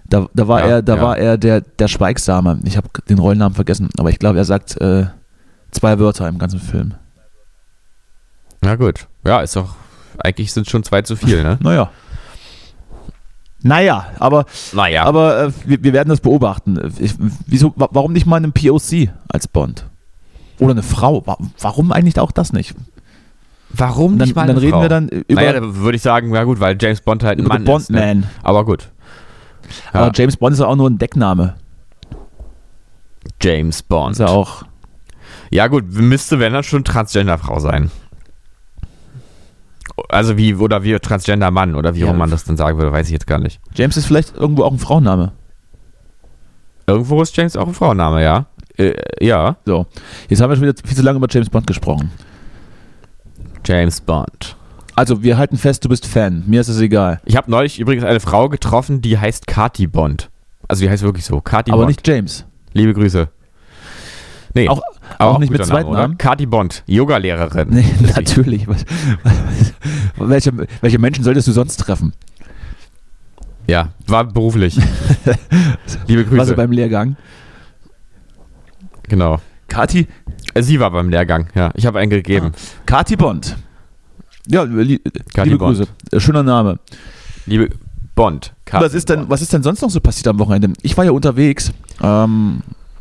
Da, 0.06 0.26
da 0.34 0.48
war 0.48 0.60
Ja, 0.60 0.66
er, 0.66 0.82
da 0.82 0.96
ja. 0.96 1.02
war 1.02 1.16
er 1.18 1.38
der, 1.38 1.60
der 1.62 1.88
Schweigsame. 1.88 2.58
Ich 2.64 2.76
habe 2.76 2.88
den 3.08 3.18
Rollennamen 3.18 3.54
vergessen, 3.54 3.88
aber 3.98 4.10
ich 4.10 4.18
glaube, 4.18 4.38
er 4.38 4.44
sagt 4.44 4.78
äh, 4.80 5.06
zwei 5.70 5.98
Wörter 5.98 6.28
im 6.28 6.38
ganzen 6.38 6.60
Film. 6.60 6.94
Na 8.60 8.74
gut. 8.76 9.06
Ja, 9.24 9.40
ist 9.40 9.56
doch. 9.56 9.74
Eigentlich 10.18 10.52
sind 10.52 10.68
schon 10.68 10.84
zwei 10.84 11.02
zu 11.02 11.16
viel, 11.16 11.42
ne? 11.42 11.58
Naja. 11.62 11.90
Naja, 13.62 14.08
aber, 14.18 14.44
Naja. 14.74 15.04
aber 15.04 15.44
äh, 15.44 15.52
wir, 15.64 15.82
wir 15.82 15.92
werden 15.94 16.10
das 16.10 16.20
beobachten. 16.20 16.78
Ich, 16.98 17.14
wieso, 17.46 17.72
wa- 17.76 17.88
warum 17.92 18.12
nicht 18.12 18.26
mal 18.26 18.36
einen 18.36 18.52
POC 18.52 19.08
als 19.28 19.48
Bond? 19.48 19.86
Oder 20.58 20.72
eine 20.72 20.82
Frau? 20.82 21.26
Wa- 21.26 21.38
Warum 21.60 21.90
eigentlich 21.90 22.18
auch 22.20 22.30
das 22.30 22.52
nicht? 22.52 22.74
Warum 23.76 24.18
dann, 24.18 24.28
nicht 24.28 24.36
mal 24.36 24.46
dann 24.46 24.56
eine 24.56 24.62
reden 24.62 24.72
Frau? 24.72 24.82
wir 24.82 24.88
dann 24.88 25.08
über, 25.08 25.34
naja, 25.34 25.60
da 25.60 25.76
würde 25.76 25.96
ich 25.96 26.02
sagen, 26.02 26.34
ja 26.34 26.44
gut, 26.44 26.60
weil 26.60 26.76
James 26.80 27.00
Bond 27.00 27.24
halt 27.24 27.38
ein 27.38 27.44
über 27.44 27.54
Mann 27.54 27.64
Bond 27.64 27.82
ist. 27.82 27.90
Ne? 27.90 28.00
Man. 28.00 28.26
Aber 28.42 28.64
gut. 28.64 28.90
Ja. 29.92 30.00
Aber 30.00 30.12
James 30.14 30.36
Bond 30.36 30.52
ist 30.54 30.60
ja 30.60 30.66
auch 30.66 30.76
nur 30.76 30.88
ein 30.90 30.98
Deckname. 30.98 31.54
James 33.40 33.82
Bond. 33.82 34.12
Ist 34.12 34.18
ja 34.20 34.28
auch. 34.28 34.62
Ja 35.50 35.66
gut, 35.68 35.84
müsste, 35.92 36.38
wenn 36.38 36.52
dann 36.52 36.64
schon 36.64 36.84
Transgender-Frau 36.84 37.60
sein. 37.60 37.90
Also 40.08 40.36
wie, 40.36 40.54
oder 40.54 40.82
wie 40.82 40.98
Transgender-Mann, 40.98 41.74
oder 41.74 41.94
wie 41.94 42.00
Ja. 42.00 42.10
auch 42.10 42.14
man 42.14 42.30
das 42.30 42.44
dann 42.44 42.56
sagen 42.56 42.78
würde, 42.78 42.92
weiß 42.92 43.06
ich 43.06 43.12
jetzt 43.12 43.26
gar 43.26 43.38
nicht. 43.38 43.60
James 43.74 43.96
ist 43.96 44.06
vielleicht 44.06 44.34
irgendwo 44.34 44.64
auch 44.64 44.72
ein 44.72 44.78
Frauenname. 44.78 45.32
Irgendwo 46.86 47.22
ist 47.22 47.36
James 47.36 47.56
auch 47.56 47.68
ein 47.68 47.74
Frauenname, 47.74 48.22
ja. 48.22 48.46
Äh, 48.76 48.94
ja, 49.24 49.56
So. 49.64 49.86
Jetzt 50.28 50.40
haben 50.40 50.50
wir 50.50 50.56
schon 50.56 50.64
wieder 50.66 50.74
viel 50.84 50.96
zu 50.96 51.02
lange 51.02 51.18
über 51.18 51.28
James 51.30 51.48
Bond 51.48 51.66
gesprochen. 51.66 52.10
James 53.64 54.00
Bond. 54.00 54.56
Also, 54.96 55.22
wir 55.22 55.36
halten 55.38 55.56
fest, 55.56 55.84
du 55.84 55.88
bist 55.88 56.06
Fan. 56.06 56.44
Mir 56.46 56.60
ist 56.60 56.68
es 56.68 56.80
egal. 56.80 57.20
Ich 57.24 57.36
habe 57.36 57.50
neulich 57.50 57.80
übrigens 57.80 58.04
eine 58.04 58.20
Frau 58.20 58.48
getroffen, 58.48 59.00
die 59.02 59.18
heißt 59.18 59.46
Kati 59.46 59.86
Bond. 59.86 60.30
Also 60.68 60.84
die 60.84 60.90
heißt 60.90 61.02
wirklich 61.02 61.24
so, 61.24 61.40
Kati 61.40 61.70
Aber 61.72 61.80
Bond. 61.82 61.88
nicht 61.88 62.06
James. 62.06 62.44
Liebe 62.72 62.94
Grüße. 62.94 63.28
Nee, 64.54 64.68
Auch, 64.68 64.80
aber 65.18 65.32
auch 65.32 65.38
nicht 65.38 65.50
mit 65.50 65.64
zweiten? 65.66 65.90
Namen? 65.90 66.16
Kati 66.16 66.46
Bond, 66.46 66.84
Yoga-Lehrerin. 66.86 67.68
Nee, 67.70 67.84
natürlich. 68.14 68.68
Was, 68.68 68.84
welche, 70.16 70.52
welche 70.80 70.98
Menschen 70.98 71.24
solltest 71.24 71.48
du 71.48 71.52
sonst 71.52 71.76
treffen? 71.78 72.12
Ja, 73.66 73.88
war 74.06 74.24
beruflich. 74.24 74.78
Liebe 76.06 76.24
Grüße. 76.24 76.38
Was 76.50 76.54
beim 76.54 76.70
Lehrgang? 76.70 77.16
genau. 79.08 79.40
Kati, 79.68 80.06
Sie 80.60 80.78
war 80.80 80.90
beim 80.90 81.08
Lehrgang, 81.08 81.48
ja. 81.54 81.70
Ich 81.74 81.86
habe 81.86 81.98
einen 81.98 82.10
gegeben. 82.10 82.52
Kati 82.86 83.16
Bond. 83.16 83.56
Ja, 84.46 84.62
li 84.64 85.00
Kati 85.34 85.48
liebe 85.50 85.58
Bond. 85.58 85.78
Grüße. 85.78 85.90
Äh, 86.12 86.20
Schöner 86.20 86.42
Name. 86.42 86.78
Liebe 87.46 87.70
Bond. 88.14 88.52
Kati 88.64 88.84
Was 88.84 88.94
ist, 88.94 89.08
denn, 89.08 89.20
Bond. 89.20 89.30
was 89.30 89.42
ist 89.42 89.52
denn 89.52 89.62
sonst 89.62 89.82
noch 89.82 89.90
so 89.90 90.00
passiert 90.00 90.28
am 90.28 90.38
Wochenende? 90.38 90.72
Ich 90.82 90.96
war 90.96 91.04
ja 91.04 91.10
unterwegs. 91.10 91.72
Ähm, 92.02 92.60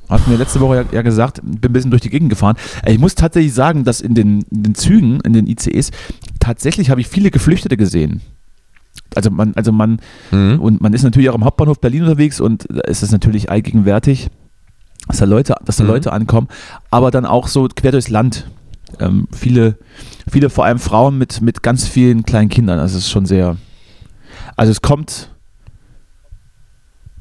hat 0.10 0.28
mir 0.28 0.36
letzte 0.38 0.60
Woche 0.60 0.76
ja, 0.78 0.84
ja 0.92 1.02
gesagt, 1.02 1.42
bin 1.44 1.70
ein 1.70 1.74
bisschen 1.74 1.92
durch 1.92 2.02
die 2.02 2.10
Gegend 2.10 2.30
gefahren. 2.30 2.56
Äh, 2.84 2.94
Ich 2.94 3.00
muss 3.00 3.16
tatsächlich 3.16 3.54
sagen, 3.54 3.84
dass 3.84 4.02
in 4.02 4.14
den, 4.16 4.44
in 4.52 4.64
den 4.64 4.76
Zügen, 4.76 5.20
in 5.22 5.34
den 5.34 5.48
ICEs, 5.48 5.92
tatsächlich 6.40 6.90
habe 6.90 7.02
ich 7.02 7.08
viele 7.08 7.32
Geflüchtete 7.32 7.78
gesehen. 7.78 8.22
Also 9.16 9.30
man, 9.32 9.54
also 9.56 9.72
man, 9.72 10.00
Mhm. 10.32 10.60
und 10.60 10.82
man 10.82 10.94
ist 10.94 11.04
natürlich 11.04 11.30
auch 11.30 11.36
am 11.36 11.44
Hauptbahnhof 11.46 11.80
Berlin 11.80 12.04
unterwegs 12.04 12.40
und 12.40 12.66
da 12.70 12.82
ist 12.82 13.04
es 13.04 13.12
natürlich 13.12 13.50
allgegenwärtig, 13.50 14.30
dass 15.08 15.18
da 15.18 15.26
Leute, 15.26 15.56
dass 15.66 15.78
da 15.78 15.84
Mhm. 15.84 15.90
Leute 15.90 16.14
ankommen, 16.14 16.48
aber 16.92 17.12
dann 17.12 17.26
auch 17.26 17.48
so 17.48 17.68
quer 17.74 17.92
durchs 17.92 18.10
Land. 18.10 18.48
Ähm, 19.00 19.28
viele, 19.32 19.78
viele 20.30 20.50
vor 20.50 20.66
allem 20.66 20.80
Frauen 20.80 21.18
mit, 21.18 21.42
mit 21.42 21.64
ganz 21.64 21.88
vielen 21.88 22.24
kleinen 22.24 22.50
Kindern. 22.50 22.80
Also 22.80 22.98
es 22.98 23.06
ist 23.06 23.12
schon 23.12 23.26
sehr. 23.26 23.58
Also 24.56 24.72
es 24.72 24.82
kommt, 24.82 25.30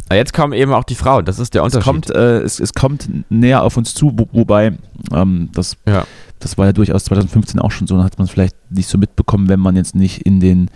Aber 0.08 0.16
Jetzt 0.16 0.34
kommen 0.34 0.52
eben 0.52 0.72
auch 0.74 0.84
die 0.84 0.94
Frauen, 0.94 1.24
das 1.24 1.38
ist 1.38 1.54
der 1.54 1.62
es 1.62 1.74
Unterschied. 1.74 1.84
kommt, 1.84 2.10
äh, 2.10 2.40
es, 2.40 2.60
es 2.60 2.74
kommt 2.74 3.08
näher 3.30 3.62
auf 3.62 3.76
uns 3.78 3.94
zu, 3.94 4.12
wo, 4.16 4.28
wobei 4.32 4.76
ähm, 5.12 5.48
das, 5.54 5.76
Ja. 5.88 6.04
das 6.40 6.58
war 6.58 6.66
ja 6.66 6.72
durchaus 6.74 7.04
2015 7.04 7.58
auch 7.60 7.70
schon 7.70 7.86
so, 7.86 7.96
da 7.96 8.04
hat 8.04 8.18
man 8.18 8.26
es 8.26 8.30
vielleicht 8.30 8.54
nicht 8.70 8.88
so 8.88 8.98
mitbekommen, 8.98 9.48
wenn 9.48 9.60
man 9.60 9.74
jetzt 9.76 9.94
nicht 9.94 10.26
in 10.26 10.40
den, 10.40 10.70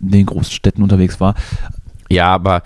in 0.00 0.10
den 0.10 0.26
Großstädten 0.26 0.82
unterwegs 0.82 1.18
war. 1.20 1.34
ja, 2.10 2.26
aber 2.26 2.62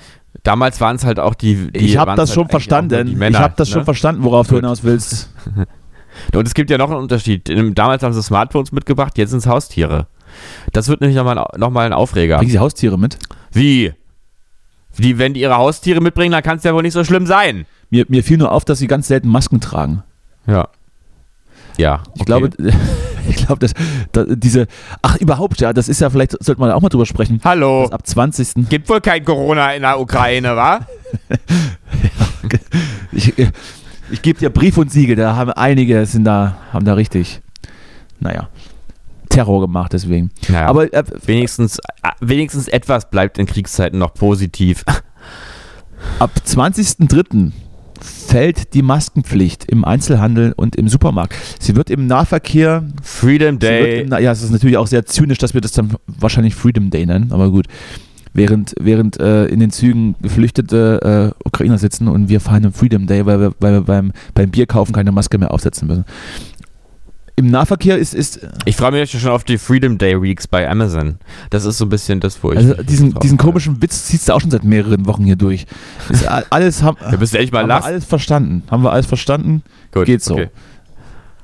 damals 0.46 0.80
waren 0.80 0.96
es 0.96 1.04
halt 1.04 1.18
auch 1.18 1.34
die. 1.34 1.70
die 1.72 1.78
ich 1.78 1.96
habe 1.96 2.14
das 2.14 2.30
halt 2.30 2.34
schon 2.34 2.48
verstanden. 2.48 3.18
Männer, 3.18 3.38
ich 3.38 3.42
habe 3.42 3.54
das 3.56 3.68
ne? 3.68 3.74
schon 3.74 3.84
verstanden, 3.84 4.22
worauf 4.22 4.46
du 4.46 4.54
Gut. 4.54 4.62
hinaus 4.62 4.84
willst. 4.84 5.30
Und 6.34 6.46
es 6.46 6.54
gibt 6.54 6.70
ja 6.70 6.78
noch 6.78 6.90
einen 6.90 7.00
Unterschied. 7.00 7.50
Damals 7.76 8.02
haben 8.02 8.14
sie 8.14 8.22
Smartphones 8.22 8.72
mitgebracht, 8.72 9.18
jetzt 9.18 9.30
sind 9.30 9.40
es 9.40 9.46
Haustiere. 9.46 10.06
Das 10.72 10.88
wird 10.88 11.00
nämlich 11.00 11.16
nochmal 11.16 11.46
noch 11.56 11.70
mal 11.70 11.84
ein 11.86 11.92
Aufreger. 11.92 12.38
Bringen 12.38 12.50
sie 12.50 12.58
Haustiere 12.58 12.98
mit? 12.98 13.18
Wie? 13.52 13.92
Die, 14.98 15.18
wenn 15.18 15.34
die 15.34 15.40
ihre 15.40 15.56
Haustiere 15.56 16.00
mitbringen, 16.00 16.32
dann 16.32 16.42
kann 16.42 16.56
es 16.56 16.64
ja 16.64 16.72
wohl 16.74 16.82
nicht 16.82 16.94
so 16.94 17.04
schlimm 17.04 17.26
sein. 17.26 17.66
Mir, 17.90 18.06
mir 18.08 18.24
fiel 18.24 18.38
nur 18.38 18.50
auf, 18.50 18.64
dass 18.64 18.78
sie 18.78 18.86
ganz 18.86 19.08
selten 19.08 19.28
Masken 19.28 19.60
tragen. 19.60 20.02
Ja. 20.46 20.68
Ja. 21.76 22.02
Ich 22.14 22.24
glaube, 22.24 22.50
ich 23.28 23.36
glaube, 23.36 23.58
dass, 23.58 23.72
dass 24.12 24.26
diese, 24.30 24.66
ach 25.02 25.16
überhaupt, 25.16 25.60
ja, 25.60 25.72
das 25.72 25.88
ist 25.88 26.00
ja 26.00 26.10
vielleicht, 26.10 26.32
sollte 26.42 26.60
man 26.60 26.70
auch 26.70 26.80
mal 26.80 26.88
drüber 26.88 27.06
sprechen, 27.06 27.40
Hallo. 27.44 27.86
ab 27.90 28.06
20. 28.06 28.68
Gibt 28.68 28.88
wohl 28.88 29.00
kein 29.00 29.24
Corona 29.24 29.72
in 29.72 29.82
der 29.82 30.00
Ukraine, 30.00 30.56
wa? 30.56 30.80
Ich, 33.12 33.32
ich 34.10 34.22
gebe 34.22 34.38
dir 34.38 34.50
Brief 34.50 34.76
und 34.76 34.92
Siegel, 34.92 35.16
da 35.16 35.34
haben 35.34 35.50
einige, 35.52 36.04
sind 36.06 36.24
da, 36.24 36.58
haben 36.72 36.84
da 36.84 36.94
richtig, 36.94 37.40
naja, 38.20 38.48
Terror 39.30 39.60
gemacht 39.60 39.92
deswegen. 39.92 40.30
Naja, 40.48 40.66
Aber 40.66 40.92
äh, 40.92 41.02
wenigstens, 41.24 41.78
äh, 41.78 42.10
wenigstens 42.20 42.68
etwas 42.68 43.10
bleibt 43.10 43.38
in 43.38 43.46
Kriegszeiten 43.46 43.98
noch 43.98 44.14
positiv. 44.14 44.84
ab 46.18 46.30
20.03. 46.46 47.52
fällt 48.06 48.74
die 48.74 48.82
Maskenpflicht 48.82 49.64
im 49.70 49.84
Einzelhandel 49.84 50.52
und 50.56 50.76
im 50.76 50.88
Supermarkt. 50.88 51.34
Sie 51.58 51.76
wird 51.76 51.90
im 51.90 52.06
Nahverkehr 52.06 52.84
Freedom 53.02 53.58
Day. 53.58 54.02
im, 54.02 54.10
ja, 54.10 54.32
es 54.32 54.42
ist 54.42 54.50
natürlich 54.50 54.76
auch 54.76 54.86
sehr 54.86 55.04
zynisch, 55.06 55.38
dass 55.38 55.54
wir 55.54 55.60
das 55.60 55.72
dann 55.72 55.94
wahrscheinlich 56.06 56.54
Freedom 56.54 56.90
Day 56.90 57.06
nennen, 57.06 57.32
aber 57.32 57.50
gut. 57.50 57.66
Während, 58.32 58.74
während 58.78 59.18
äh, 59.18 59.46
in 59.46 59.60
den 59.60 59.70
Zügen 59.70 60.14
geflüchtete 60.20 61.32
äh, 61.42 61.48
Ukrainer 61.48 61.78
sitzen 61.78 62.06
und 62.06 62.28
wir 62.28 62.40
feiern 62.40 62.64
den 62.64 62.72
Freedom 62.72 63.06
Day, 63.06 63.24
weil 63.24 63.40
wir, 63.40 63.54
weil 63.60 63.72
wir 63.72 63.80
beim, 63.80 64.12
beim 64.34 64.50
Bierkaufen 64.50 64.94
keine 64.94 65.10
Maske 65.10 65.38
mehr 65.38 65.54
aufsetzen 65.54 65.88
müssen. 65.88 66.04
Im 67.38 67.48
Nahverkehr 67.50 67.98
ist, 67.98 68.14
ist 68.14 68.40
Ich 68.64 68.76
freue 68.76 68.92
mich 68.92 69.10
schon 69.10 69.30
auf 69.30 69.44
die 69.44 69.58
Freedom 69.58 69.98
Day 69.98 70.20
Weeks 70.20 70.46
bei 70.46 70.68
Amazon. 70.68 71.18
Das 71.50 71.66
ist 71.66 71.76
so 71.76 71.84
ein 71.84 71.90
bisschen 71.90 72.18
das, 72.18 72.42
wo 72.42 72.50
ich. 72.52 72.56
also 72.58 72.74
diesen, 72.82 73.12
diesen 73.20 73.36
komischen 73.36 73.82
Witz 73.82 74.06
ziehst 74.06 74.28
du 74.28 74.32
auch 74.32 74.40
schon 74.40 74.50
seit 74.50 74.64
mehreren 74.64 75.04
Wochen 75.06 75.24
hier 75.24 75.36
durch. 75.36 75.66
Ist 76.08 76.26
alles 76.50 76.82
haben, 76.82 76.96
Wir 77.10 77.18
müssen 77.18 77.36
echt 77.36 77.52
mal 77.52 77.60
haben 77.60 77.68
wir 77.68 77.84
alles 77.84 78.06
verstanden. 78.06 78.62
Haben 78.70 78.82
wir 78.84 78.90
alles 78.92 79.04
verstanden? 79.04 79.62
Gut, 79.92 80.06
geht 80.06 80.22
so. 80.22 80.32
okay. 80.34 80.48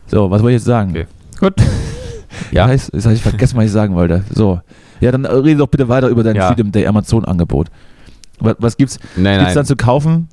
So, 0.07 0.31
was 0.31 0.43
wollte 0.43 0.57
ich 0.57 0.61
jetzt 0.61 0.67
sagen? 0.67 0.91
Okay. 0.91 1.07
Gut. 1.39 1.55
Ja. 1.61 1.67
Ja. 2.51 2.71
Jetzt 2.71 2.91
habe 3.05 3.15
ich 3.15 3.23
vergessen, 3.23 3.57
was 3.59 3.67
ich 3.67 3.71
sagen 3.73 3.95
wollte. 3.95 4.25
So. 4.35 4.61
Ja, 5.01 5.13
dann 5.13 5.27
äh, 5.27 5.33
rede 5.33 5.59
doch 5.59 5.67
bitte 5.69 5.89
weiter 5.89 6.09
über 6.09 6.23
dein 6.23 6.35
Ja. 6.37 6.49
Freedom 6.49 6.73
Day 6.73 6.87
Amazon-Angebot. 6.87 7.69
Was, 8.41 8.57
was 8.59 8.77
gibt's? 8.79 8.99
Nein, 9.17 9.35
Gibt's 9.39 9.49
nein. 9.49 9.55
dann 9.55 9.67
zu 9.67 9.77
kaufen? 9.77 10.29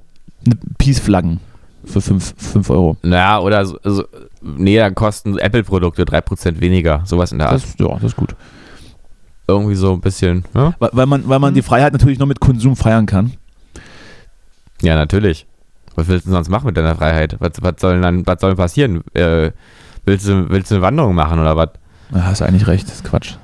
Eine 0.45 0.55
Peace-Flaggen 0.77 1.39
für 1.85 1.99
5 2.01 2.69
Euro. 2.69 2.95
Naja, 3.03 3.39
oder 3.39 3.65
so, 3.65 3.77
so, 3.83 4.05
nee, 4.41 4.77
dann 4.77 4.95
kosten 4.95 5.37
Apple-Produkte 5.37 6.03
3% 6.03 6.59
weniger. 6.59 7.01
Sowas 7.05 7.31
in 7.31 7.39
der 7.39 7.49
Art. 7.49 7.63
Das, 7.63 7.75
ja, 7.77 7.93
das 7.95 8.03
ist 8.03 8.15
gut. 8.15 8.35
Irgendwie 9.47 9.75
so 9.75 9.93
ein 9.93 10.01
bisschen. 10.01 10.45
Ja, 10.53 10.73
Weil, 10.79 10.89
weil 10.93 11.05
man, 11.05 11.27
weil 11.27 11.39
man 11.39 11.53
die 11.53 11.61
Freiheit 11.61 11.93
natürlich 11.93 12.19
nur 12.19 12.27
mit 12.27 12.39
Konsum 12.39 12.75
feiern 12.75 13.05
kann. 13.05 13.33
ja 14.81 14.95
natürlich. 14.95 15.45
Was 15.95 16.07
willst 16.07 16.25
du 16.25 16.29
denn 16.29 16.35
sonst 16.35 16.49
machen 16.49 16.67
mit 16.67 16.77
deiner 16.77 16.95
Freiheit? 16.95 17.35
Was, 17.39 17.51
was 17.61 17.73
soll 17.79 17.93
denn 17.93 18.01
dann, 18.03 18.27
was 18.27 18.39
soll 18.39 18.55
passieren? 18.55 19.03
Äh, 19.13 19.51
willst, 20.05 20.27
du, 20.27 20.49
willst 20.49 20.71
du 20.71 20.75
eine 20.75 20.83
Wanderung 20.83 21.15
machen 21.15 21.39
oder 21.39 21.57
was? 21.57 21.69
Da 22.11 22.23
hast 22.23 22.41
du 22.41 22.45
eigentlich 22.45 22.67
recht, 22.67 22.87
das 22.87 22.95
ist 22.97 23.03
Quatsch. 23.03 23.35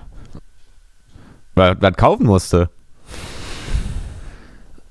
Weil 1.55 1.75
man 1.81 1.95
kaufen 1.95 2.25
musste. 2.27 2.69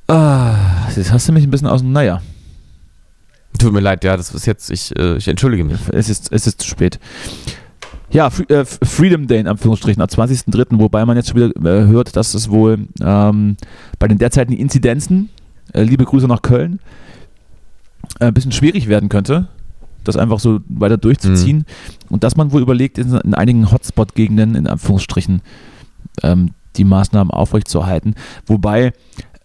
Ah, 0.09 0.57
jetzt 0.95 1.13
hast 1.13 1.29
du 1.29 1.33
mich 1.33 1.45
ein 1.45 1.51
bisschen 1.51 1.69
aus 1.69 1.81
dem, 1.81 1.93
naja, 1.93 2.21
Tut 3.59 3.73
mir 3.73 3.81
leid, 3.81 4.05
ja, 4.05 4.17
das 4.17 4.35
ist 4.35 4.47
jetzt, 4.47 4.71
ich, 4.71 4.97
äh, 4.99 5.17
ich 5.17 5.29
entschuldige 5.29 5.65
mich. 5.65 5.79
es 5.93 6.09
ist, 6.09 6.33
es 6.33 6.47
ist 6.47 6.61
zu 6.61 6.69
spät. 6.69 6.99
Ja, 8.11 8.31
Fre 8.31 8.49
äh, 8.49 8.65
Freedom 8.65 9.27
Day 9.27 9.41
in 9.41 9.49
Anführungsstrichen 9.49 10.01
am 10.01 10.09
20.03., 10.09 10.79
wobei 10.79 11.05
man 11.05 11.17
jetzt 11.17 11.31
schon 11.31 11.37
wieder 11.37 11.83
äh, 11.83 11.87
hört, 11.87 12.17
dass 12.17 12.35
es 12.35 12.51
wohl 12.51 12.87
ähm, 13.01 13.57
bei 13.99 14.09
den 14.09 14.19
derzeitigen 14.19 14.59
Inzidenzen, 14.61 15.31
äh, 15.73 15.83
liebe 15.83 16.05
Grüße 16.05 16.29
nach 16.29 16.43
Köln, 16.43 16.81
äh, 18.21 18.27
ein 18.27 18.35
bisschen 18.35 18.53
schwierig 18.53 18.89
werden 18.89 19.09
könnte, 19.09 19.49
das 20.05 20.17
einfach 20.17 20.39
so 20.39 20.61
weiter 20.69 20.97
durchzuziehen. 20.97 21.65
Und 22.09 22.25
dass 22.25 22.37
man 22.37 22.53
wohl 22.53 22.63
überlegt, 22.63 22.99
in, 22.99 23.15
in 23.15 23.35
einigen 23.35 23.71
Hotspot-Gegenden, 23.71 24.55
in 24.55 24.67
Anführungsstrichen, 24.67 25.43
ähm, 26.23 26.51
die 26.77 26.85
Maßnahmen 26.85 27.31
aufrechtzuerhalten. 27.33 28.15
Wobei, 28.47 28.93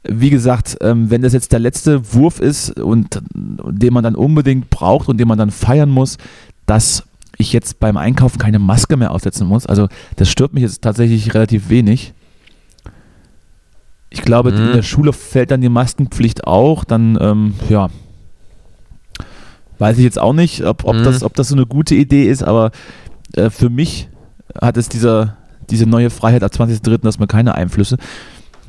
wie 0.04 0.30
gesagt, 0.30 0.78
ähm, 0.82 1.10
wenn 1.10 1.22
das 1.22 1.34
jetzt 1.34 1.52
der 1.52 1.60
letzte 1.60 2.14
Wurf 2.14 2.40
ist 2.40 2.80
und 2.80 3.22
den 3.34 3.94
man 3.94 4.04
dann 4.04 4.16
unbedingt 4.16 4.70
braucht 4.70 5.10
und 5.10 5.18
den 5.18 5.28
man 5.28 5.38
dann 5.38 5.52
feiern 5.52 5.90
muss, 5.90 6.18
dass 6.66 7.04
ich 7.38 7.54
jetzt 7.54 7.80
beim 7.80 7.98
Einkaufen 7.98 8.38
keine 8.38 8.60
Maske 8.60 8.98
mehr 8.98 9.12
aufsetzen 9.12 9.48
muss. 9.48 9.66
Also 9.66 9.88
das 10.16 10.30
stört 10.30 10.54
mich 10.54 10.64
jetzt 10.64 10.82
tatsächlich 10.82 11.34
relativ 11.34 11.70
wenig. 11.70 12.14
Ich 14.10 14.22
glaube, 14.24 14.52
Mhm. 14.52 14.58
in 14.58 14.74
der 14.74 14.82
Schule 14.82 15.14
fällt 15.14 15.52
dann 15.52 15.62
die 15.62 15.70
Maskenpflicht 15.70 16.46
auch. 16.48 16.84
Dann, 16.84 17.18
ähm, 17.22 17.54
ja, 17.70 17.90
weiß 19.78 19.98
ich 19.98 20.04
jetzt 20.04 20.20
auch 20.20 20.34
nicht, 20.34 20.66
ob, 20.66 20.84
ob, 20.84 20.96
Mhm. 20.96 21.04
das, 21.04 21.24
ob 21.24 21.34
das 21.36 21.50
so 21.50 21.56
eine 21.56 21.66
gute 21.66 21.96
Idee 21.96 22.24
ist, 22.30 22.44
aber 22.44 22.72
äh, 23.36 23.50
für 23.50 23.70
mich 23.70 24.10
hat 24.60 24.78
es 24.78 24.90
dieser, 24.90 25.38
diese 25.70 25.86
neue 25.86 26.10
Freiheit 26.10 26.44
ab 26.44 26.52
20.03. 26.52 27.06
erstmal 27.08 27.28
keine 27.28 27.54
Einflüsse. 27.56 27.98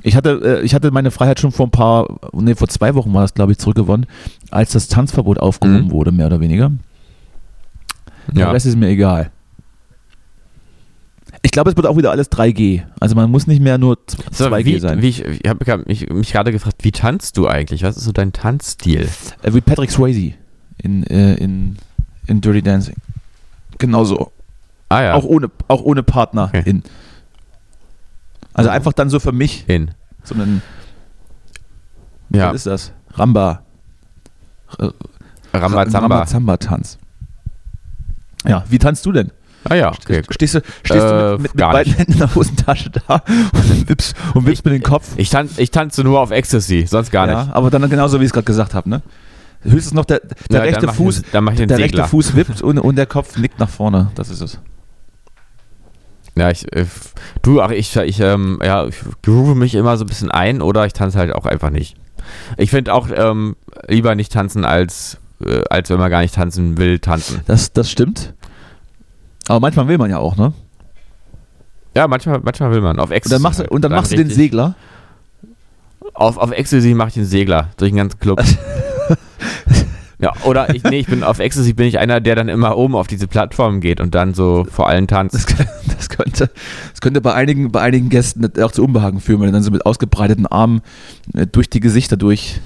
Ich 0.03 0.17
hatte, 0.17 0.61
äh, 0.61 0.65
ich 0.65 0.75
hatte 0.75 0.91
meine 0.91 1.11
Freiheit 1.11 1.41
schon 1.41 1.53
vor 1.53 1.67
ein 1.67 1.71
paar, 1.71 2.07
nee, 2.33 2.55
vor 2.55 2.69
zwei 2.69 2.95
Wochen 2.95 3.13
war 3.13 3.23
das, 3.23 3.35
glaube 3.35 3.53
ich, 3.53 3.59
zurückgewonnen, 3.59 4.07
als 4.51 4.73
das 4.73 4.89
Tanzverbot 4.89 5.39
aufgehoben 5.39 5.87
Mhm. 5.87 5.91
wurde, 5.91 6.13
mehr 6.13 6.27
oder 6.27 6.41
weniger. 6.41 6.73
Der 8.29 8.47
Ja. 8.47 8.51
Rest 8.51 8.67
ist 8.67 8.77
mir 8.77 8.89
egal. 8.89 9.31
Ich 11.43 11.53
glaube, 11.53 11.71
es 11.71 11.77
wird 11.77 11.87
auch 11.87 11.97
wieder 11.97 12.11
alles 12.11 12.29
3G. 12.31 12.83
Also 12.99 13.15
man 13.15 13.31
muss 13.31 13.47
nicht 13.47 13.63
mehr 13.63 13.79
nur 13.79 13.97
z- 14.07 14.19
So, 14.33 14.47
2G 14.49 14.65
wie, 14.65 14.79
sein. 14.79 15.01
Wie 15.01 15.09
ich 15.09 15.25
ich 15.25 15.49
habe 15.49 15.85
mich, 15.87 16.09
mich 16.11 16.33
gerade 16.33 16.53
gefragt, 16.53 16.77
wie 16.83 16.93
tanzt 16.93 17.37
du 17.37 17.47
eigentlich? 17.49 17.83
Was 17.83 17.97
ist 17.97 18.05
so 18.05 18.13
dein 18.13 18.33
Tanzstil? 18.33 19.09
Äh, 19.43 19.55
wie 19.55 19.61
Patrick 19.61 19.91
Swayze 19.91 20.35
in, 20.83 21.05
äh, 21.07 21.35
in, 21.35 21.77
in 22.27 22.41
Dirty 22.41 22.63
Dancing. 22.63 22.97
Genauso. 23.79 24.33
Ah 24.89 25.03
ja, 25.03 25.15
Auch, 25.15 25.25
ohne, 25.25 25.51
auch 25.69 25.83
ohne 25.83 26.03
Partner 26.03 26.51
Okay. 26.53 26.63
in. 26.67 26.83
Also 28.55 28.71
einfach 28.71 28.93
dann 28.93 29.11
so 29.11 29.21
für 29.21 29.33
mich, 29.33 29.65
hin. 29.67 29.93
so 30.25 30.35
einen, 30.35 30.63
Ja, 32.31 32.49
was 32.49 32.57
ist 32.57 32.67
das? 32.67 32.93
Ramba. 33.15 33.63
Rambazamba. 35.53 35.99
Rambazamba-Tanz. 36.17 36.99
Ja, 38.47 38.65
wie 38.69 38.79
tanzt 38.79 39.05
du 39.07 39.13
denn? 39.13 39.33
Ah 39.69 39.75
ja, 39.75 39.91
okay. 39.93 40.23
Stehst 40.31 40.55
du, 40.55 40.63
stehst 40.85 41.05
Äh, 41.05 41.09
du 41.09 41.33
mit, 41.33 41.43
mit, 41.43 41.53
mit 41.55 41.57
gar 41.61 41.73
beiden. 41.73 41.93
Händen 41.93 42.13
in 42.13 42.19
der 42.19 42.35
Hosentasche 42.35 42.91
da 42.91 43.17
und 43.53 43.89
wippst, 43.89 44.17
und 44.35 44.47
wippst 44.47 44.65
mit 44.65 44.73
dem 44.73 44.83
Kopf? 44.83 45.11
Ich, 45.17 45.29
tan 45.29 45.51
ich 45.59 45.71
tanze 45.71 46.03
nur 46.03 46.19
auf 46.21 46.31
Ecstasy, 46.31 46.87
sonst 46.87 47.11
gar 47.11 47.29
ja, 47.29 47.45
nicht. 47.45 47.55
aber 47.55 47.71
dann 47.71 47.89
genauso, 47.91 48.21
wie 48.21 48.25
ich 48.25 48.29
es 48.29 48.33
gerade 48.33 48.47
gesagt 48.47 48.73
habe, 48.75 48.89
ne? 48.89 49.03
Höchstens 49.63 49.93
noch 49.93 50.07
der, 50.07 50.21
der 50.51 50.61
Ja, 50.61 50.65
rechte 50.65 50.89
Fuß, 50.89 51.23
den 51.23 51.45
der 51.45 51.53
Segler. 51.53 51.77
rechte 51.79 52.05
Fuß 52.05 52.35
wippt 52.37 52.63
und, 52.63 52.79
und 52.79 52.97
der 52.97 53.05
Kopf 53.05 53.37
nickt 53.37 53.59
nach 53.59 53.69
vorne. 53.69 54.11
Das 54.15 54.31
ist 54.31 54.41
es. 54.41 54.59
Ja, 56.37 56.51
ich, 56.51 56.71
äh, 56.75 56.87
du, 57.43 57.61
ach, 57.61 57.71
ich, 57.71 57.95
ich, 57.97 58.21
ähm, 58.21 58.61
ja, 58.65 58.87
ich 58.87 58.97
groove 59.23 59.55
mich 59.55 59.75
immer 59.75 59.97
so 59.97 60.05
ein 60.05 60.09
bisschen 60.09 60.31
ein 60.31 60.63
oder 60.63 60.87
ich 60.87 60.93
tanze 60.93 61.19
halt 61.19 61.33
auch 61.35 61.47
einfach 61.47 61.71
nicht. 61.71 61.97
Ich 62.57 62.71
finde 62.71 62.95
auch 62.95 63.09
ähm, 63.15 63.57
lieber 63.89 64.15
nicht 64.15 64.33
tanzen, 64.33 64.65
als, 64.65 65.19
äh, 65.45 65.63
als 65.69 65.91
wenn 65.91 65.99
man 65.99 66.11
gar 66.11 66.21
nicht 66.23 66.35
tanzen 66.35 66.79
will, 66.79 66.99
tanzen. 66.99 67.41
Das, 67.47 67.73
das 67.73 67.91
stimmt. 67.91 68.35
Aber 69.49 69.61
manchmal 69.61 69.89
will 69.89 69.99
man 69.99 70.11
ja 70.11 70.19
auch, 70.19 70.37
ne? 70.37 70.53
Ja, 71.97 72.07
manchmal, 72.07 72.39
manchmal 72.41 72.71
will 72.71 72.81
man. 72.81 72.99
Auf 73.01 73.11
Und 73.11 73.17
Ecstasy. 73.17 73.35
dann 73.35 73.43
machst 73.43 73.59
du, 73.59 73.63
halt. 73.63 73.73
und 73.73 73.83
dann 73.83 73.93
machst 73.93 74.13
du 74.13 74.17
den 74.17 74.31
Segler. 74.31 74.77
Auf, 76.15 76.37
auf 76.39 76.53
Ecstasy 76.53 76.95
mache 76.95 77.09
ich 77.09 77.15
den 77.15 77.25
Segler 77.25 77.71
durch 77.77 77.91
den 77.91 77.97
ganzen 77.97 78.21
Club. 78.21 78.41
ja, 80.21 80.33
oder 80.45 80.75
ich, 80.75 80.83
nee, 80.85 80.99
ich 80.99 81.07
bin 81.07 81.23
auf 81.23 81.39
Ecstasy 81.39 81.73
bin 81.73 81.87
ich 81.87 81.99
einer, 81.99 82.21
der 82.21 82.35
dann 82.35 82.49
immer 82.49 82.77
oben 82.77 82.95
auf 82.95 83.07
diese 83.07 83.27
Plattform 83.27 83.81
geht 83.81 84.01
und 84.01 84.15
dann 84.15 84.35
so 84.35 84.67
vor 84.71 84.89
allen 84.89 85.07
tanzt. 85.07 85.35
Das, 85.35 85.47
das, 85.97 86.09
könnte, 86.09 86.51
das 86.91 87.01
könnte 87.01 87.21
bei 87.21 87.33
einigen, 87.35 87.73
bei 87.73 87.81
einigen 87.81 88.09
Gästen 88.09 88.51
auch 88.63 88.73
zu 88.73 88.85
Unbehagen 88.85 89.21
führen, 89.21 89.41
wenn 89.41 89.47
du 89.49 89.53
dann 89.53 89.63
so 89.63 89.71
mit 89.71 89.87
ausgebreiteten 89.87 90.47
Armen 90.47 90.83
äh, 91.35 91.47
durch 91.47 91.71
die 91.71 91.81
Gesichter 91.81 92.17
durch. 92.17 92.61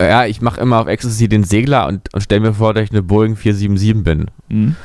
Ja, 0.00 0.26
ich 0.26 0.40
mache 0.40 0.60
immer 0.60 0.80
auf 0.80 0.88
Ecstasy 0.88 1.28
den 1.28 1.44
Segler 1.44 1.86
und, 1.86 2.12
und 2.12 2.20
stell 2.20 2.40
mir 2.40 2.54
vor, 2.54 2.74
dass 2.74 2.84
ich 2.84 2.90
eine 2.90 3.02
Boeing 3.02 3.36
477 3.36 4.02
bin. 4.02 4.30
Mhm. 4.48 4.76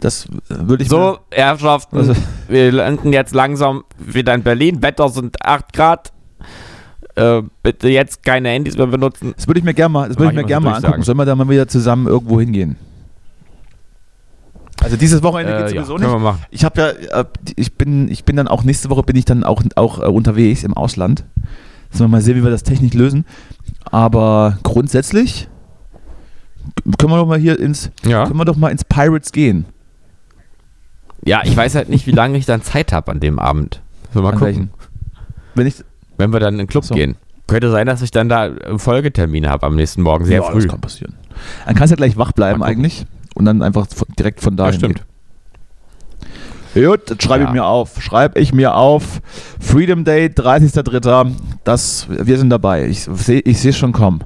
Das 0.00 0.26
äh, 0.26 0.28
würde 0.68 0.82
ich 0.84 0.88
So, 0.88 1.18
Herrschaften, 1.30 1.96
Also- 1.96 2.14
wir 2.48 2.70
landen 2.70 3.12
jetzt 3.12 3.34
langsam 3.34 3.84
wieder 3.98 4.34
in 4.34 4.42
Berlin. 4.42 4.82
Wetter 4.82 5.08
sind 5.08 5.44
8 5.44 5.72
Grad. 5.72 6.12
Äh, 7.16 7.42
bitte 7.62 7.88
jetzt 7.88 8.22
keine 8.22 8.50
Handys 8.50 8.76
mehr 8.76 8.86
benutzen. 8.86 9.32
Das 9.36 9.46
würde 9.48 9.58
ich 9.58 9.64
mir 9.64 9.72
gerne 9.74 9.90
mal, 9.92 10.08
das 10.08 10.18
würde 10.18 10.32
ich 10.32 10.36
mir 10.36 10.44
gerne 10.44 10.66
mal 10.66 10.74
angucken. 10.76 11.02
Sollen 11.02 11.16
wir 11.18 11.24
da 11.24 11.34
mal 11.34 11.48
wieder 11.48 11.66
zusammen 11.66 12.06
irgendwo 12.06 12.38
hingehen? 12.40 12.76
Also 14.82 14.96
dieses 14.96 15.22
Wochenende 15.22 15.56
geht 15.64 15.72
Äh, 15.72 15.76
ja, 15.76 15.84
sowieso 15.84 15.94
können 15.96 16.10
wir 16.10 16.14
nicht. 16.18 16.22
machen. 16.24 16.44
Ich 16.50 16.64
habe 16.64 16.80
ja, 17.10 17.20
äh, 17.20 17.24
ich 17.56 17.74
bin, 17.74 18.10
ich 18.10 18.24
bin 18.24 18.36
dann 18.36 18.46
auch 18.48 18.62
nächste 18.64 18.90
Woche 18.90 19.02
bin 19.02 19.16
ich 19.16 19.24
dann 19.24 19.42
auch, 19.44 19.62
auch 19.76 20.00
äh, 20.00 20.06
unterwegs 20.06 20.62
im 20.62 20.74
Ausland. 20.74 21.24
Sollen 21.90 22.10
wir 22.10 22.16
mal 22.16 22.20
sehen, 22.20 22.36
wie 22.36 22.44
wir 22.44 22.50
das 22.50 22.62
technisch 22.62 22.92
lösen. 22.92 23.24
Aber 23.84 24.58
grundsätzlich 24.62 25.48
können 26.98 27.12
wir 27.12 27.16
doch 27.16 27.26
mal 27.26 27.38
hier 27.38 27.58
ins, 27.58 27.90
Ja. 28.04 28.26
können 28.26 28.38
wir 28.38 28.44
doch 28.44 28.56
mal 28.56 28.68
ins 28.68 28.84
Pirates 28.84 29.32
gehen. 29.32 29.64
ja, 31.24 31.40
ich 31.44 31.56
weiß 31.56 31.74
halt 31.74 31.88
nicht, 31.88 32.06
wie 32.06 32.12
lange 32.12 32.36
ich 32.36 32.44
dann 32.44 32.60
Zeit 32.62 32.92
habe 32.92 33.10
an 33.10 33.20
dem 33.20 33.38
Abend. 33.38 33.80
Mal 34.12 34.20
An 34.20 34.24
gucken. 34.32 34.40
welchen? 34.46 34.70
Wenn 35.54 35.66
ich, 35.66 35.76
Wenn 36.16 36.32
wir 36.32 36.40
dann 36.40 36.54
in 36.54 36.58
den 36.58 36.66
Club 36.66 36.84
So. 36.84 36.94
gehen. 36.94 37.16
Könnte 37.46 37.70
sein, 37.70 37.86
dass 37.86 38.02
ich 38.02 38.10
dann 38.10 38.28
da 38.28 38.46
äh, 38.48 38.78
Folgetermine 38.78 39.48
habe 39.48 39.66
am 39.66 39.76
nächsten 39.76 40.02
Morgen, 40.02 40.24
sehr 40.24 40.42
ja, 40.42 40.42
früh. 40.42 40.62
Das 40.62 40.68
kann 40.68 40.80
passieren. 40.80 41.14
Dann 41.66 41.74
kannst 41.76 41.92
du 41.92 41.94
ja 41.94 41.96
gleich 41.96 42.16
wach 42.16 42.32
bleiben 42.32 42.62
eigentlich 42.62 43.06
und 43.34 43.44
dann 43.44 43.62
einfach 43.62 43.86
direkt 44.18 44.40
von 44.40 44.56
da 44.56 44.66
Ja, 44.66 44.72
stimmt. 44.72 45.04
Gut, 46.74 47.10
das 47.10 47.18
schreibe 47.22 47.44
Ja. 47.44 47.48
ich 47.48 47.54
mir 47.54 47.64
auf. 47.64 48.02
Schreibe 48.02 48.38
ich 48.38 48.52
mir 48.52 48.74
auf. 48.74 49.22
Freedom 49.60 50.04
Day, 50.04 50.26
30.03. 50.26 51.32
Das, 51.64 52.06
wir 52.10 52.36
sind 52.36 52.50
dabei. 52.50 52.86
Ich 52.86 53.04
sehe 53.04 53.40
ich 53.40 53.60
sehe 53.60 53.70
es 53.70 53.78
schon 53.78 53.92
kommen. 53.92 54.20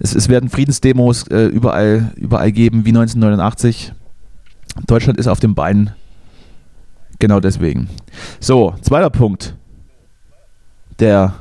Es, 0.00 0.14
es 0.14 0.28
werden 0.28 0.50
Friedensdemos 0.50 1.28
äh, 1.28 1.44
überall, 1.46 2.12
überall 2.16 2.52
geben, 2.52 2.84
wie 2.84 2.90
1989. 2.90 3.94
Deutschland 4.86 5.18
ist 5.18 5.28
auf 5.28 5.40
den 5.40 5.54
Beinen. 5.54 5.92
Genau 7.20 7.40
deswegen. 7.40 7.88
So, 8.38 8.74
zweiter 8.82 9.08
Punkt. 9.08 9.54
Der, 11.00 11.34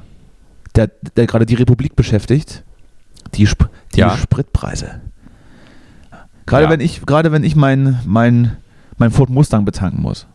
der, 0.75 0.89
der 1.15 1.27
gerade 1.27 1.45
die 1.45 1.55
Republik 1.55 1.95
beschäftigt. 1.95 2.63
Die, 3.35 3.43
Sp 3.45 3.69
die 3.93 3.99
Ja. 3.99 4.17
Spritpreise. 4.17 5.01
Gerade 6.45 6.65
Ja. 6.65 6.69
wenn 6.69 6.79
ich, 6.81 7.05
gerade 7.05 7.31
wenn 7.31 7.43
ich 7.43 7.55
mein, 7.55 7.99
mein, 8.05 8.57
mein 8.97 9.11
Ford 9.11 9.29
Mustang 9.29 9.65
betanken 9.65 10.01
muss, 10.01 10.27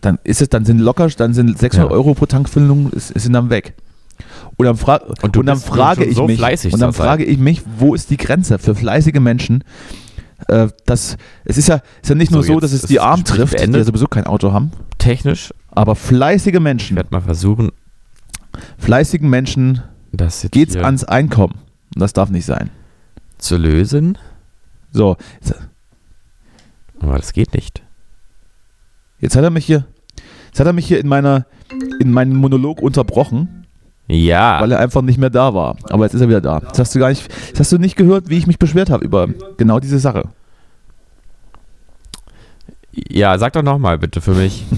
dann 0.00 0.18
ist 0.24 0.42
es, 0.42 0.48
dann 0.48 0.64
sind 0.64 0.78
locker, 0.78 1.08
dann 1.08 1.32
sind 1.34 1.58
600 1.58 1.90
Ja. 1.90 1.96
Euro 1.96 2.14
pro 2.14 2.26
Tankfüllung, 2.26 2.90
ist, 2.90 3.08
sind 3.08 3.32
dann 3.32 3.50
weg. 3.50 3.74
Und 4.56 4.66
dann, 4.66 4.76
fra 4.76 4.96
Und 5.22 5.36
und 5.36 5.46
dann 5.46 5.58
frage 5.58 6.04
ich 6.04 6.16
so 6.16 6.26
mich, 6.26 6.38
fleißig 6.38 6.72
und 6.72 6.80
dann 6.80 6.92
frage 6.92 7.24
ich 7.24 7.38
mich, 7.38 7.62
wo 7.78 7.94
ist 7.94 8.10
die 8.10 8.16
Grenze 8.16 8.58
für 8.58 8.74
fleißige 8.74 9.20
Menschen? 9.20 9.64
Äh, 10.48 10.68
das, 10.86 11.16
es 11.44 11.58
ist 11.58 11.68
ja, 11.68 11.80
ist 12.02 12.08
ja 12.08 12.14
nicht 12.14 12.30
nur 12.30 12.42
So, 12.42 12.46
so, 12.48 12.52
jetzt 12.54 12.62
dass 12.64 12.72
es 12.72 12.82
ist 12.84 12.90
die 12.90 13.00
Armen 13.00 13.24
Gespräch 13.24 13.38
trifft, 13.40 13.52
die 13.54 13.56
beendet. 13.58 13.80
ja 13.80 13.84
sowieso 13.84 14.06
kein 14.06 14.24
Auto 14.24 14.52
haben, 14.52 14.70
Technisch, 14.98 15.52
aber 15.76 15.94
fleißige 15.94 16.54
ich 16.54 16.60
Menschen, 16.60 16.96
werde 16.96 17.10
mal 17.12 17.20
versuchen, 17.20 17.70
fleißigen 18.78 19.28
Menschen 19.28 19.82
geht's 20.50 20.72
hier 20.72 20.84
ans 20.84 21.04
Einkommen. 21.04 21.54
Und 21.94 22.00
das 22.00 22.14
darf 22.14 22.30
nicht 22.30 22.46
sein. 22.46 22.70
zu 23.38 23.58
lösen. 23.58 24.18
So, 24.92 25.16
Aber 27.00 27.18
das 27.18 27.34
geht 27.34 27.52
nicht. 27.52 27.82
jetzt 29.20 29.36
hat 29.36 29.44
er 29.44 29.50
mich 29.50 29.66
hier, 29.66 29.84
jetzt 30.46 30.58
hat 30.58 30.66
er 30.66 30.72
mich 30.72 30.86
hier 30.86 30.98
in 30.98 31.08
meiner, 31.08 31.44
in 32.00 32.10
meinem 32.10 32.36
Monolog 32.36 32.80
unterbrochen. 32.80 33.66
Ja. 34.08 34.60
weil 34.60 34.70
er 34.72 34.78
einfach 34.78 35.02
nicht 35.02 35.18
mehr 35.18 35.30
da 35.30 35.52
war. 35.52 35.76
Aber 35.90 36.04
jetzt 36.04 36.14
ist 36.14 36.20
er 36.20 36.28
wieder 36.28 36.40
da. 36.40 36.60
Jetzt 36.64 36.78
hast 36.78 36.94
du 36.94 37.00
gar 37.00 37.10
nicht, 37.10 37.28
jetzt 37.48 37.60
hast 37.60 37.72
du 37.72 37.78
nicht 37.78 37.96
gehört, 37.96 38.30
wie 38.30 38.38
ich 38.38 38.46
mich 38.46 38.58
beschwert 38.58 38.88
habe 38.88 39.04
über 39.04 39.28
genau 39.58 39.80
diese 39.80 39.98
Sache. 39.98 40.28
Ja, 42.92 43.36
sag 43.36 43.52
doch 43.52 43.62
nochmal 43.62 43.98
bitte 43.98 44.22
für 44.22 44.32
mich. 44.34 44.64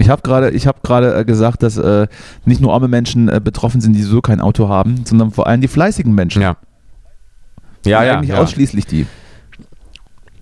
Ich 0.00 0.08
habe 0.08 0.22
gerade, 0.22 0.50
ich 0.50 0.66
habe 0.66 0.78
gerade 0.82 1.14
äh, 1.14 1.24
gesagt, 1.24 1.62
dass 1.62 1.76
äh, 1.76 2.06
nicht 2.44 2.60
nur 2.60 2.72
arme 2.72 2.88
Menschen 2.88 3.28
äh, 3.28 3.40
betroffen 3.42 3.80
sind, 3.80 3.92
die 3.94 4.02
so 4.02 4.20
kein 4.20 4.40
Auto 4.40 4.68
haben, 4.68 5.04
sondern 5.06 5.30
vor 5.30 5.46
allem 5.46 5.60
die 5.60 5.68
fleißigen 5.68 6.14
Menschen. 6.14 6.42
Ja. 6.42 6.56
Ja, 7.84 8.04
ja. 8.04 8.14
Eigentlich 8.14 8.30
ja. 8.30 8.38
ausschließlich 8.38 8.86
die. 8.86 9.06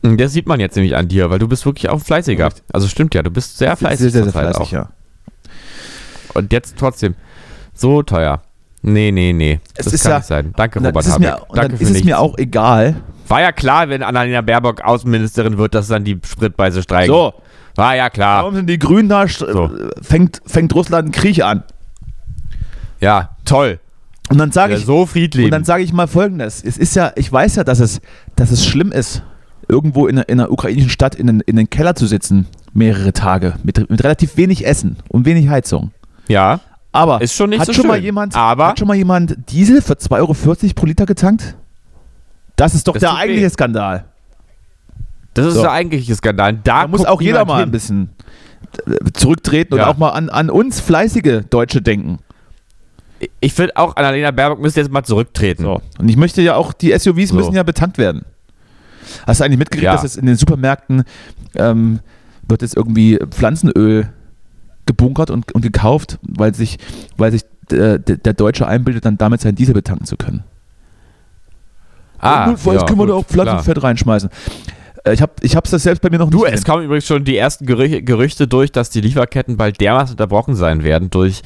Das 0.03 0.33
sieht 0.33 0.47
man 0.47 0.61
jetzt 0.61 0.77
nämlich 0.77 0.97
an 0.97 1.09
dir, 1.09 1.29
weil 1.31 1.39
du 1.39 1.49
bist 1.49 1.67
wirklich 1.67 1.89
auch 1.89 2.01
fleißiger. 2.01 2.51
Also 2.73 2.89
stimmt 2.89 3.15
ja, 3.15 3.23
du 3.23 3.31
bist 3.31 3.59
sehr 3.59 3.77
fleißig. 3.77 3.99
sehr, 3.99 4.11
sehr, 4.11 4.23
sehr 4.25 4.33
fleißig, 4.33 4.71
ja. 4.71 4.89
Und 6.35 6.53
jetzt 6.53 6.77
trotzdem 6.79 7.15
so 7.75 8.03
teuer. 8.03 8.43
Nee, 8.83 9.11
nee, 9.11 9.33
nee. 9.33 9.61
Es 9.75 9.87
das 9.87 9.95
ist 9.95 10.03
kann 10.03 10.13
ja- 10.13 10.19
nicht 10.19 10.27
sein. 10.27 10.53
Danke, 10.57 10.79
Robert 10.79 11.05
ist 11.05 11.11
es 11.13 11.19
mir, 11.19 11.41
Danke 11.53 11.75
ist 11.75 11.83
es 11.83 11.91
nichts. 11.91 12.05
mir 12.05 12.19
auch 12.19 12.39
egal. 12.39 12.97
War 13.27 13.41
ja 13.43 13.53
klar, 13.53 13.89
wenn 13.89 14.03
Annalena 14.03 14.41
Baerbock 14.41 14.83
Außenministerin 14.83 15.59
wird, 15.59 15.75
dass 15.75 15.89
dann 15.89 16.05
die 16.05 16.19
Spritpreise 16.25 16.83
steigen. 16.83 17.13
So, 17.13 17.35
War 17.79 17.95
ja 17.97 18.11
klar. 18.11 18.41
warum 18.43 18.55
sind 18.57 18.67
die 18.69 18.79
Grünen 18.79 19.09
da? 19.09 19.27
So. 19.29 19.71
Fängt, 20.03 20.43
fängt 20.45 20.75
Russland 20.75 21.05
einen 21.05 21.13
Krieg 21.13 21.43
an. 21.43 21.63
Ja, 23.01 23.31
toll. 23.45 23.79
Und 24.31 24.39
dann 24.39 24.51
sage 24.53 24.73
Ja, 24.75 24.79
ich, 24.79 24.85
so 24.85 25.07
friedlich. 25.07 25.45
und 25.47 25.53
dann 25.53 25.65
sage 25.65 25.83
ich 25.85 25.93
mal 25.93 26.07
Folgendes: 26.09 26.63
Es 26.63 26.77
ist 26.77 26.95
ja, 26.97 27.13
ich 27.17 27.33
weiß 27.33 27.57
ja, 27.57 27.65
dass 27.65 27.79
es, 27.81 28.01
dass 28.37 28.51
es 28.51 28.67
schlimm 28.67 28.93
ist, 28.93 29.23
irgendwo 29.69 30.07
in, 30.07 30.19
einer- 30.19 30.29
in 30.29 30.41
einer 30.41 30.51
ukrainischen 30.51 30.91
Stadt 30.91 31.15
in 31.15 31.27
den, 31.29 31.41
in 31.41 31.57
den 31.57 31.71
Keller 31.71 31.95
zu 31.95 32.07
sitzen, 32.07 32.47
mehrere 32.75 33.13
Tage 33.13 33.55
mit, 33.63 33.89
mit 33.89 34.03
relativ 34.05 34.37
wenig 34.37 34.67
Essen 34.67 34.97
und 35.09 35.25
wenig 35.25 35.49
Heizung. 35.49 35.93
ja, 36.27 36.61
Aber 36.93 37.21
Ist 37.21 37.35
schon 37.35 37.51
nicht 37.51 37.61
hat 37.61 37.67
so 37.67 37.73
schon 37.73 37.87
mal 37.87 37.95
schön. 37.97 38.05
jemand, 38.05 38.35
Aber- 38.35 38.69
hat 38.69 38.79
schon 38.81 38.89
mal 38.89 38.97
jemand 38.97 39.37
Diesel 39.51 39.81
für 39.83 39.95
2,40 39.95 40.13
Euro 40.19 40.35
pro 40.75 40.87
Liter 40.87 41.07
getankt? 41.07 41.55
Das 42.57 42.75
ist 42.75 42.89
doch 42.89 42.95
Das 42.95 43.01
der 43.01 43.11
tut 43.11 43.19
weh. 43.19 43.23
eigentliche 43.23 43.51
Skandal. 43.51 44.05
Das 45.39 45.47
ist 45.49 45.55
So. 45.55 45.63
der 45.63 45.73
eigentliche 45.73 46.15
Skandal. 46.15 46.55
Da, 46.55 46.83
Da 46.83 46.89
muss 46.89 47.05
auch 47.05 47.21
jeder 47.21 47.45
mal 47.45 47.55
ein 47.57 47.61
hin. 47.65 47.71
bisschen 47.71 48.11
äh, 48.87 49.13
zurücktreten 49.13 49.75
und 49.75 49.81
Ja. 49.81 49.87
auch 49.89 49.97
mal 49.97 50.11
an, 50.11 50.29
an 50.29 50.51
uns 50.51 50.81
fleißige 50.81 51.43
Deutsche 51.49 51.81
denken. 51.83 52.19
Ich 53.41 53.53
finde 53.53 53.77
auch, 53.77 53.97
Annalena 53.97 54.31
Baerbock 54.31 54.61
müsste 54.61 54.81
jetzt 54.81 54.93
mal 54.93 55.03
zurücktreten. 55.03 55.63
So. 55.65 55.81
Und 55.99 56.09
ich 56.09 56.17
möchte 56.17 56.41
ja 56.43 56.55
auch, 56.55 56.73
die 56.73 56.93
SUVs 56.97 57.31
So. 57.31 57.35
müssen 57.37 57.55
ja 57.55 57.63
betankt 57.65 57.99
werden. 57.99 58.25
Hast 59.27 59.41
du 59.41 59.45
eigentlich 59.45 59.59
mitgekriegt, 59.59 59.85
Ja. 59.85 59.93
dass 59.93 60.05
es 60.05 60.17
in 60.17 60.27
den 60.27 60.37
Supermärkten 60.37 61.03
ähm, 61.57 62.01
wird 62.47 62.63
jetzt 62.63 62.77
irgendwie 62.77 63.19
Pflanzenöl 63.31 64.11
gebunkert 64.87 65.31
und, 65.31 65.53
und 65.53 65.63
gekauft, 65.63 66.19
weil 66.23 66.55
sich, 66.55 66.79
weil 67.17 67.33
sich 67.33 67.43
äh, 67.73 67.99
der, 67.99 68.17
der 68.19 68.33
Deutsche 68.35 68.67
einbildet, 68.67 69.05
dann 69.05 69.19
damit 69.19 69.41
seinen 69.41 69.55
Diesel 69.57 69.75
betanken 69.75 70.07
zu 70.07 70.17
können. 70.17 70.45
Ah, 72.21 72.45
Und 72.45 72.51
notfalls 72.53 72.81
ja, 72.83 72.87
können 72.87 72.99
wir 72.99 73.07
da 73.07 73.15
gut, 73.15 73.25
auch 73.25 73.29
Pflanzenfett 73.29 73.83
reinschmeißen. 73.83 74.31
Äh, 75.09 75.15
ich 75.15 75.23
habe 75.23 75.33
ich 75.41 75.57
hab's 75.57 75.71
das 75.71 75.83
selbst 75.83 76.01
bei 76.03 76.11
mir 76.11 76.19
noch 76.19 76.31
Du, 76.31 76.45
nicht. 76.45 76.55
es 76.55 76.65
kamen 76.65 76.85
übrigens 76.85 77.07
schon 77.07 77.25
die 77.25 77.37
ersten 77.37 77.67
Gerü 77.67 78.03
Gerüchte 78.03 78.47
durch, 78.47 78.71
dass 78.73 78.91
die 78.91 79.01
Lieferketten 79.01 79.57
bald 79.57 79.81
dermaßen 79.81 80.13
unterbrochen 80.15 80.55
sein 80.55 80.83
werden, 80.85 81.11
durch, 81.11 81.43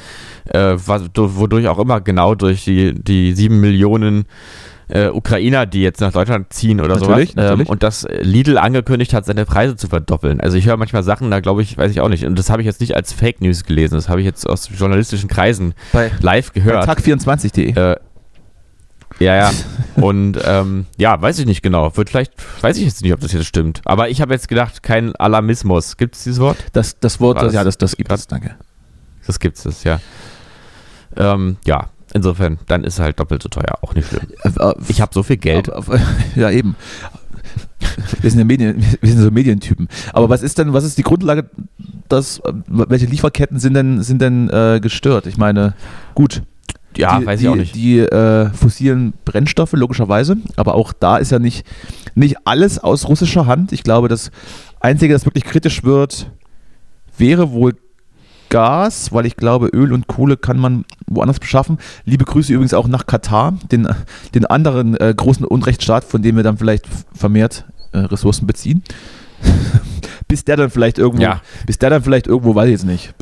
äh, 0.52 0.76
du- 1.12 1.36
wodurch 1.36 1.68
auch 1.68 1.78
immer 1.78 2.00
genau, 2.00 2.34
durch 2.34 2.64
die, 2.64 2.94
die 2.94 3.32
sieben 3.32 3.60
Millionen 3.60 4.24
äh, 4.88 5.08
Ukrainer, 5.08 5.64
die 5.64 5.80
jetzt 5.80 6.00
nach 6.02 6.12
Deutschland 6.12 6.52
ziehen 6.52 6.78
oder 6.80 6.96
Natürlich, 6.98 7.30
sowas. 7.30 7.44
natürlich. 7.48 7.68
und 7.70 7.82
dass 7.82 8.06
Lidl 8.20 8.58
angekündigt 8.58 9.14
hat, 9.14 9.24
seine 9.24 9.46
Preise 9.46 9.74
zu 9.76 9.88
verdoppeln. 9.88 10.38
Also 10.40 10.58
ich 10.58 10.66
höre 10.66 10.76
manchmal 10.76 11.02
Sachen, 11.02 11.30
da 11.30 11.40
glaube 11.40 11.62
ich, 11.62 11.78
weiß 11.78 11.90
ich 11.92 12.00
auch 12.02 12.10
nicht. 12.10 12.26
Und 12.26 12.38
das 12.38 12.50
habe 12.50 12.60
ich 12.60 12.66
jetzt 12.66 12.80
nicht 12.80 12.94
als 12.94 13.12
Fake 13.14 13.40
News 13.40 13.64
gelesen, 13.64 13.94
das 13.94 14.10
habe 14.10 14.20
ich 14.20 14.26
jetzt 14.26 14.46
aus 14.46 14.68
journalistischen 14.76 15.30
Kreisen 15.30 15.72
bei, 15.92 16.10
live 16.20 16.52
gehört. 16.52 16.86
tag24.de. 16.88 17.70
Äh, 17.74 17.96
ja, 19.18 19.36
ja. 19.36 19.50
Und 19.96 20.38
ähm, 20.44 20.86
ja, 20.96 21.20
weiß 21.20 21.38
ich 21.38 21.46
nicht 21.46 21.62
genau. 21.62 21.94
Wird 21.96 22.10
vielleicht, 22.10 22.32
weiß 22.62 22.76
ich 22.78 22.84
jetzt 22.84 23.02
nicht, 23.02 23.12
ob 23.12 23.20
das 23.20 23.32
jetzt 23.32 23.46
stimmt. 23.46 23.82
Aber 23.84 24.08
ich 24.08 24.20
habe 24.20 24.32
jetzt 24.32 24.48
gedacht, 24.48 24.82
kein 24.82 25.14
Alarmismus. 25.16 25.96
Gibt 25.96 26.16
es 26.16 26.24
dieses 26.24 26.40
Wort? 26.40 26.56
Das, 26.72 26.98
das 26.98 27.20
Wort, 27.20 27.40
das- 27.42 27.52
ja, 27.52 27.62
das, 27.64 27.76
das 27.78 27.96
gibt 27.96 28.10
es, 28.10 28.26
danke. 28.26 28.54
Das 29.26 29.38
gibt's 29.38 29.62
das, 29.64 29.84
ja. 29.84 30.00
Ähm, 31.16 31.56
ja, 31.66 31.90
insofern, 32.14 32.58
dann 32.66 32.84
ist 32.84 32.94
es 32.94 33.00
halt 33.00 33.20
doppelt 33.20 33.42
so 33.42 33.48
teuer. 33.48 33.78
Auch 33.82 33.94
nicht 33.94 34.08
schlimm. 34.08 34.22
Äh, 34.44 34.48
äh, 34.58 34.74
Ich 34.88 35.00
habe 35.00 35.12
so 35.14 35.22
viel 35.22 35.36
Geld. 35.36 35.70
Ja, 36.34 36.50
eben. 36.50 36.74
Wir 38.20 38.30
sind 38.30 38.38
ja 38.38 38.44
Medien, 38.44 38.82
wir 39.00 39.10
sind 39.10 39.20
so 39.20 39.30
Medientypen. 39.30 39.88
Aber 40.12 40.28
was 40.30 40.42
ist 40.42 40.58
denn, 40.58 40.72
was 40.72 40.84
ist 40.84 40.96
die 40.98 41.02
Grundlage, 41.02 41.50
dass, 42.08 42.38
äh, 42.38 42.52
welche 42.68 43.06
Lieferketten 43.06 43.58
sind 43.58 43.74
denn, 43.74 44.02
sind 44.02 44.22
denn 44.22 44.48
äh, 44.50 44.80
gestört? 44.80 45.26
Ich 45.26 45.36
meine, 45.36 45.74
gut. 46.14 46.42
Ja, 46.96 47.18
die, 47.18 47.26
weiß 47.26 47.40
die, 47.40 47.44
ich 47.46 47.50
auch 47.50 47.56
nicht. 47.56 47.74
Die 47.74 47.98
äh, 47.98 48.50
fossilen 48.50 49.12
Brennstoffe, 49.24 49.72
logischerweise. 49.72 50.36
Aber 50.56 50.74
auch 50.74 50.92
da 50.92 51.16
ist 51.16 51.32
ja 51.32 51.38
nicht, 51.38 51.66
nicht 52.14 52.36
alles 52.46 52.78
aus 52.78 53.08
russischer 53.08 53.46
Hand. 53.46 53.72
Ich 53.72 53.82
glaube, 53.82 54.08
das 54.08 54.30
Einzige, 54.80 55.12
das 55.12 55.24
wirklich 55.24 55.44
kritisch 55.44 55.84
wird, 55.84 56.30
wäre 57.16 57.52
wohl 57.52 57.74
Gas, 58.48 59.12
weil 59.12 59.24
ich 59.24 59.36
glaube, 59.36 59.68
Öl 59.68 59.94
und 59.94 60.08
Kohle 60.08 60.36
kann 60.36 60.58
man 60.58 60.84
woanders 61.06 61.38
beschaffen. 61.38 61.78
Liebe 62.04 62.26
Grüße 62.26 62.52
übrigens 62.52 62.74
auch 62.74 62.86
nach 62.86 63.06
Katar, 63.06 63.54
den, 63.70 63.88
den 64.34 64.44
anderen 64.44 64.94
äh, 65.00 65.14
großen 65.16 65.46
Unrechtsstaat, 65.46 66.04
von 66.04 66.20
dem 66.20 66.36
wir 66.36 66.42
dann 66.42 66.58
vielleicht 66.58 66.84
vermehrt 67.14 67.64
äh, 67.92 67.98
Ressourcen 68.00 68.46
beziehen. 68.46 68.82
bis 70.28 70.44
der 70.44 70.56
dann 70.56 70.70
vielleicht 70.70 70.98
irgendwo, 70.98 71.22
Ja. 71.22 71.40
bis 71.66 71.78
der 71.78 71.88
dann 71.90 72.02
vielleicht 72.02 72.26
irgendwo, 72.26 72.54
weiß 72.54 72.66
ich 72.66 72.72
jetzt 72.72 72.84
nicht, 72.84 73.14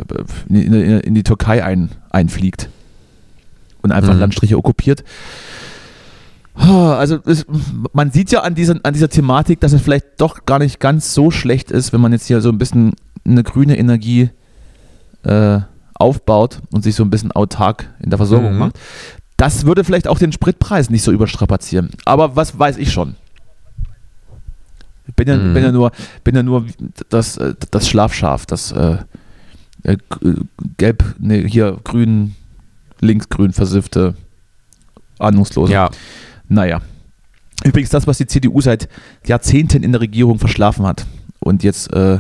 in, 0.49 0.73
in, 0.73 1.01
in 1.01 1.15
die 1.15 1.23
Türkei 1.23 1.65
ein, 1.65 1.91
einfliegt 2.11 2.69
und 3.83 3.93
einfach 3.93 4.15
Mhm. 4.15 4.21
Landstriche 4.21 4.57
okkupiert. 4.59 5.05
Also 6.55 7.19
es, 7.25 7.47
man 7.93 8.11
sieht 8.11 8.33
ja 8.33 8.41
an, 8.43 8.55
diesen, 8.55 8.85
an 8.85 8.93
dieser 8.93 9.09
Thematik, 9.09 9.61
dass 9.61 9.73
es 9.73 9.81
vielleicht 9.81 10.21
doch 10.21 10.45
gar 10.45 10.59
nicht 10.59 10.79
ganz 10.81 11.15
so 11.15 11.31
schlecht 11.31 11.71
ist, 11.71 11.93
wenn 11.93 12.01
man 12.01 12.13
jetzt 12.13 12.27
hier 12.27 12.41
so 12.41 12.51
ein 12.51 12.59
bisschen 12.59 12.93
eine 13.25 13.43
grüne 13.43 13.79
Energie 13.79 14.31
äh, 15.23 15.61
aufbaut 15.95 16.61
und 16.73 16.83
sich 16.83 16.95
so 16.95 17.03
ein 17.05 17.11
bisschen 17.11 17.33
autark 17.33 17.89
in 18.01 18.11
der 18.11 18.19
Versorgung 18.19 18.53
Mhm. 18.55 18.59
macht. 18.59 18.79
Das 19.37 19.65
würde 19.65 19.85
vielleicht 19.85 20.07
auch 20.09 20.19
den 20.19 20.33
Spritpreis 20.33 20.91
nicht 20.91 21.03
so 21.03 21.13
überstrapazieren. 21.13 21.91
Aber 22.05 22.37
was 22.37 22.59
weiß 22.59 22.77
ich 22.77 22.93
schon? 22.93 23.17
Ich 25.07 25.15
bin 25.15 25.29
ja, 25.29 25.37
Mhm. 25.37 25.55
bin 25.55 25.63
ja 25.63 25.73
nur, 25.73 25.93
bin 26.25 26.35
ja 26.37 26.43
nur 26.43 26.67
das, 27.09 27.37
äh, 27.39 27.55
das 27.71 27.89
Schlafschaf, 27.89 28.45
das 28.47 28.73
äh, 28.73 28.99
äh, 29.85 29.97
gelb, 30.77 31.05
nee, 31.19 31.49
hier 31.49 31.79
grün, 31.85 32.35
linksgrün 33.01 33.53
versiffte, 33.53 34.15
ahnungslose. 35.19 35.73
Ja, 35.73 35.91
Naja. 36.49 36.81
Übrigens 37.63 37.91
das, 37.91 38.07
was 38.07 38.17
die 38.17 38.27
CDU 38.27 38.61
seit 38.63 38.89
Jahrzehnten 39.27 39.83
in 39.83 39.93
der 39.93 40.01
Regierung 40.01 40.39
verschlafen 40.39 40.87
hat 40.87 41.05
und 41.41 41.63
jetzt 41.63 41.93
äh, 41.93 42.19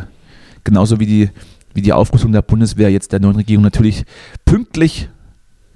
genauso 0.65 1.01
wie 1.01 1.07
die, 1.07 1.31
wie 1.73 1.81
die 1.81 1.95
Aufrüstung 1.95 2.33
der 2.33 2.43
Bundeswehr 2.43 2.91
jetzt 2.91 3.13
der 3.13 3.21
neuen 3.21 3.37
Regierung 3.37 3.65
natürlich 3.65 4.05
pünktlich 4.45 5.09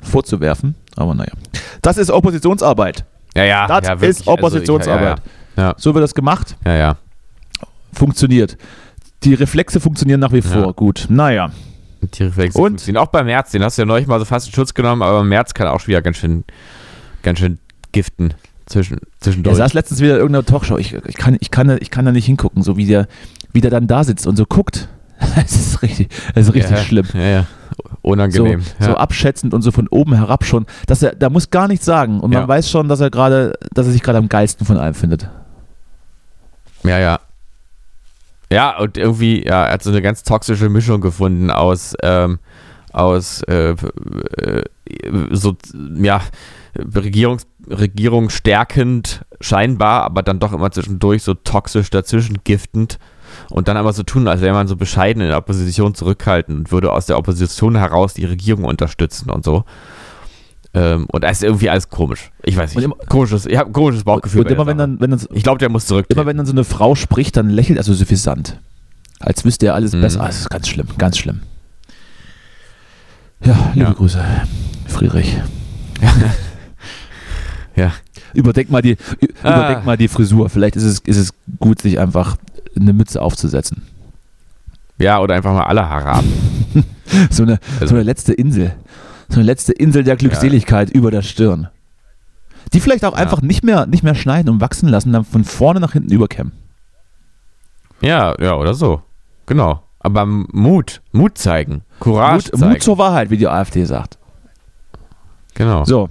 vorzuwerfen. 0.03 0.75
Aber 0.97 1.15
naja. 1.15 1.33
Das 1.81 1.97
ist 1.97 2.11
Oppositionsarbeit. 2.11 3.07
ja, 3.35 3.45
ja. 3.45 3.67
Das 3.67 3.87
ja, 3.87 3.95
ist 3.95 4.27
Oppositionsarbeit. 4.27 5.23
Ja, 5.57 5.63
ja, 5.63 5.75
So 5.79 5.95
wird 5.95 6.03
das 6.03 6.15
gemacht. 6.15 6.57
ja, 6.67 6.73
ja. 6.73 6.79
ja. 6.79 6.97
Funktioniert. 7.93 8.59
Die 9.23 9.35
Reflexe 9.35 9.81
funktionieren 9.81 10.21
nach 10.21 10.33
wie 10.33 10.43
vor. 10.43 10.75
Gut. 10.75 11.07
Naja. 11.09 11.51
Reflexe 12.13 12.59
Und? 12.59 12.69
funktionieren. 12.73 13.03
Auch 13.03 13.09
beim 13.09 13.27
März, 13.27 13.51
den 13.51 13.63
hast 13.63 13.79
du 13.79 13.83
ja 13.83 13.87
neulich 13.87 14.07
mal 14.07 14.19
so 14.19 14.25
fast 14.25 14.47
in 14.49 14.53
Schutz 14.53 14.75
genommen, 14.75 15.03
aber 15.03 15.23
März 15.25 15.55
kann 15.55 15.67
auch 15.69 15.81
schon 15.81 15.89
wieder 15.89 16.03
ganz 16.03 16.17
schön, 16.19 16.45
ganz 17.23 17.39
schön 17.39 17.59
giften 17.93 18.35
zwischen, 18.67 18.99
Er 18.99 19.01
zwischendurch. 19.21 19.57
saß 19.57 19.75
letztens 19.75 20.01
wieder 20.01 20.15
in 20.15 20.21
irgendeiner 20.21 20.47
Talkshow. 20.47 20.79
Ich, 20.79 20.95
ich, 20.95 21.17
kann, 21.17 21.37
ich, 21.41 21.51
kann, 21.51 21.69
da- 21.69 21.77
ich 21.77 21.91
kann 21.91 22.05
da 22.05 22.13
nicht 22.13 22.27
hingucken, 22.27 22.63
so 22.63 22.77
wie 22.77 22.87
der, 22.87 23.07
wie 23.53 23.61
der 23.61 23.71
dann 23.71 23.87
da 23.87 24.05
sitzt 24.05 24.27
und 24.27 24.37
so 24.37 24.45
guckt. 24.47 24.89
Es 25.47 25.55
ist 25.55 25.83
richtig, 25.83 26.09
es 26.35 26.49
ist 26.49 26.55
richtig 26.55 26.77
ja, 26.77 26.83
schlimm. 26.83 27.07
Ja, 27.15 27.21
ja. 27.21 27.47
So, 27.77 27.99
Unangenehm. 28.03 28.63
so 28.79 28.91
ja. 28.91 28.97
abschätzend 28.97 29.55
und 29.55 29.63
so 29.63 29.71
von 29.71 29.89
oben 29.89 30.15
herab 30.15 30.45
schon. 30.45 30.67
Dass 30.87 31.03
er, 31.03 31.15
da 31.15 31.31
muss 31.31 31.51
gar 31.51 31.67
nichts 31.69 31.85
sagen. 31.87 32.21
Und 32.21 32.33
man 32.33 32.47
weiß 32.47 32.69
schon, 32.71 32.89
dass 32.89 33.01
er 33.01 33.11
gerade, 33.11 33.55
dass 33.73 33.87
er 33.87 33.93
sich 33.93 34.03
gerade 34.03 34.19
am 34.19 34.29
geilsten 34.29 34.67
von 34.67 34.77
allem 34.77 34.95
findet. 34.95 35.29
Ja, 36.83 36.99
ja. 36.99 37.21
Ja, 38.53 38.79
und 38.79 38.97
irgendwie, 38.97 39.45
ja, 39.45 39.67
er 39.67 39.73
hat 39.75 39.83
so 39.83 39.91
eine 39.91 40.03
ganz 40.03 40.23
toxische 40.23 40.69
Mischung 40.69 41.01
gefunden 41.01 41.51
aus, 41.51 41.95
ähm, 42.03 42.39
aus, 42.93 43.43
äh, 43.43 43.71
äh, 43.71 44.65
so, 45.31 45.57
ja, 45.97 46.21
Regierungs, 46.77 47.47
Regierung 47.69 48.31
stärkend 48.31 49.25
scheinbar, 49.41 50.03
aber 50.03 50.23
dann 50.23 50.41
doch 50.41 50.53
immer 50.53 50.71
zwischendurch 50.71 51.23
so 51.23 51.35
toxisch 51.35 51.91
dazwischen 51.91 52.39
giftend 52.45 52.99
und 53.51 53.69
dann 53.69 53.77
aber 53.77 53.93
so 53.93 54.03
tun, 54.03 54.29
als 54.29 54.41
wäre 54.41 54.55
man 54.55 54.69
so 54.69 54.77
bescheiden 54.77 55.23
in 55.23 55.29
der 55.29 55.39
Opposition 55.39 55.95
zurückhalten 55.95 56.59
und 56.59 56.73
würde 56.73 56.93
aus 56.93 57.07
der 57.07 57.19
Opposition 57.19 57.77
heraus 57.77 58.15
die 58.15 58.25
Regierung 58.25 58.65
unterstützen 58.65 59.31
und 59.31 59.45
so. 59.45 59.65
Ähm, 60.77 61.07
und 61.13 61.23
da 61.23 61.29
ist 61.29 61.43
irgendwie 61.45 61.71
alles 61.71 61.89
komisch. 61.89 62.31
Ich 62.43 62.57
weiß 62.57 62.75
nicht. 62.75 62.85
immer- 62.85 62.97
komisches, 63.09 63.47
ich 63.47 63.57
habe 63.57 63.71
ein 63.71 63.73
komisches 63.73 64.03
Bauchgefühl. 64.05 64.41
und 64.43 64.51
immer 64.51 64.67
wenn 64.67 64.77
dann, 64.77 65.01
wenn 65.01 65.11
dann, 65.11 65.21
ich 65.33 65.43
glaube, 65.45 65.59
der 65.59 65.69
muss 65.69 65.87
zurück. 65.87 66.07
immer 66.09 66.27
wenn 66.27 66.37
dann 66.37 66.47
so 66.47 66.53
eine 66.53 66.65
Frau 66.65 66.95
spricht, 66.97 67.37
dann 67.37 67.49
lächelt 67.49 67.79
er 67.79 67.85
so 67.85 67.95
suffisant. 67.95 68.59
Als 69.21 69.45
wüsste 69.45 69.67
er 69.67 69.75
alles 69.75 69.93
Mhm. 69.93 70.01
besser. 70.01 70.21
Ah, 70.23 70.27
Das 70.27 70.41
ist 70.41 70.51
ganz 70.51 70.69
schlimm, 70.69 70.89
ganz 70.99 71.17
schlimm. 71.19 71.41
Ja, 73.45 73.71
liebe 73.75 73.87
Ja. 73.87 73.93
Grüße, 73.93 74.25
Friedrich. 74.87 75.37
Ja. 77.77 77.93
Überdenk 78.35 78.71
mal 78.71 78.83
die, 78.83 78.97
Ah. 79.43 79.57
überdenk 79.59 79.85
mal 79.85 79.97
die 79.97 80.09
Frisur. 80.09 80.49
Vielleicht 80.49 80.77
ist 80.77 80.85
es, 80.85 80.99
ist 81.01 81.17
es 81.17 81.31
gut, 81.59 81.83
sich 81.83 81.99
einfach 81.99 82.37
eine 82.79 82.93
Mütze 82.93 83.21
aufzusetzen. 83.21 83.83
Ja, 84.99 85.19
oder 85.21 85.35
einfach 85.35 85.53
mal 85.53 85.65
alle 85.65 85.89
Haare 85.89 86.07
ab. 86.11 86.25
So 87.31 87.43
eine, 87.43 87.59
Also- 87.81 87.89
so 87.89 87.95
eine 87.97 88.03
letzte 88.05 88.33
Insel. 88.33 88.75
So 89.35 89.41
eine 89.41 89.47
letzte 89.47 89.73
Insel 89.73 90.05
der 90.05 90.15
Glückseligkeit 90.15 90.91
über 90.91 91.11
der 91.11 91.23
Stirn. 91.23 91.67
Die 92.73 92.79
vielleicht 92.81 93.05
auch 93.05 93.15
Ja. 93.15 93.19
einfach 93.19 93.43
nicht 93.43 93.65
mehr, 93.65 93.85
nicht 93.87 94.05
mehr 94.05 94.15
schneiden 94.15 94.49
und 94.49 94.61
wachsen 94.61 94.89
lassen, 94.89 95.13
dann 95.13 95.25
von 95.25 95.43
vorne 95.43 95.81
nach 95.81 95.93
hinten 95.93 96.13
überkämmen. 96.13 96.53
Ja, 98.01 98.35
ja, 98.41 98.55
oder 98.55 98.75
so. 98.75 99.03
Genau. 99.47 99.83
Aber 99.99 100.25
Mut, 100.25 101.03
Mut 101.11 101.37
zeigen, 101.37 101.83
Courage 101.99 102.51
Mut, 102.53 102.59
zeigen. 102.61 102.73
Mut 102.75 102.83
zur 102.85 102.99
Wahrheit, 102.99 103.31
wie 103.31 103.37
die 103.37 103.49
AfD 103.49 103.85
sagt. 103.85 104.19
genau. 105.55 105.85
So, 105.85 106.09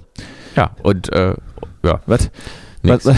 Ja, 0.54 0.72
und 0.82 1.10
äh, 1.12 1.34
ja, 1.82 2.00
was? 2.06 2.30
nix. 2.82 3.06
Was? 3.06 3.16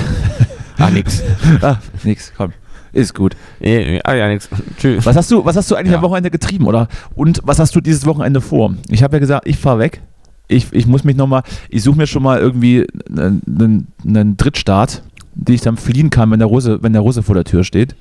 Ah, 0.78 0.90
nix. 0.90 1.22
ah, 1.62 1.78
nix, 2.04 2.32
komm. 2.36 2.52
Ist 2.96 3.14
gut. 3.14 3.36
Nee, 3.60 3.84
nee, 3.84 4.00
ah, 4.04 4.14
ja, 4.14 4.26
nix. 4.28 4.48
Tschüss. 4.78 5.04
Was 5.04 5.16
hast 5.16 5.30
du, 5.30 5.44
was 5.44 5.54
hast 5.54 5.70
du 5.70 5.74
eigentlich 5.74 5.90
Ja. 5.92 5.98
am 5.98 6.02
Wochenende 6.02 6.30
getrieben, 6.30 6.66
oder? 6.66 6.88
Und 7.14 7.40
was 7.44 7.58
hast 7.58 7.74
du 7.76 7.80
dieses 7.82 8.06
Wochenende 8.06 8.40
vor? 8.40 8.74
Ich 8.88 9.02
habe 9.02 9.16
ja 9.16 9.20
gesagt, 9.20 9.46
ich 9.46 9.58
fahre 9.58 9.78
weg. 9.80 10.00
Ich, 10.48 10.72
ich 10.72 10.86
muss 10.86 11.04
mich 11.04 11.14
nochmal, 11.16 11.42
ich 11.68 11.82
suche 11.82 11.98
mir 11.98 12.06
schon 12.06 12.22
mal 12.22 12.38
irgendwie 12.38 12.86
einen, 13.10 13.86
einen, 14.06 14.36
Drittstaat, 14.38 15.02
den 15.34 15.54
ich 15.56 15.60
dann 15.60 15.76
fliehen 15.76 16.08
kann, 16.08 16.30
wenn 16.30 16.38
der 16.38 16.48
Russe, 16.48 16.82
wenn 16.82 16.94
der 16.94 17.02
Russe 17.02 17.22
vor 17.22 17.34
der 17.34 17.44
Tür 17.44 17.64
steht. 17.64 17.96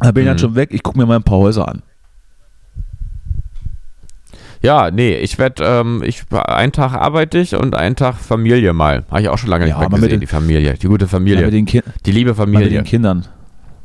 Da 0.00 0.10
bin 0.10 0.24
ich 0.24 0.26
dann 0.28 0.36
Mhm. 0.36 0.40
schon 0.40 0.54
weg. 0.56 0.70
Ich 0.72 0.82
gucke 0.82 0.98
mir 0.98 1.06
mal 1.06 1.16
ein 1.16 1.22
paar 1.22 1.38
Häuser 1.38 1.68
an. 1.68 1.82
Ja, 4.62 4.90
nee, 4.90 5.14
ich 5.14 5.38
werde, 5.38 5.62
ähm, 5.64 6.02
ich, 6.04 6.24
einen 6.32 6.72
Tag 6.72 6.94
arbeite 6.94 7.38
ich 7.38 7.54
und 7.54 7.76
einen 7.76 7.94
Tag 7.94 8.16
Familie 8.16 8.72
mal. 8.72 9.04
Habe 9.10 9.20
ich 9.20 9.28
auch 9.28 9.38
schon 9.38 9.50
lange 9.50 9.68
Ja, 9.68 9.78
nicht 9.78 9.90
mehr 9.90 10.00
gesehen, 10.00 10.10
den- 10.10 10.20
die 10.20 10.26
Familie. 10.26 10.74
Die 10.74 10.86
gute 10.88 11.06
Familie. 11.06 11.44
mit, 11.44 11.54
den 11.54 11.66
Ki 11.66 11.82
die 12.04 12.10
liebe 12.10 12.34
mal 12.34 12.46
mit 12.46 12.54
Familie. 12.56 12.78
den 12.80 12.84
Kindern. 12.84 13.26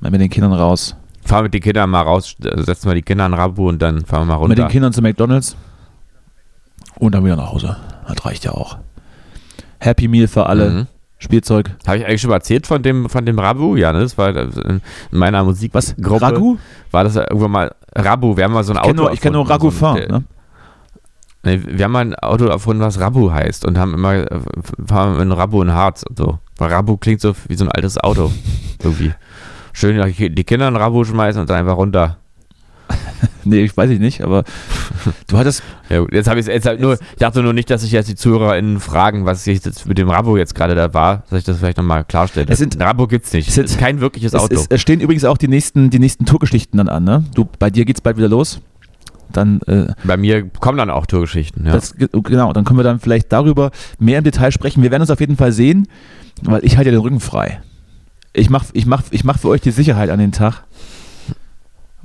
Mal 0.01 0.11
mit 0.11 0.19
den 0.21 0.29
Kindern 0.29 0.51
raus. 0.53 0.95
Fahren 1.23 1.43
mit 1.43 1.53
den 1.53 1.61
Kindern 1.61 1.89
mal 1.89 2.01
raus, 2.01 2.35
setzen 2.39 2.89
wir 2.89 2.95
die 2.95 3.03
Kinder 3.03 3.25
in 3.27 3.33
Rabu 3.33 3.69
und 3.69 3.79
dann 3.81 4.03
fahren 4.05 4.27
wir 4.27 4.37
mal 4.37 4.47
Mit 4.47 4.57
den 4.57 4.63
runter. 4.63 4.71
Kindern 4.71 4.91
zu 4.93 5.01
McDonalds. 5.01 5.55
Und 6.95 7.13
dann 7.15 7.23
wieder 7.23 7.35
nach 7.35 7.51
Hause. 7.51 7.77
Das 8.07 8.25
reicht 8.25 8.43
ja 8.43 8.51
auch. 8.51 8.77
Happy 9.79 10.07
Meal 10.07 10.27
für 10.27 10.45
alle. 10.47 10.69
Mhm. 10.69 10.87
Spielzeug. 11.19 11.69
Habe 11.85 11.97
ich 11.97 12.05
eigentlich 12.05 12.21
schon 12.21 12.31
mal 12.31 12.37
erzählt 12.37 12.65
von 12.65 12.81
dem, 12.81 13.07
von 13.07 13.23
dem 13.25 13.37
Rabu? 13.37 13.75
Ja, 13.75 13.93
ne? 13.93 13.99
Das 13.99 14.17
war 14.17 14.35
äh, 14.35 14.47
in 14.67 14.81
meiner 15.11 15.43
Musikgruppe. 15.43 15.95
Was? 16.11 16.21
Ragu? 16.21 16.57
War 16.89 17.03
das 17.03 17.15
irgendwann 17.15 17.51
mal 17.51 17.75
Rabu? 17.95 18.35
Wir 18.35 18.45
haben 18.45 18.53
mal 18.53 18.63
so 18.63 18.73
ein 18.73 18.77
Ich 18.77 18.81
Auto. 18.81 18.87
kenne 18.89 19.01
nur, 19.01 19.13
ich 19.13 19.21
kenn 19.21 19.33
nur 19.33 19.47
Ragu 19.47 19.69
so 19.69 19.85
ein-. 19.85 20.07
Ne? 20.07 20.23
Nee, 21.43 21.61
wir 21.67 21.85
haben 21.85 21.91
mal 21.91 21.99
ein 22.05 22.15
Auto 22.15 22.45
erfunden, 22.45 22.81
was 22.81 22.99
Rabu 22.99 23.31
heißt 23.31 23.65
und 23.65 23.77
haben 23.77 23.93
immer 23.93 24.13
äh, 24.15 24.39
fahren 24.87 25.11
mit 25.13 25.21
einem 25.21 25.31
Rabu 25.33 25.61
in 25.61 25.71
Harz 25.71 26.03
und 26.03 26.17
so. 26.17 26.39
Weil 26.57 26.71
Rabu 26.71 26.97
klingt 26.97 27.21
so 27.21 27.33
wie 27.47 27.55
so 27.55 27.65
ein 27.65 27.71
altes 27.71 27.99
Auto. 27.99 28.31
Irgendwie. 28.83 29.13
Schön 29.73 30.01
die 30.35 30.43
Kinder 30.43 30.67
in 30.67 30.75
Rabu 30.75 31.03
schmeißen 31.03 31.41
und 31.41 31.49
dann 31.49 31.57
einfach 31.57 31.77
runter. 31.77 32.17
Nee, 33.43 33.61
ich 33.61 33.75
weiß 33.75 33.89
ich 33.89 33.99
nicht, 33.99 34.21
aber 34.21 34.43
du 35.27 35.37
hattest. 35.37 35.63
Ja, 35.89 35.99
gut, 36.01 36.13
jetzt 36.13 36.29
habe 36.29 36.39
ich 36.39 36.45
jetzt 36.45 36.67
halt 36.67 36.79
nur, 36.79 36.93
ich 36.93 37.17
dachte 37.17 37.41
nur 37.41 37.53
nicht, 37.53 37.71
dass 37.71 37.81
sich 37.81 37.91
jetzt 37.91 38.07
die 38.07 38.13
ZuhörerInnen 38.15 38.79
fragen, 38.79 39.25
was 39.25 39.47
ich 39.47 39.65
jetzt 39.65 39.87
mit 39.87 39.97
dem 39.97 40.09
Rabo 40.11 40.37
jetzt 40.37 40.53
gerade 40.53 40.75
da 40.75 40.93
war, 40.93 41.23
dass 41.31 41.39
ich 41.39 41.45
das 41.45 41.57
vielleicht 41.57 41.77
nochmal 41.77 42.03
klarstelle. 42.03 42.45
Es 42.49 42.59
sind- 42.59 42.79
Rabo 42.79 43.07
gibt's 43.07 43.33
nicht. 43.33 43.45
es 43.47 43.49
Es 43.49 43.55
sind- 43.55 43.65
ist 43.65 43.79
kein 43.79 43.99
wirkliches 43.99 44.35
Es, 44.35 44.39
Auto. 44.41 44.53
ist, 44.53 44.71
es 44.71 44.79
stehen 44.79 44.99
übrigens 44.99 45.23
auch 45.25 45.39
die 45.39 45.47
nächsten, 45.47 45.89
die 45.89 45.97
nächsten 45.97 46.25
Tourgeschichten 46.27 46.77
dann 46.77 46.87
an, 46.87 47.03
ne? 47.03 47.23
Du, 47.33 47.47
bei 47.57 47.71
dir 47.71 47.83
geht's 47.85 48.01
bald 48.01 48.17
wieder 48.17 48.29
los. 48.29 48.61
Dann, 49.31 49.59
äh, 49.61 49.87
Bei 50.03 50.17
mir 50.17 50.47
kommen 50.47 50.77
dann 50.77 50.91
auch 50.91 51.07
Tourgeschichten, 51.07 51.65
ja. 51.65 51.71
das, 51.71 51.95
genau, 51.97 52.53
dann 52.53 52.63
können 52.63 52.77
wir 52.77 52.83
dann 52.83 52.99
vielleicht 52.99 53.31
darüber 53.31 53.71
mehr 53.97 54.19
im 54.19 54.23
Detail 54.23 54.51
sprechen. 54.51 54.83
Wir 54.83 54.91
werden 54.91 55.01
uns 55.01 55.09
auf 55.09 55.19
jeden 55.19 55.37
Fall 55.37 55.51
sehen, 55.51 55.87
weil 56.43 56.63
ich 56.63 56.77
halte 56.77 56.89
ja 56.91 56.95
den 56.95 57.01
Rücken 57.01 57.19
frei. 57.21 57.61
Ich 58.33 58.49
mach, 58.49 58.65
ich 58.73 58.85
mach, 58.85 59.03
ich 59.11 59.23
mach 59.23 59.39
für 59.39 59.49
euch 59.49 59.61
die 59.61 59.71
Sicherheit 59.71 60.09
an 60.09 60.19
den 60.19 60.31
Tag. 60.31 60.63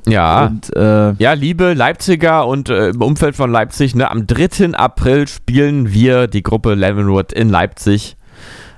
ja. 0.07 0.47
Und 0.47 0.75
äh, 0.77 1.13
Ja, 1.19 1.33
liebe 1.35 1.73
Leipziger 1.75 2.47
und 2.47 2.69
äh, 2.69 2.89
im 2.91 3.03
Umfeld 3.03 3.37
von 3.37 3.51
Leipzig, 3.51 3.95
ne, 3.95 4.11
am 4.11 4.27
3. 4.27 4.75
April 4.75 5.29
spielen 5.29 5.93
wir 5.93 6.27
die 6.27 6.43
Gruppe 6.43 6.75
Leavenworth 6.75 7.33
in 7.33 7.49
Leipzig. 7.49 8.17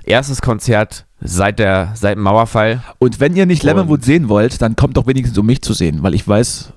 Erstes 0.03 0.41
Konzert 0.41 1.05
seit, 1.21 1.59
der, 1.59 1.91
seit 1.95 2.15
dem 2.15 2.23
Mauerfall. 2.23 2.81
Und 2.99 3.19
wenn 3.19 3.35
ihr 3.35 3.45
nicht 3.45 3.63
Lemonwood 3.63 4.03
sehen 4.03 4.29
wollt, 4.29 4.61
dann 4.61 4.75
kommt 4.75 4.97
doch 4.97 5.05
wenigstens 5.07 5.37
um 5.37 5.45
mich 5.45 5.61
zu 5.61 5.73
sehen, 5.73 6.01
weil 6.03 6.15
ich 6.15 6.27
weiß, 6.27 6.71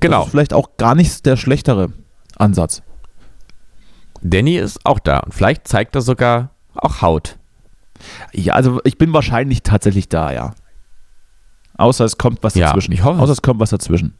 Genau. 0.00 0.18
das 0.18 0.26
ist 0.26 0.30
vielleicht 0.32 0.52
auch 0.54 0.76
gar 0.76 0.94
nicht 0.94 1.24
der 1.24 1.36
schlechtere 1.36 1.90
Ansatz. 2.36 2.82
Danny 4.22 4.56
ist 4.56 4.84
auch 4.84 4.98
da 4.98 5.20
und 5.20 5.32
vielleicht 5.32 5.68
zeigt 5.68 5.94
er 5.94 6.00
sogar 6.02 6.50
auch 6.74 7.00
Haut. 7.00 7.36
Ja, 8.32 8.54
also 8.54 8.80
ich 8.84 8.98
bin 8.98 9.12
wahrscheinlich 9.12 9.62
tatsächlich 9.62 10.08
da, 10.08 10.32
ja. 10.32 10.54
Außer 11.78 12.04
es 12.04 12.16
kommt 12.18 12.42
was 12.42 12.54
Ja, 12.54 12.68
dazwischen. 12.68 12.92
ich 12.92 13.04
hoffe 13.04 13.16
es. 13.16 13.22
Außer 13.22 13.32
es 13.32 13.42
kommt 13.42 13.60
was 13.60 13.70
dazwischen. 13.70 14.14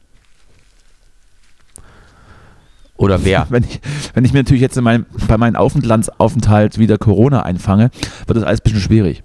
Oder 2.97 3.23
wer? 3.23 3.45
Wenn 3.49 3.63
ich, 3.63 3.79
wenn 4.15 4.25
ich 4.25 4.33
mir 4.33 4.39
natürlich 4.39 4.61
jetzt 4.61 4.77
in 4.77 4.83
meinem, 4.83 5.05
bei 5.27 5.37
meinem 5.37 5.55
Aufentlandsaufenthalt 5.55 6.79
wieder 6.79 6.97
Corona 6.97 7.43
einfange, 7.43 7.91
wird 8.25 8.37
das 8.37 8.43
alles 8.43 8.59
ein 8.61 8.63
bisschen 8.63 8.79
schwierig. 8.79 9.23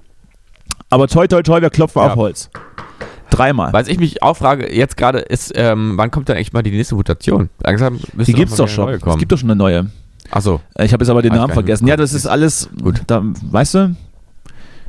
Aber 0.90 1.08
toi, 1.08 1.26
toi, 1.26 1.42
toi, 1.42 1.62
wir 1.62 1.70
klopfen 1.70 2.02
Ja. 2.02 2.08
auf 2.10 2.16
Holz. 2.16 2.50
Dreimal. 3.30 3.72
Was 3.72 3.88
ich 3.88 3.98
mich 3.98 4.22
auch 4.22 4.36
frage, 4.36 4.74
jetzt 4.74 4.98
gerade 4.98 5.20
ist, 5.20 5.52
ähm, 5.56 5.94
wann 5.96 6.10
kommt 6.10 6.28
denn 6.28 6.36
eigentlich 6.36 6.52
mal 6.52 6.62
die 6.62 6.70
nächste 6.70 6.94
Mutation? 6.96 7.48
Langsam 7.60 7.98
Die 8.12 8.34
gibt's 8.34 8.52
mal 8.52 8.56
doch 8.58 8.68
schon. 8.68 8.88
Es 8.90 9.16
gibt 9.16 9.32
doch 9.32 9.38
schon 9.38 9.50
eine 9.50 9.56
neue. 9.56 9.86
Achso, 10.30 10.60
Äh, 10.74 10.84
Ich 10.84 10.92
habe 10.92 11.02
jetzt 11.02 11.08
aber 11.10 11.22
den 11.22 11.32
Namen 11.32 11.52
vergessen. 11.54 11.86
Ja, 11.86 11.96
das 11.96 12.12
ist 12.12 12.26
alles, 12.26 12.68
Gut. 12.82 13.00
Da, 13.06 13.22
weißt 13.24 13.74
du, 13.74 13.96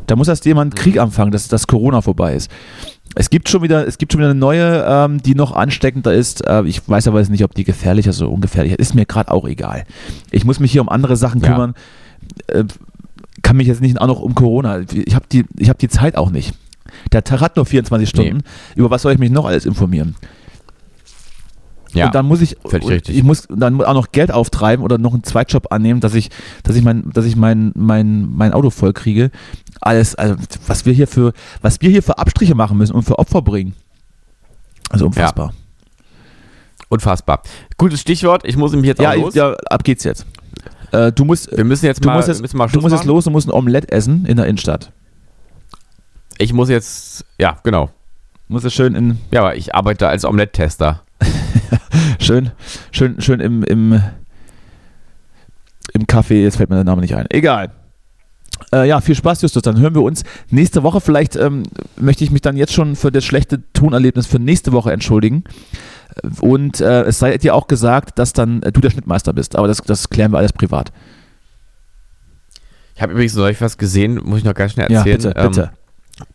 da 0.07 0.15
muss 0.15 0.27
erst 0.27 0.45
jemand 0.45 0.75
Krieg 0.75 0.97
anfangen, 0.99 1.31
dass 1.31 1.47
das 1.47 1.67
Corona 1.67 2.01
vorbei 2.01 2.35
ist. 2.35 2.49
Es 3.15 3.29
gibt 3.29 3.47
schon 3.49 3.61
wieder, 3.61 3.87
es 3.87 3.97
gibt 3.97 4.11
schon 4.11 4.19
wieder 4.19 4.31
eine 4.31 4.39
neue, 4.39 4.83
ähm, 4.87 5.21
die 5.21 5.35
noch 5.35 5.51
ansteckender 5.51 6.13
ist. 6.13 6.45
Äh, 6.47 6.63
ich 6.65 6.87
weiß 6.87 7.07
aber 7.07 7.19
jetzt 7.19 7.29
nicht, 7.29 7.43
ob 7.43 7.53
die 7.53 7.63
gefährlicher 7.63 8.09
ist 8.09 8.21
oder 8.21 8.31
ungefährlicher. 8.31 8.79
Ist 8.79 8.95
mir 8.95 9.05
gerade 9.05 9.31
auch 9.31 9.47
egal. 9.47 9.83
Ich 10.31 10.45
muss 10.45 10.59
mich 10.59 10.71
hier 10.71 10.81
um 10.81 10.89
andere 10.89 11.15
Sachen 11.15 11.41
Ja. 11.41 11.47
kümmern. 11.49 11.73
Äh, 12.47 12.63
kann 13.43 13.57
mich 13.57 13.67
jetzt 13.67 13.81
nicht 13.81 13.99
auch 14.01 14.07
noch 14.07 14.19
um 14.21 14.33
Corona. 14.35 14.79
Ich 14.93 15.13
habe 15.13 15.25
die, 15.31 15.45
ich 15.57 15.69
habe 15.69 15.77
die 15.77 15.89
Zeit 15.89 16.15
auch 16.15 16.31
nicht. 16.31 16.53
Der 17.11 17.23
Tag 17.23 17.41
hat 17.41 17.55
nur 17.55 17.65
24 17.65 18.07
Stunden. 18.09 18.43
Über 18.75 18.89
was 18.89 19.01
soll 19.01 19.13
ich 19.13 19.19
mich 19.19 19.31
noch 19.31 19.45
alles 19.45 19.65
informieren? 19.65 20.15
Ja. 21.93 22.07
Und 22.07 22.15
dann 22.15 22.25
muss 22.25 22.41
ich, 22.41 22.57
ich 23.07 23.23
muss 23.23 23.47
dann 23.49 23.81
auch 23.81 23.93
noch 23.93 24.11
Geld 24.11 24.31
auftreiben 24.31 24.83
oder 24.83 24.97
noch 24.97 25.13
einen 25.13 25.23
Zweitjob 25.23 25.71
annehmen, 25.71 25.99
dass 25.99 26.13
ich, 26.15 26.29
dass 26.63 26.75
ich 26.75 26.83
mein, 26.83 27.09
dass 27.11 27.25
ich 27.25 27.35
mein, 27.35 27.71
mein, 27.75 28.29
mein 28.35 28.53
Auto 28.53 28.69
voll 28.69 28.93
kriege. 28.93 29.29
Alles, 29.81 30.15
also 30.15 30.35
was 30.67 30.85
wir 30.85 30.93
hier 30.93 31.07
für, 31.07 31.33
was 31.61 31.81
wir 31.81 31.89
hier 31.89 32.03
für 32.03 32.17
Abstriche 32.17 32.55
machen 32.55 32.77
müssen 32.77 32.93
und 32.93 33.03
für 33.03 33.19
Opfer 33.19 33.41
bringen. 33.41 33.73
Also 34.89 35.05
unfassbar. 35.05 35.53
Unfassbar. 36.89 37.41
Gutes 37.77 38.01
Stichwort, 38.01 38.43
ich 38.45 38.55
muss 38.57 38.71
nämlich 38.71 38.87
jetzt 38.89 39.01
Ja, 39.01 39.11
auch 39.11 39.15
los. 39.15 39.35
ja 39.35 39.53
ab 39.69 39.83
geht's 39.83 40.03
jetzt. 40.03 40.25
Äh, 40.91 41.11
du 41.11 41.25
musst, 41.25 41.55
Wir 41.55 41.63
müssen 41.63 41.85
jetzt 41.85 42.03
du 42.03 42.07
mal, 42.07 42.17
musst 42.17 42.27
jetzt, 42.27 42.41
müssen 42.41 42.57
mal 42.57 42.67
du 42.67 42.79
musst 42.81 42.93
jetzt 42.95 43.05
los 43.05 43.25
und 43.25 43.33
musst 43.33 43.47
ein 43.47 43.51
Omelett 43.53 43.91
essen 43.91 44.25
in 44.25 44.37
der 44.37 44.45
Innenstadt. 44.45 44.91
Ich 46.37 46.53
muss 46.53 46.69
jetzt, 46.69 47.25
ja, 47.39 47.57
genau. 47.63 47.87
Du 48.47 48.53
musst 48.53 48.65
es 48.65 48.73
schön 48.73 48.93
in, 48.95 49.17
Ja, 49.31 49.39
aber 49.41 49.55
ich 49.55 49.73
arbeite 49.73 50.07
als 50.07 50.25
Omelette-Tester. 50.25 51.01
schön, 52.19 52.51
schön, 52.91 53.19
schön 53.21 53.39
im, 53.39 53.63
im, 53.63 54.01
im 55.93 56.03
Café, 56.05 56.35
jetzt 56.41 56.57
fällt 56.57 56.69
mir 56.69 56.75
der 56.75 56.83
Name 56.83 57.01
nicht 57.01 57.15
ein. 57.15 57.25
Egal. 57.29 57.71
Äh, 58.71 58.87
ja, 58.87 59.01
viel 59.01 59.15
Spaß, 59.15 59.41
Justus. 59.41 59.63
Dann 59.63 59.79
hören 59.79 59.95
wir 59.95 60.01
uns 60.03 60.23
nächste 60.49 60.83
Woche. 60.83 61.01
Vielleicht 61.01 61.35
ähm, 61.35 61.63
möchte 61.97 62.23
ich 62.23 62.31
mich 62.31 62.41
dann 62.41 62.55
jetzt 62.55 62.73
schon 62.73 62.95
für 62.95 63.11
das 63.11 63.25
schlechte 63.25 63.61
Tonerlebnis 63.73 64.25
für 64.27 64.39
nächste 64.39 64.71
Woche 64.71 64.91
entschuldigen. 64.91 65.43
Und 66.39 66.79
äh, 66.79 67.01
es 67.03 67.19
sei 67.19 67.37
dir 67.37 67.55
auch 67.55 67.67
gesagt, 67.67 68.19
dass 68.19 68.33
dann 68.33 68.61
äh, 68.63 68.71
du 68.71 68.79
der 68.79 68.91
Schnittmeister 68.91 69.33
bist. 69.33 69.55
Aber 69.55 69.67
das, 69.67 69.77
das 69.79 70.09
klären 70.09 70.31
wir 70.31 70.37
alles 70.37 70.53
privat. 70.53 70.91
Ich 72.95 73.01
habe 73.01 73.13
übrigens 73.13 73.35
neulich 73.35 73.59
was 73.59 73.77
gesehen, 73.77 74.21
muss 74.23 74.39
ich 74.39 74.45
noch 74.45 74.53
ganz 74.53 74.73
schnell 74.73 74.91
Ja, 74.91 74.99
erzählen. 74.99 75.17
bitte, 75.17 75.33
Ähm, 75.35 75.47
bitte. 75.49 75.71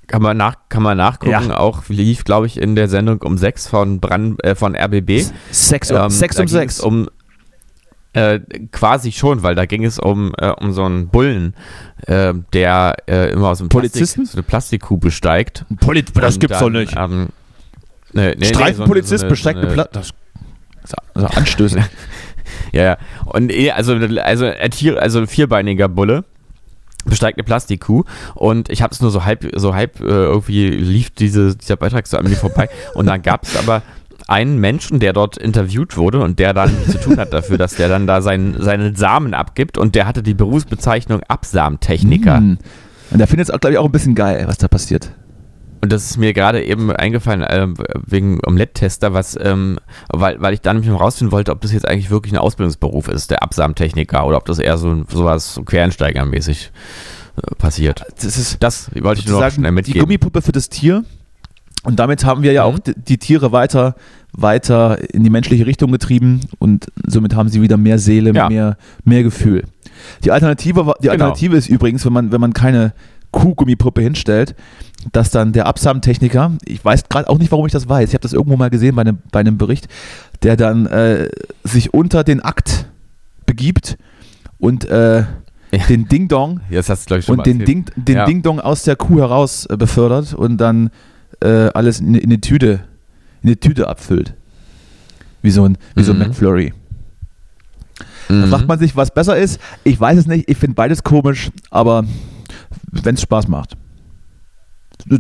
Kann 0.09 0.23
man, 0.23 0.37
nach, 0.37 0.57
kann 0.69 0.83
man 0.83 0.97
nachgucken, 0.97 1.31
Ja. 1.51 1.57
auch 1.59 1.83
lief, 1.89 2.25
glaube 2.25 2.47
ich, 2.47 2.61
in 2.61 2.75
der 2.75 2.89
Sendung 2.89 3.23
um 3.23 3.39
6 3.39 3.69
von, 3.69 4.01
Brand, 4.01 4.43
äh, 4.45 4.55
von 4.57 4.75
RBB. 4.75 5.23
Sechs, 5.53 5.91
Ähm, 5.91 6.11
sechs 6.11 6.35
da 6.37 6.43
um 6.43 6.47
ging 6.47 6.53
sechs. 6.59 6.75
es 6.79 6.81
Um, 6.81 7.09
äh, 8.15 8.41
quasi 8.73 9.13
schon, 9.13 9.43
weil 9.43 9.55
da 9.55 9.67
ging 9.67 9.85
es 9.85 9.99
um, 9.99 10.33
äh, 10.39 10.49
um 10.51 10.73
so 10.73 10.83
einen 10.85 11.09
Bullen, 11.09 11.55
äh, 12.07 12.33
der 12.55 12.97
äh, 13.07 13.31
immer 13.33 13.49
aus 13.51 13.59
dem 13.59 13.69
Polizisten? 13.69 14.23
Plastik, 14.23 14.33
so 14.33 14.39
eine 14.39 14.43
Plastikkuh 14.45 14.97
besteigt. 14.97 15.65
Polit 15.79 16.11
Und 16.17 16.51
dann, 16.51 16.53
Ähm, 16.97 17.29
nee, 18.15 18.29
nee, 18.31 18.35
nee, 18.39 18.45
Streifenpolizist 18.47 19.21
so 19.21 19.27
eine- 19.27 19.31
besteigt 19.31 19.57
so 19.61 19.67
eine 19.67 19.73
eine- 19.75 19.83
Pla 19.85 19.89
Das 19.93 20.13
also 21.15 21.27
anstößend. 21.29 21.85
Ja, 22.73 22.83
ja. 22.83 22.99
Und 23.27 23.53
eh, 23.53 23.71
also, 23.73 23.95
also, 23.95 24.47
also 24.47 25.19
ein 25.19 25.27
vierbeiniger 25.27 25.89
Bulle 25.89 26.25
besteigt 27.09 27.39
eine 27.39 27.45
Plastikkuh 27.45 28.05
und 28.35 28.69
ich 28.71 28.83
habe 28.83 28.93
es 28.93 29.01
nur 29.01 29.11
so 29.11 29.25
halb, 29.25 29.51
so 29.57 29.75
halb 29.75 30.01
äh, 30.01 30.05
irgendwie 30.05 30.69
lief 30.69 31.11
diese, 31.11 31.57
dieser 31.57 31.77
Beitrag 31.77 32.07
so 32.07 32.17
an 32.17 32.29
mir 32.29 32.37
vorbei 32.37 32.69
und 32.95 33.07
dann 33.07 33.23
gab 33.23 33.45
es 33.45 33.57
aber 33.57 33.83
einen 34.27 34.59
Menschen, 34.59 35.01
der 35.01 35.15
dort 35.15 35.39
interviewt 35.39 35.97
wurde 35.97 36.21
und 36.21 36.39
der 36.39 36.53
dann 36.53 36.71
zu 36.87 37.01
tun 37.01 37.17
hat 37.17 37.33
dafür, 37.33 37.57
dass 37.57 37.77
der 37.77 37.89
dann 37.89 38.07
da 38.07 38.21
seinen, 38.21 38.61
seinen 38.63 38.95
Samen 38.95 39.33
abgibt 39.33 39.79
und 39.79 39.95
der 39.95 40.07
hatte 40.07 40.23
die 40.23 40.35
Berufsbezeichnung 40.35 41.23
Absamtechniker. 41.27 42.37
Hm. 42.37 42.59
Und 43.11 43.19
der 43.19 43.27
findet 43.27 43.49
es, 43.49 43.61
glaube 43.61 43.73
ich, 43.73 43.79
auch 43.79 43.87
ein 43.87 43.93
bisschen 43.93 44.15
geil, 44.15 44.45
was 44.47 44.59
da 44.59 44.69
passiert. 44.69 45.11
Und 45.81 45.93
das 45.93 46.11
ist 46.11 46.17
mir 46.17 46.33
gerade 46.33 46.65
eben 46.65 46.91
eingefallen, 46.91 47.45
ähm, 47.49 47.75
wegen 48.07 48.41
Omelette-Tester, 48.47 49.15
was, 49.15 49.39
ähm, 49.41 49.79
weil, 50.09 50.41
weil 50.41 50.55
ich 50.55 50.61
dann 50.61 50.81
nämlich 50.81 50.99
rausfinden 51.01 51.33
wollte, 51.33 51.53
ob 51.53 51.61
das 51.61 51.73
jetzt 51.73 51.87
eigentlich 51.87 52.11
wirklich 52.11 52.33
ein 52.33 52.39
Ausbildungsberuf 52.39 53.09
ist, 53.09 53.31
der 53.31 53.43
Absamtechniker, 53.43 54.27
oder 54.27 54.37
ob 54.39 54.45
das 54.47 54.59
eher 54.59 54.77
so 54.79 55.05
sowas 55.09 55.55
so 55.55 55.63
Quereinsteigermäßig 55.63 56.73
äh, 57.37 57.55
passiert. 57.57 58.05
Das 58.17 58.37
ist 58.37 58.63
Das 58.63 58.91
wollte 59.01 59.21
ich 59.21 59.29
nur 59.29 59.41
noch 59.41 59.51
schnell 59.51 59.71
die 59.71 59.75
mitgeben. 59.75 60.01
Gummipuppe 60.01 60.43
für 60.43 60.53
das 60.53 60.69
Tier 60.69 61.05
Und 61.85 62.01
damit 62.01 62.25
haben 62.25 62.43
wir 62.43 62.53
ja 62.53 62.67
Mhm. 62.69 62.75
auch 62.75 62.79
die, 62.81 62.95
die 62.97 63.19
Tiere 63.19 63.53
weiter, 63.53 63.95
weiter 64.33 64.99
in 65.15 65.23
die 65.23 65.31
menschliche 65.31 65.65
Richtung 65.65 65.93
getrieben 65.93 66.41
und 66.59 66.87
somit 67.07 67.35
haben 67.37 67.49
sie 67.49 67.63
wieder 67.63 67.77
mehr 67.77 67.99
Seele, 68.01 68.33
Ja. 68.35 68.49
mehr, 68.49 68.77
mehr 69.05 69.23
Gefühl. 69.23 69.63
Die 70.25 70.33
Alternative, 70.33 70.87
war- 70.87 70.97
die 71.01 71.03
Genau. 71.03 71.13
Alternative 71.13 71.57
ist 71.57 71.69
übrigens, 71.69 72.05
wenn 72.05 72.13
man, 72.13 72.33
wenn 72.33 72.41
man 72.41 72.53
keine 72.53 72.93
Kuhgummipuppe 73.31 74.01
hinstellt, 74.03 74.55
dass 75.13 75.31
dann 75.31 75.53
der 75.53 75.67
Absamtechniker, 75.67 76.53
ich 76.65 76.85
weiß 76.85 77.09
gerade 77.09 77.29
auch 77.29 77.39
nicht, 77.39 77.51
warum 77.53 77.67
ich 77.67 77.73
das 77.73 77.89
weiß, 77.89 78.09
ich 78.09 78.15
habe 78.15 78.23
das 78.23 78.33
irgendwo 78.33 78.57
mal 78.57 78.71
gesehen 78.71 78.95
bei 78.95 79.03
einem, 79.03 79.19
bei 79.31 79.41
einem 79.41 79.59
Bericht, 79.59 79.89
der 80.43 80.57
dann 80.57 80.87
äh, 80.87 81.29
sich 81.65 81.95
unter 81.95 82.25
den 82.25 82.41
Akt 82.41 82.87
begibt 83.47 83.97
und 84.59 84.85
äh, 84.87 85.21
Ja. 85.71 85.87
den 85.89 86.09
Ding-Dong 86.09 86.61
Jetzt 86.71 86.89
hast 86.91 87.05
du, 87.05 87.07
glaube 87.09 87.21
ich, 87.21 87.27
schon 87.27 87.39
und 87.39 87.47
den. 87.47 87.65
Ding, 87.65 87.85
den 87.97 88.17
Ja. 88.17 88.25
Ding-Dong 88.27 88.61
aus 88.61 88.83
der 88.85 88.97
Kuh 88.97 89.19
heraus 89.21 89.67
äh, 89.67 89.77
befördert 89.77 90.35
und 90.35 90.57
dann 90.59 90.91
äh, 91.41 91.69
alles 91.75 92.01
in, 92.01 92.15
in 92.15 92.25
eine 92.31 92.41
Tüte 92.41 92.81
in 93.43 93.51
eine 93.51 93.57
Tüte 93.61 93.87
abfüllt. 93.89 94.35
Wie 95.43 95.51
so 95.53 95.65
ein, 95.65 95.79
wie 95.95 96.03
so 96.03 96.13
ein 96.13 96.19
Mhm. 96.19 96.25
McFlurry. 96.29 96.73
Da 98.29 98.35
Mhm. 98.35 98.49
fragt 98.49 98.67
man 98.69 98.79
sich, 98.79 98.97
was 98.97 99.13
besser 99.13 99.37
ist. 99.39 99.61
Ich 99.85 99.99
weiß 99.99 100.19
es 100.19 100.27
nicht, 100.27 100.51
ich 100.51 100.57
finde 100.59 100.75
beides 100.75 101.03
komisch, 101.05 101.51
aber 101.71 102.05
wenn 102.91 103.15
es 103.15 103.23
Spaß 103.23 103.47
macht. 103.49 103.77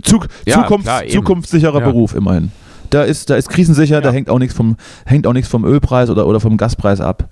Zug, 0.02 0.28
Ja, 0.46 0.62
Zukunft, 0.62 0.84
klar, 0.84 1.06
zukunftssicherer 1.08 1.80
Ja. 1.80 1.86
Beruf 1.86 2.14
immerhin. 2.14 2.52
Da 2.90 3.02
ist, 3.02 3.28
da 3.30 3.36
ist 3.36 3.48
krisensicher, 3.48 4.00
da 4.00 4.08
Ja. 4.10 4.14
hängt 4.14 4.30
auch 4.30 4.38
nichts 4.38 4.54
vom, 4.56 4.76
hängt 5.04 5.26
auch 5.26 5.32
nichts 5.32 5.50
vom 5.50 5.64
Ölpreis 5.64 6.08
oder, 6.10 6.26
oder 6.26 6.40
vom 6.40 6.56
Gaspreis 6.56 7.00
ab. 7.00 7.28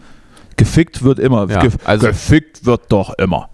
Gefickt 0.56 1.02
wird 1.02 1.18
immer. 1.18 1.48
Ja, 1.50 1.60
Gef 1.60 1.76
also- 1.84 2.06
gefickt 2.08 2.64
wird 2.66 2.82
doch 2.90 3.14
immer. 3.18 3.48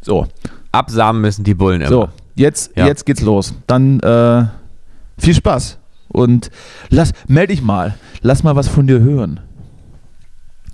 So. 0.00 0.26
Absamen 0.72 1.20
müssen 1.20 1.44
die 1.44 1.54
Bullen 1.54 1.80
immer. 1.80 1.90
So, 1.90 2.08
jetzt, 2.34 2.76
Ja. 2.76 2.86
jetzt 2.86 3.06
geht's 3.06 3.20
los. 3.22 3.54
Dann 3.66 4.00
äh, 4.00 4.44
viel 5.18 5.34
Spaß. 5.34 5.78
Und 6.08 6.50
lass, 6.90 7.12
meld 7.26 7.50
dich 7.50 7.62
mal. 7.62 7.94
Lass 8.22 8.42
mal 8.44 8.54
was 8.56 8.68
von 8.68 8.86
dir 8.86 9.00
hören. 9.00 9.40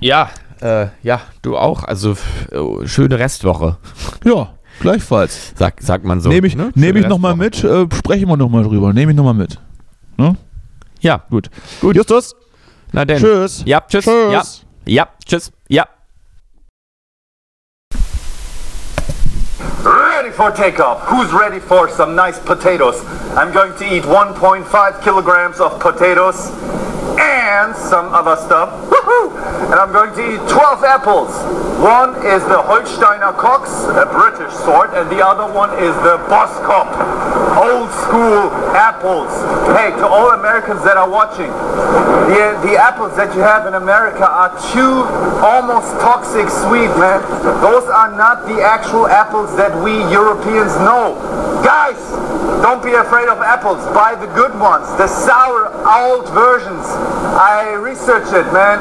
Ja, 0.00 0.30
äh, 0.60 0.86
ja, 1.02 1.20
du 1.42 1.56
auch. 1.56 1.84
Also 1.84 2.16
oh, 2.54 2.84
schöne 2.86 3.18
Restwoche, 3.18 3.76
Ja, 4.24 4.50
gleichfalls. 4.80 5.52
sag, 5.56 5.80
sagt 5.80 6.04
man 6.04 6.20
so. 6.20 6.28
Nehme 6.28 6.46
ich, 6.46 6.56
ne? 6.56 6.72
nehm 6.74 6.96
ich 6.96 7.06
nochmal 7.06 7.36
mit, 7.36 7.62
äh, 7.62 7.86
sprechen 7.94 8.28
wir 8.28 8.36
nochmal 8.36 8.64
drüber. 8.64 8.92
Nehme 8.92 9.12
ich 9.12 9.16
nochmal 9.16 9.34
mit. 9.34 9.58
Ne? 10.16 10.36
Ja, 11.00 11.22
Gut. 11.30 11.48
Gut. 11.80 11.96
Justus, 11.96 12.34
na 12.92 13.04
denn. 13.04 13.18
tschüss. 13.18 13.62
Ja, 13.64 13.80
tschüss. 13.80 14.04
Tschüss. 14.04 14.32
Ja, 14.32 14.42
ja, 14.86 15.08
tschüss. 15.24 15.52
Ja. 15.68 15.86
Ready 19.84 20.30
for 20.32 20.50
takeoff. 20.52 21.00
Who's 21.10 21.32
ready 21.32 21.60
for 21.60 21.88
some 21.88 22.14
nice 22.14 22.38
potatoes? 22.38 23.02
I'm 23.36 23.52
going 23.52 23.72
to 23.78 23.84
eat 23.84 24.04
1.5 24.04 25.02
kilograms 25.02 25.60
of 25.60 25.78
potatoes 25.80 26.50
and 27.18 27.74
some 27.74 28.12
other 28.14 28.36
stuff. 28.36 28.70
And 29.70 29.74
I'm 29.74 29.92
going 29.92 30.14
to 30.14 30.34
eat 30.34 30.42
12 30.48 30.84
apples. 30.84 31.30
One 31.80 32.14
is 32.26 32.42
the 32.44 32.60
Holsteiner 32.60 33.32
Cox, 33.38 33.70
a 33.88 34.04
British 34.04 34.52
sort, 34.64 34.92
and 34.92 35.08
the 35.10 35.24
other 35.24 35.48
one 35.52 35.70
is 35.80 35.94
the 36.04 36.20
Boskop, 36.28 36.90
old 37.56 37.90
school 38.04 38.52
apples. 38.76 39.32
Hey, 39.76 39.90
to 39.96 40.06
all 40.06 40.30
Americans 40.30 40.84
that 40.84 40.96
are 40.96 41.08
watching, 41.08 41.48
the, 42.28 42.58
the 42.66 42.76
apples 42.76 43.16
that 43.16 43.34
you 43.34 43.40
have 43.40 43.66
in 43.66 43.74
America 43.74 44.28
are 44.28 44.52
too 44.72 45.08
almost 45.40 45.96
toxic 46.04 46.48
sweet, 46.48 46.92
man. 47.00 47.24
Those 47.64 47.88
are 47.88 48.12
not 48.16 48.46
the 48.46 48.60
actual 48.60 49.06
apples 49.06 49.56
that 49.56 49.72
we 49.82 49.98
Europeans 50.12 50.76
know. 50.84 51.16
Guys, 51.64 51.98
don't 52.62 52.82
be 52.82 52.92
afraid 52.92 53.28
of 53.28 53.38
apples. 53.38 53.84
Buy 53.94 54.14
the 54.14 54.26
good 54.34 54.58
ones, 54.58 54.86
the 54.98 55.06
sour 55.06 55.68
old 55.86 56.28
versions. 56.30 56.84
I 57.36 57.72
researched 57.74 58.32
it, 58.32 58.52
man. 58.52 58.78